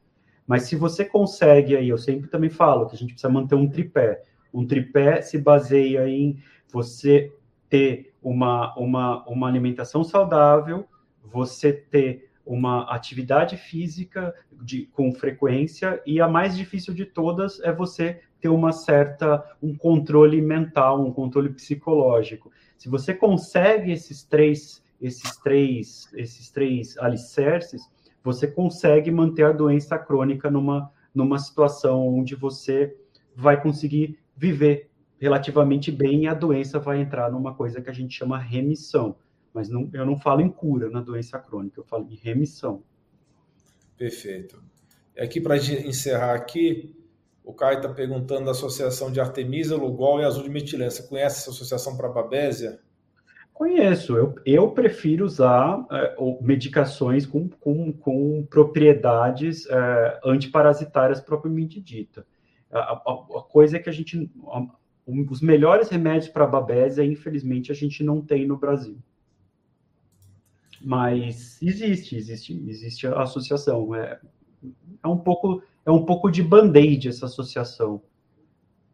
Mas 0.47 0.63
se 0.63 0.77
você 0.77 1.05
consegue 1.05 1.77
aí, 1.77 1.91
eu 1.91 1.99
sempre 1.99 2.29
também 2.29 2.51
falo 2.51 2.87
que 2.87 2.97
a 2.97 2.99
gente 2.99 3.13
precisa 3.13 3.33
manter 3.33 3.55
um 3.55 3.69
tripé. 3.69 4.23
Um 4.53 4.67
tripé 4.67 5.21
se 5.21 5.37
baseia 5.37 6.09
em 6.09 6.39
você 6.73 7.33
ter 7.69 8.15
uma, 8.23 8.75
uma, 8.77 9.25
uma 9.29 9.49
alimentação 9.49 10.03
saudável, 10.03 10.87
você 11.25 11.73
ter 11.73 12.29
uma 12.45 12.85
atividade 12.95 13.59
física 13.59 14.35
de, 14.51 14.87
com 14.87 15.13
frequência 15.13 16.03
e 16.07 16.19
a 16.19 16.27
mais 16.27 16.57
difícil 16.57 16.95
de 16.95 17.05
todas 17.05 17.61
é 17.61 17.71
você 17.71 18.23
ter 18.41 18.49
uma 18.49 18.73
certa 18.73 19.45
um 19.63 19.77
controle 19.77 20.41
mental, 20.41 21.05
um 21.05 21.13
controle 21.13 21.51
psicológico. 21.51 22.51
Se 22.79 22.89
você 22.89 23.13
consegue 23.13 23.93
esses 23.93 24.25
três 24.25 24.83
esses 25.01 25.37
três 25.37 26.09
esses 26.15 26.51
três 26.51 26.97
alicerces, 26.99 27.83
você 28.25 28.47
consegue 28.47 29.11
manter 29.11 29.45
a 29.45 29.53
doença 29.53 29.99
crônica 29.99 30.51
numa 30.51 30.91
numa 31.15 31.39
situação 31.39 32.07
onde 32.09 32.35
você 32.35 32.97
vai 33.35 33.61
conseguir 33.61 34.19
viver 34.37 34.91
relativamente 35.21 35.91
bem 35.91 36.25
e 36.25 36.29
a 36.29 36.35
doença 36.35 36.79
vai 36.79 37.01
entrar 37.01 37.31
numa 37.31 37.55
coisa 37.55 37.81
que 37.81 37.91
a 37.91 37.93
gente 37.93 38.15
chama 38.15 38.39
remissão. 38.39 39.17
Mas 39.53 39.69
não, 39.69 39.89
eu 39.93 40.07
não 40.07 40.17
falo 40.17 40.41
em 40.41 40.49
cura 40.49 40.91
na 40.91 41.01
doença 41.01 41.39
crônica, 41.39 41.81
eu 41.81 41.85
falo 41.85 42.07
em 42.11 42.17
remissão. 42.17 42.83
Perfeito. 43.97 44.63
Aqui 45.19 45.41
para 45.41 45.57
encerrar 45.57 46.35
aqui, 46.35 46.95
o 47.43 47.53
Caio 47.53 47.79
está 47.79 47.89
perguntando 47.89 48.45
da 48.45 48.53
associação 48.53 49.11
de 49.11 49.21
Artemisa, 49.21 49.77
Lugol 49.77 50.21
e 50.21 50.25
Azul 50.25 50.45
de 50.45 50.51
Metilena. 50.51 50.91
Você 50.91 51.03
conhece 51.03 51.41
essa 51.41 51.51
associação 51.51 51.97
para 51.97 52.09
babésia? 52.09 52.79
Conheço. 53.53 54.17
Eu, 54.17 54.37
eu 54.47 54.71
prefiro 54.71 55.25
usar 55.25 55.85
é, 55.91 56.15
medicações 56.41 57.27
com, 57.27 57.49
com, 57.49 57.93
com 57.93 58.47
propriedades 58.49 59.67
é, 59.67 60.21
antiparasitárias 60.25 61.21
propriamente 61.21 61.81
dita. 61.81 62.25
A, 62.71 62.79
a, 62.79 62.93
a, 62.95 63.43
coisa 63.51 63.79
é 63.79 63.81
que 63.81 63.89
a 63.89 63.93
gente 63.93 64.31
os 65.09 65.41
melhores 65.41 65.89
remédios 65.89 66.29
para 66.29 66.47
babésia, 66.47 67.05
infelizmente, 67.05 67.73
a 67.73 67.75
gente 67.75 68.05
não 68.05 68.21
tem 68.21 68.47
no 68.47 68.59
Brasil. 68.59 68.99
Mas 70.81 71.61
existe, 71.63 72.15
existe, 72.15 72.65
existe 72.69 73.07
a 73.07 73.23
associação. 73.23 73.95
É, 73.95 74.21
é 75.03 75.09
um 75.09 75.19
pouco 75.19 75.63
é 75.85 75.91
um 75.91 76.05
pouco 76.05 76.31
de 76.31 76.43
band-aid 76.43 77.09
essa 77.09 77.25
associação. 77.25 78.03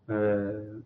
É, 0.09 0.77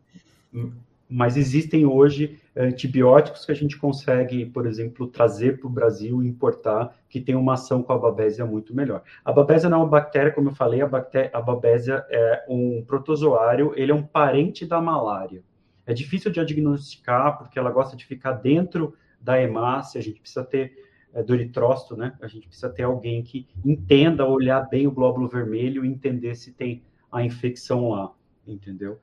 mas 1.08 1.36
existem 1.36 1.86
hoje 1.86 2.38
antibióticos 2.54 3.46
que 3.46 3.52
a 3.52 3.54
gente 3.54 3.78
consegue, 3.78 4.44
por 4.44 4.66
exemplo, 4.66 5.06
trazer 5.06 5.58
para 5.58 5.66
o 5.66 5.70
Brasil 5.70 6.22
e 6.22 6.28
importar, 6.28 6.94
que 7.08 7.20
tem 7.20 7.34
uma 7.34 7.54
ação 7.54 7.82
com 7.82 7.92
a 7.92 7.98
babésia 7.98 8.44
muito 8.44 8.74
melhor. 8.74 9.02
A 9.24 9.32
babésia 9.32 9.70
não 9.70 9.78
é 9.78 9.80
uma 9.82 9.88
bactéria, 9.88 10.32
como 10.32 10.50
eu 10.50 10.54
falei, 10.54 10.82
a, 10.82 10.86
bactéria, 10.86 11.30
a 11.32 11.40
babésia 11.40 12.04
é 12.10 12.44
um 12.48 12.84
protozoário, 12.86 13.72
ele 13.74 13.90
é 13.90 13.94
um 13.94 14.02
parente 14.02 14.66
da 14.66 14.80
malária. 14.80 15.42
É 15.86 15.94
difícil 15.94 16.30
de 16.30 16.44
diagnosticar, 16.44 17.38
porque 17.38 17.58
ela 17.58 17.70
gosta 17.70 17.96
de 17.96 18.04
ficar 18.04 18.32
dentro 18.32 18.94
da 19.18 19.40
hemácia, 19.40 19.98
a 19.98 20.02
gente 20.02 20.20
precisa 20.20 20.44
ter 20.44 20.76
é, 21.14 21.22
do 21.22 21.34
eritrócito, 21.34 21.96
né? 21.96 22.12
A 22.20 22.26
gente 22.26 22.46
precisa 22.46 22.68
ter 22.68 22.82
alguém 22.82 23.22
que 23.22 23.48
entenda, 23.64 24.26
olhar 24.26 24.60
bem 24.68 24.86
o 24.86 24.92
glóbulo 24.92 25.26
vermelho 25.26 25.84
e 25.84 25.88
entender 25.88 26.34
se 26.34 26.52
tem 26.52 26.82
a 27.10 27.22
infecção 27.22 27.88
lá, 27.88 28.12
entendeu? 28.46 29.00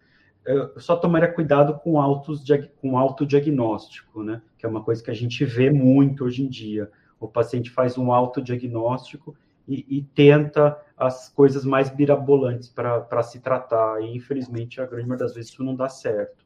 Só 0.77 0.95
tomaria 0.95 1.31
cuidado 1.31 1.79
com, 1.79 1.99
autos, 1.99 2.43
com 2.81 2.97
autodiagnóstico, 2.97 4.23
né? 4.23 4.41
Que 4.57 4.65
é 4.65 4.69
uma 4.69 4.83
coisa 4.83 5.03
que 5.03 5.09
a 5.09 5.13
gente 5.13 5.43
vê 5.43 5.71
muito 5.71 6.23
hoje 6.23 6.43
em 6.43 6.47
dia. 6.47 6.89
O 7.19 7.27
paciente 7.27 7.71
faz 7.71 7.97
um 7.97 8.11
autodiagnóstico 8.11 9.35
e, 9.67 9.85
e 9.89 10.03
tenta 10.03 10.79
as 10.95 11.29
coisas 11.29 11.65
mais 11.65 11.89
birabolantes 11.89 12.69
para 12.69 13.23
se 13.23 13.39
tratar. 13.39 14.01
E, 14.01 14.15
infelizmente, 14.15 14.79
a 14.79 14.85
grande 14.85 15.07
maioria 15.07 15.25
das 15.25 15.35
vezes 15.35 15.51
isso 15.51 15.63
não 15.63 15.75
dá 15.75 15.89
certo. 15.89 16.45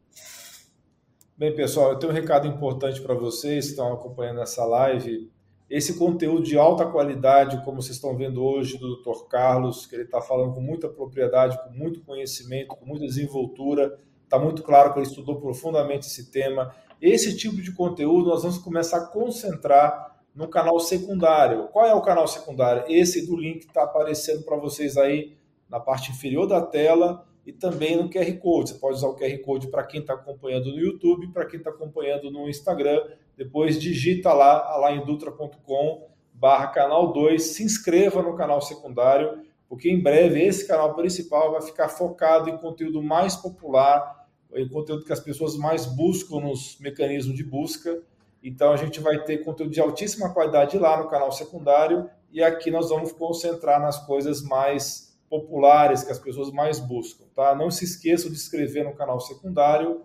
Bem, 1.37 1.55
pessoal, 1.55 1.91
eu 1.91 1.99
tenho 1.99 2.11
um 2.11 2.15
recado 2.15 2.47
importante 2.47 3.01
para 3.01 3.13
vocês 3.13 3.65
que 3.65 3.71
estão 3.71 3.93
acompanhando 3.93 4.41
essa 4.41 4.65
live. 4.65 5.31
Esse 5.69 5.99
conteúdo 5.99 6.41
de 6.41 6.57
alta 6.57 6.83
qualidade, 6.85 7.63
como 7.63 7.79
vocês 7.79 7.95
estão 7.95 8.17
vendo 8.17 8.43
hoje 8.43 8.77
do 8.79 8.95
Dr. 8.95 9.27
Carlos, 9.29 9.85
que 9.85 9.95
ele 9.95 10.03
está 10.03 10.19
falando 10.19 10.55
com 10.55 10.61
muita 10.61 10.89
propriedade, 10.89 11.61
com 11.63 11.69
muito 11.69 12.01
conhecimento, 12.01 12.69
com 12.69 12.85
muita 12.85 13.05
desenvoltura, 13.05 13.99
está 14.23 14.39
muito 14.39 14.63
claro 14.63 14.91
que 14.91 14.99
ele 14.99 15.07
estudou 15.07 15.39
profundamente 15.39 16.07
esse 16.07 16.31
tema. 16.31 16.73
Esse 16.99 17.37
tipo 17.37 17.57
de 17.57 17.71
conteúdo 17.71 18.29
nós 18.29 18.41
vamos 18.41 18.57
começar 18.57 18.97
a 18.97 19.05
concentrar 19.05 20.17
no 20.33 20.47
canal 20.47 20.79
secundário. 20.79 21.67
Qual 21.67 21.85
é 21.85 21.93
o 21.93 22.01
canal 22.01 22.27
secundário? 22.27 22.83
Esse 22.87 23.27
do 23.27 23.37
link 23.37 23.59
que 23.59 23.67
está 23.67 23.83
aparecendo 23.83 24.43
para 24.43 24.57
vocês 24.57 24.97
aí 24.97 25.37
na 25.69 25.79
parte 25.79 26.11
inferior 26.11 26.47
da 26.47 26.61
tela 26.61 27.28
e 27.45 27.51
também 27.51 27.95
no 27.95 28.09
QR 28.09 28.31
Code. 28.37 28.71
Você 28.71 28.75
pode 28.75 28.95
usar 28.95 29.07
o 29.07 29.15
QR 29.15 29.37
Code 29.39 29.67
para 29.69 29.83
quem 29.83 30.01
está 30.01 30.13
acompanhando 30.13 30.71
no 30.71 30.79
YouTube, 30.79 31.31
para 31.33 31.45
quem 31.45 31.57
está 31.57 31.69
acompanhando 31.69 32.29
no 32.29 32.49
Instagram. 32.49 33.03
Depois 33.37 33.79
digita 33.79 34.33
lá, 34.33 34.65
alaindutra.com 34.73 36.09
barra 36.39 36.67
canal 36.67 37.11
2, 37.11 37.41
se 37.41 37.63
inscreva 37.63 38.21
no 38.21 38.35
canal 38.35 38.61
secundário, 38.61 39.41
porque 39.67 39.91
em 39.91 40.01
breve 40.01 40.41
esse 40.41 40.65
canal 40.65 40.95
principal 40.95 41.51
vai 41.51 41.61
ficar 41.61 41.89
focado 41.89 42.49
em 42.49 42.57
conteúdo 42.57 43.03
mais 43.03 43.35
popular, 43.35 44.25
em 44.55 44.67
conteúdo 44.67 45.03
que 45.03 45.13
as 45.13 45.19
pessoas 45.19 45.57
mais 45.57 45.85
buscam 45.85 46.39
nos 46.39 46.79
mecanismos 46.79 47.35
de 47.35 47.43
busca. 47.43 48.01
Então 48.41 48.71
a 48.71 48.77
gente 48.77 49.01
vai 49.01 49.21
ter 49.23 49.39
conteúdo 49.39 49.71
de 49.71 49.81
altíssima 49.81 50.33
qualidade 50.33 50.77
lá 50.77 50.97
no 50.97 51.09
canal 51.09 51.31
secundário 51.31 52.09
e 52.31 52.41
aqui 52.41 52.71
nós 52.71 52.89
vamos 52.89 53.11
concentrar 53.11 53.81
nas 53.81 54.05
coisas 54.05 54.41
mais 54.41 55.08
populares 55.29 56.03
que 56.03 56.11
as 56.11 56.19
pessoas 56.19 56.51
mais 56.51 56.79
buscam, 56.79 57.25
tá? 57.35 57.55
Não 57.55 57.69
se 57.69 57.85
esqueçam 57.85 58.29
de 58.29 58.37
inscrever 58.37 58.83
no 58.83 58.95
canal 58.95 59.19
secundário, 59.19 60.01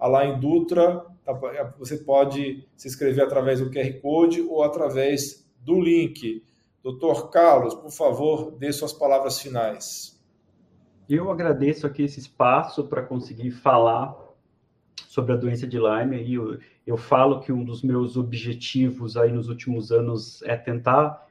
lá 0.00 0.24
em 0.24 0.38
Dutra, 0.38 1.04
tá? 1.24 1.32
você 1.78 1.98
pode 1.98 2.66
se 2.76 2.88
inscrever 2.88 3.24
através 3.24 3.60
do 3.60 3.70
QR 3.70 4.00
Code 4.00 4.42
ou 4.42 4.62
através 4.62 5.46
do 5.60 5.80
link. 5.80 6.44
Doutor 6.82 7.30
Carlos, 7.30 7.74
por 7.74 7.90
favor, 7.90 8.52
dê 8.52 8.72
suas 8.72 8.92
palavras 8.92 9.38
finais. 9.38 10.20
Eu 11.08 11.30
agradeço 11.30 11.86
aqui 11.86 12.02
esse 12.02 12.18
espaço 12.18 12.84
para 12.84 13.02
conseguir 13.02 13.50
falar 13.50 14.16
sobre 15.08 15.32
a 15.32 15.36
doença 15.36 15.66
de 15.66 15.78
Lyme. 15.78 16.22
E 16.22 16.34
eu, 16.34 16.58
eu 16.86 16.96
falo 16.96 17.40
que 17.40 17.52
um 17.52 17.64
dos 17.64 17.82
meus 17.82 18.16
objetivos 18.16 19.16
aí 19.16 19.30
nos 19.30 19.48
últimos 19.48 19.92
anos 19.92 20.42
é 20.42 20.56
tentar 20.56 21.26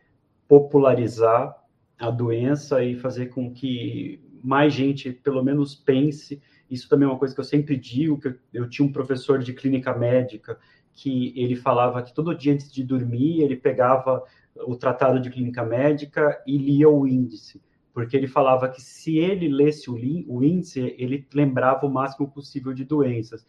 popularizar 0.48 1.63
a 2.04 2.12
doença 2.12 2.84
e 2.84 2.96
fazer 2.96 3.28
com 3.28 3.52
que 3.54 4.22
mais 4.44 4.74
gente, 4.74 5.12
pelo 5.12 5.42
menos, 5.42 5.74
pense. 5.74 6.42
Isso 6.70 6.90
também 6.90 7.08
é 7.08 7.12
uma 7.12 7.18
coisa 7.18 7.34
que 7.34 7.40
eu 7.40 7.46
sempre 7.46 7.78
digo, 7.78 8.20
que 8.20 8.28
eu, 8.28 8.36
eu 8.54 8.70
tinha 8.70 8.86
um 8.86 8.92
professor 8.92 9.40
de 9.40 9.54
clínica 9.54 9.98
médica 9.98 10.60
que 10.92 11.34
ele 11.36 11.56
falava 11.56 12.04
que 12.04 12.14
todo 12.14 12.36
dia 12.36 12.54
antes 12.54 12.72
de 12.72 12.84
dormir 12.84 13.42
ele 13.42 13.56
pegava 13.56 14.24
o 14.68 14.76
tratado 14.76 15.20
de 15.20 15.30
clínica 15.30 15.64
médica 15.64 16.42
e 16.46 16.58
lia 16.58 16.90
o 16.90 17.08
índice, 17.08 17.62
porque 17.94 18.16
ele 18.16 18.28
falava 18.28 18.70
que 18.70 18.82
se 18.82 19.18
ele 19.18 19.48
lesse 19.48 19.90
o, 19.90 19.96
o 20.28 20.44
índice, 20.44 20.94
ele 20.98 21.26
lembrava 21.34 21.86
o 21.86 21.92
máximo 21.92 22.30
possível 22.30 22.74
de 22.74 22.84
doenças. 22.84 23.46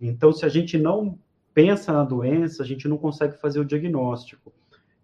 Então, 0.00 0.32
se 0.32 0.44
a 0.44 0.48
gente 0.48 0.78
não 0.78 1.18
pensa 1.52 1.92
na 1.92 2.04
doença, 2.04 2.62
a 2.62 2.66
gente 2.66 2.88
não 2.88 2.96
consegue 2.96 3.36
fazer 3.36 3.60
o 3.60 3.64
diagnóstico. 3.64 4.52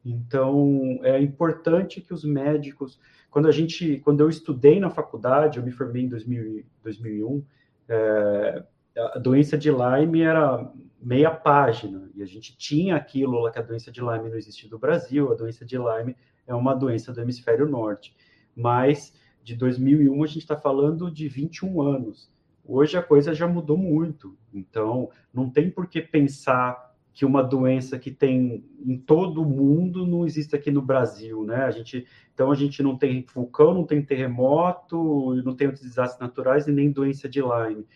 Então, 0.04 1.00
é 1.02 1.20
importante 1.20 2.00
que 2.00 2.12
os 2.12 2.24
médicos, 2.24 3.00
quando 3.30 3.48
a 3.48 3.52
gente, 3.52 4.00
quando 4.00 4.20
eu 4.20 4.28
estudei 4.28 4.78
na 4.78 4.90
faculdade, 4.90 5.58
eu 5.58 5.64
me 5.64 5.70
formei 5.70 6.02
em 6.02 6.08
2000, 6.08 6.64
2001, 6.82 7.44
é, 7.88 8.64
a 8.96 9.18
doença 9.18 9.56
de 9.56 9.70
Lyme 9.70 10.20
era 10.20 10.70
meia 11.00 11.30
página, 11.30 12.08
e 12.14 12.22
a 12.22 12.26
gente 12.26 12.56
tinha 12.56 12.96
aquilo 12.96 13.40
lá 13.40 13.50
que 13.50 13.58
a 13.58 13.62
doença 13.62 13.90
de 13.90 14.00
Lyme 14.00 14.30
não 14.30 14.36
existe 14.36 14.70
no 14.70 14.78
Brasil, 14.78 15.32
a 15.32 15.34
doença 15.34 15.64
de 15.64 15.76
Lyme 15.76 16.16
é 16.46 16.54
uma 16.54 16.74
doença 16.74 17.12
do 17.12 17.20
hemisfério 17.20 17.68
norte. 17.68 18.14
Mas 18.54 19.12
de 19.42 19.54
2001 19.54 20.22
a 20.22 20.26
gente 20.26 20.38
está 20.38 20.56
falando 20.56 21.10
de 21.10 21.28
21 21.28 21.82
anos. 21.82 22.32
Hoje 22.64 22.96
a 22.96 23.02
coisa 23.02 23.34
já 23.34 23.46
mudou 23.46 23.76
muito, 23.76 24.38
então 24.52 25.10
não 25.32 25.50
tem 25.50 25.70
por 25.70 25.86
que 25.86 26.00
pensar 26.00 26.83
que 27.14 27.24
uma 27.24 27.44
doença 27.44 27.96
que 27.96 28.10
tem 28.10 28.64
em 28.84 28.98
todo 28.98 29.40
o 29.40 29.48
mundo 29.48 30.04
não 30.04 30.26
existe 30.26 30.56
aqui 30.56 30.72
no 30.72 30.82
Brasil, 30.82 31.44
né? 31.44 31.64
A 31.64 31.70
gente, 31.70 32.04
então 32.34 32.50
a 32.50 32.56
gente 32.56 32.82
não 32.82 32.98
tem 32.98 33.24
vulcão, 33.32 33.72
não 33.72 33.86
tem 33.86 34.02
terremoto, 34.02 35.32
não 35.44 35.54
tem 35.54 35.68
outros 35.68 35.86
desastres 35.86 36.20
naturais 36.20 36.66
e 36.66 36.72
nem 36.72 36.90
doença 36.90 37.28
de 37.28 37.40
Lyme. 37.40 37.86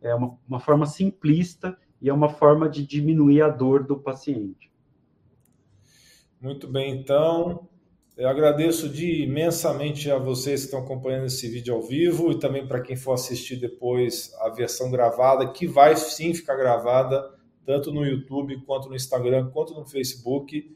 É 0.00 0.14
uma, 0.14 0.38
uma 0.48 0.60
forma 0.60 0.86
simplista 0.86 1.76
e 2.00 2.08
é 2.08 2.12
uma 2.12 2.28
forma 2.28 2.68
de 2.68 2.86
diminuir 2.86 3.42
a 3.42 3.48
dor 3.48 3.82
do 3.82 3.98
paciente. 3.98 4.70
Muito 6.40 6.68
bem, 6.68 7.00
então 7.00 7.68
eu 8.16 8.28
agradeço 8.28 8.88
de 8.88 9.24
imensamente 9.24 10.08
a 10.08 10.18
vocês 10.18 10.60
que 10.60 10.66
estão 10.66 10.84
acompanhando 10.84 11.26
esse 11.26 11.48
vídeo 11.48 11.74
ao 11.74 11.82
vivo 11.82 12.30
e 12.30 12.38
também 12.38 12.64
para 12.64 12.80
quem 12.80 12.94
for 12.94 13.14
assistir 13.14 13.56
depois 13.56 14.32
a 14.40 14.50
versão 14.50 14.88
gravada, 14.88 15.50
que 15.50 15.66
vai 15.66 15.96
sim 15.96 16.32
ficar 16.32 16.54
gravada 16.54 17.37
tanto 17.68 17.92
no 17.92 18.02
YouTube 18.02 18.62
quanto 18.64 18.88
no 18.88 18.96
Instagram, 18.96 19.50
quanto 19.50 19.74
no 19.74 19.84
Facebook. 19.84 20.74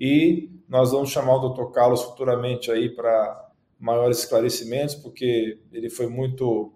E 0.00 0.50
nós 0.68 0.90
vamos 0.90 1.10
chamar 1.10 1.36
o 1.36 1.48
Dr. 1.50 1.66
Carlos 1.70 2.02
futuramente 2.02 2.72
aí 2.72 2.88
para 2.88 3.52
maiores 3.78 4.18
esclarecimentos, 4.18 4.96
porque 4.96 5.60
ele 5.70 5.88
foi 5.88 6.08
muito 6.08 6.72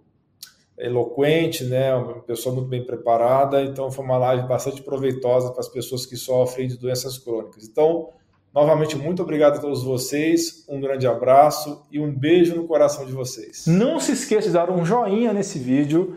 eloquente, 0.78 1.64
né? 1.64 1.92
Uma 1.92 2.20
pessoa 2.20 2.54
muito 2.54 2.68
bem 2.68 2.86
preparada. 2.86 3.60
Então 3.64 3.90
foi 3.90 4.04
uma 4.04 4.16
live 4.16 4.46
bastante 4.46 4.80
proveitosa 4.80 5.50
para 5.50 5.58
as 5.58 5.68
pessoas 5.68 6.06
que 6.06 6.16
sofrem 6.16 6.68
de 6.68 6.78
doenças 6.78 7.18
crônicas. 7.18 7.64
Então 7.64 8.12
Novamente, 8.54 8.96
muito 8.96 9.22
obrigado 9.22 9.58
a 9.58 9.60
todos 9.60 9.84
vocês, 9.84 10.64
um 10.68 10.80
grande 10.80 11.06
abraço 11.06 11.86
e 11.92 12.00
um 12.00 12.10
beijo 12.10 12.56
no 12.56 12.66
coração 12.66 13.04
de 13.04 13.12
vocês. 13.12 13.66
Não 13.66 14.00
se 14.00 14.12
esqueça 14.12 14.48
de 14.48 14.54
dar 14.54 14.70
um 14.70 14.84
joinha 14.84 15.32
nesse 15.32 15.58
vídeo, 15.58 16.16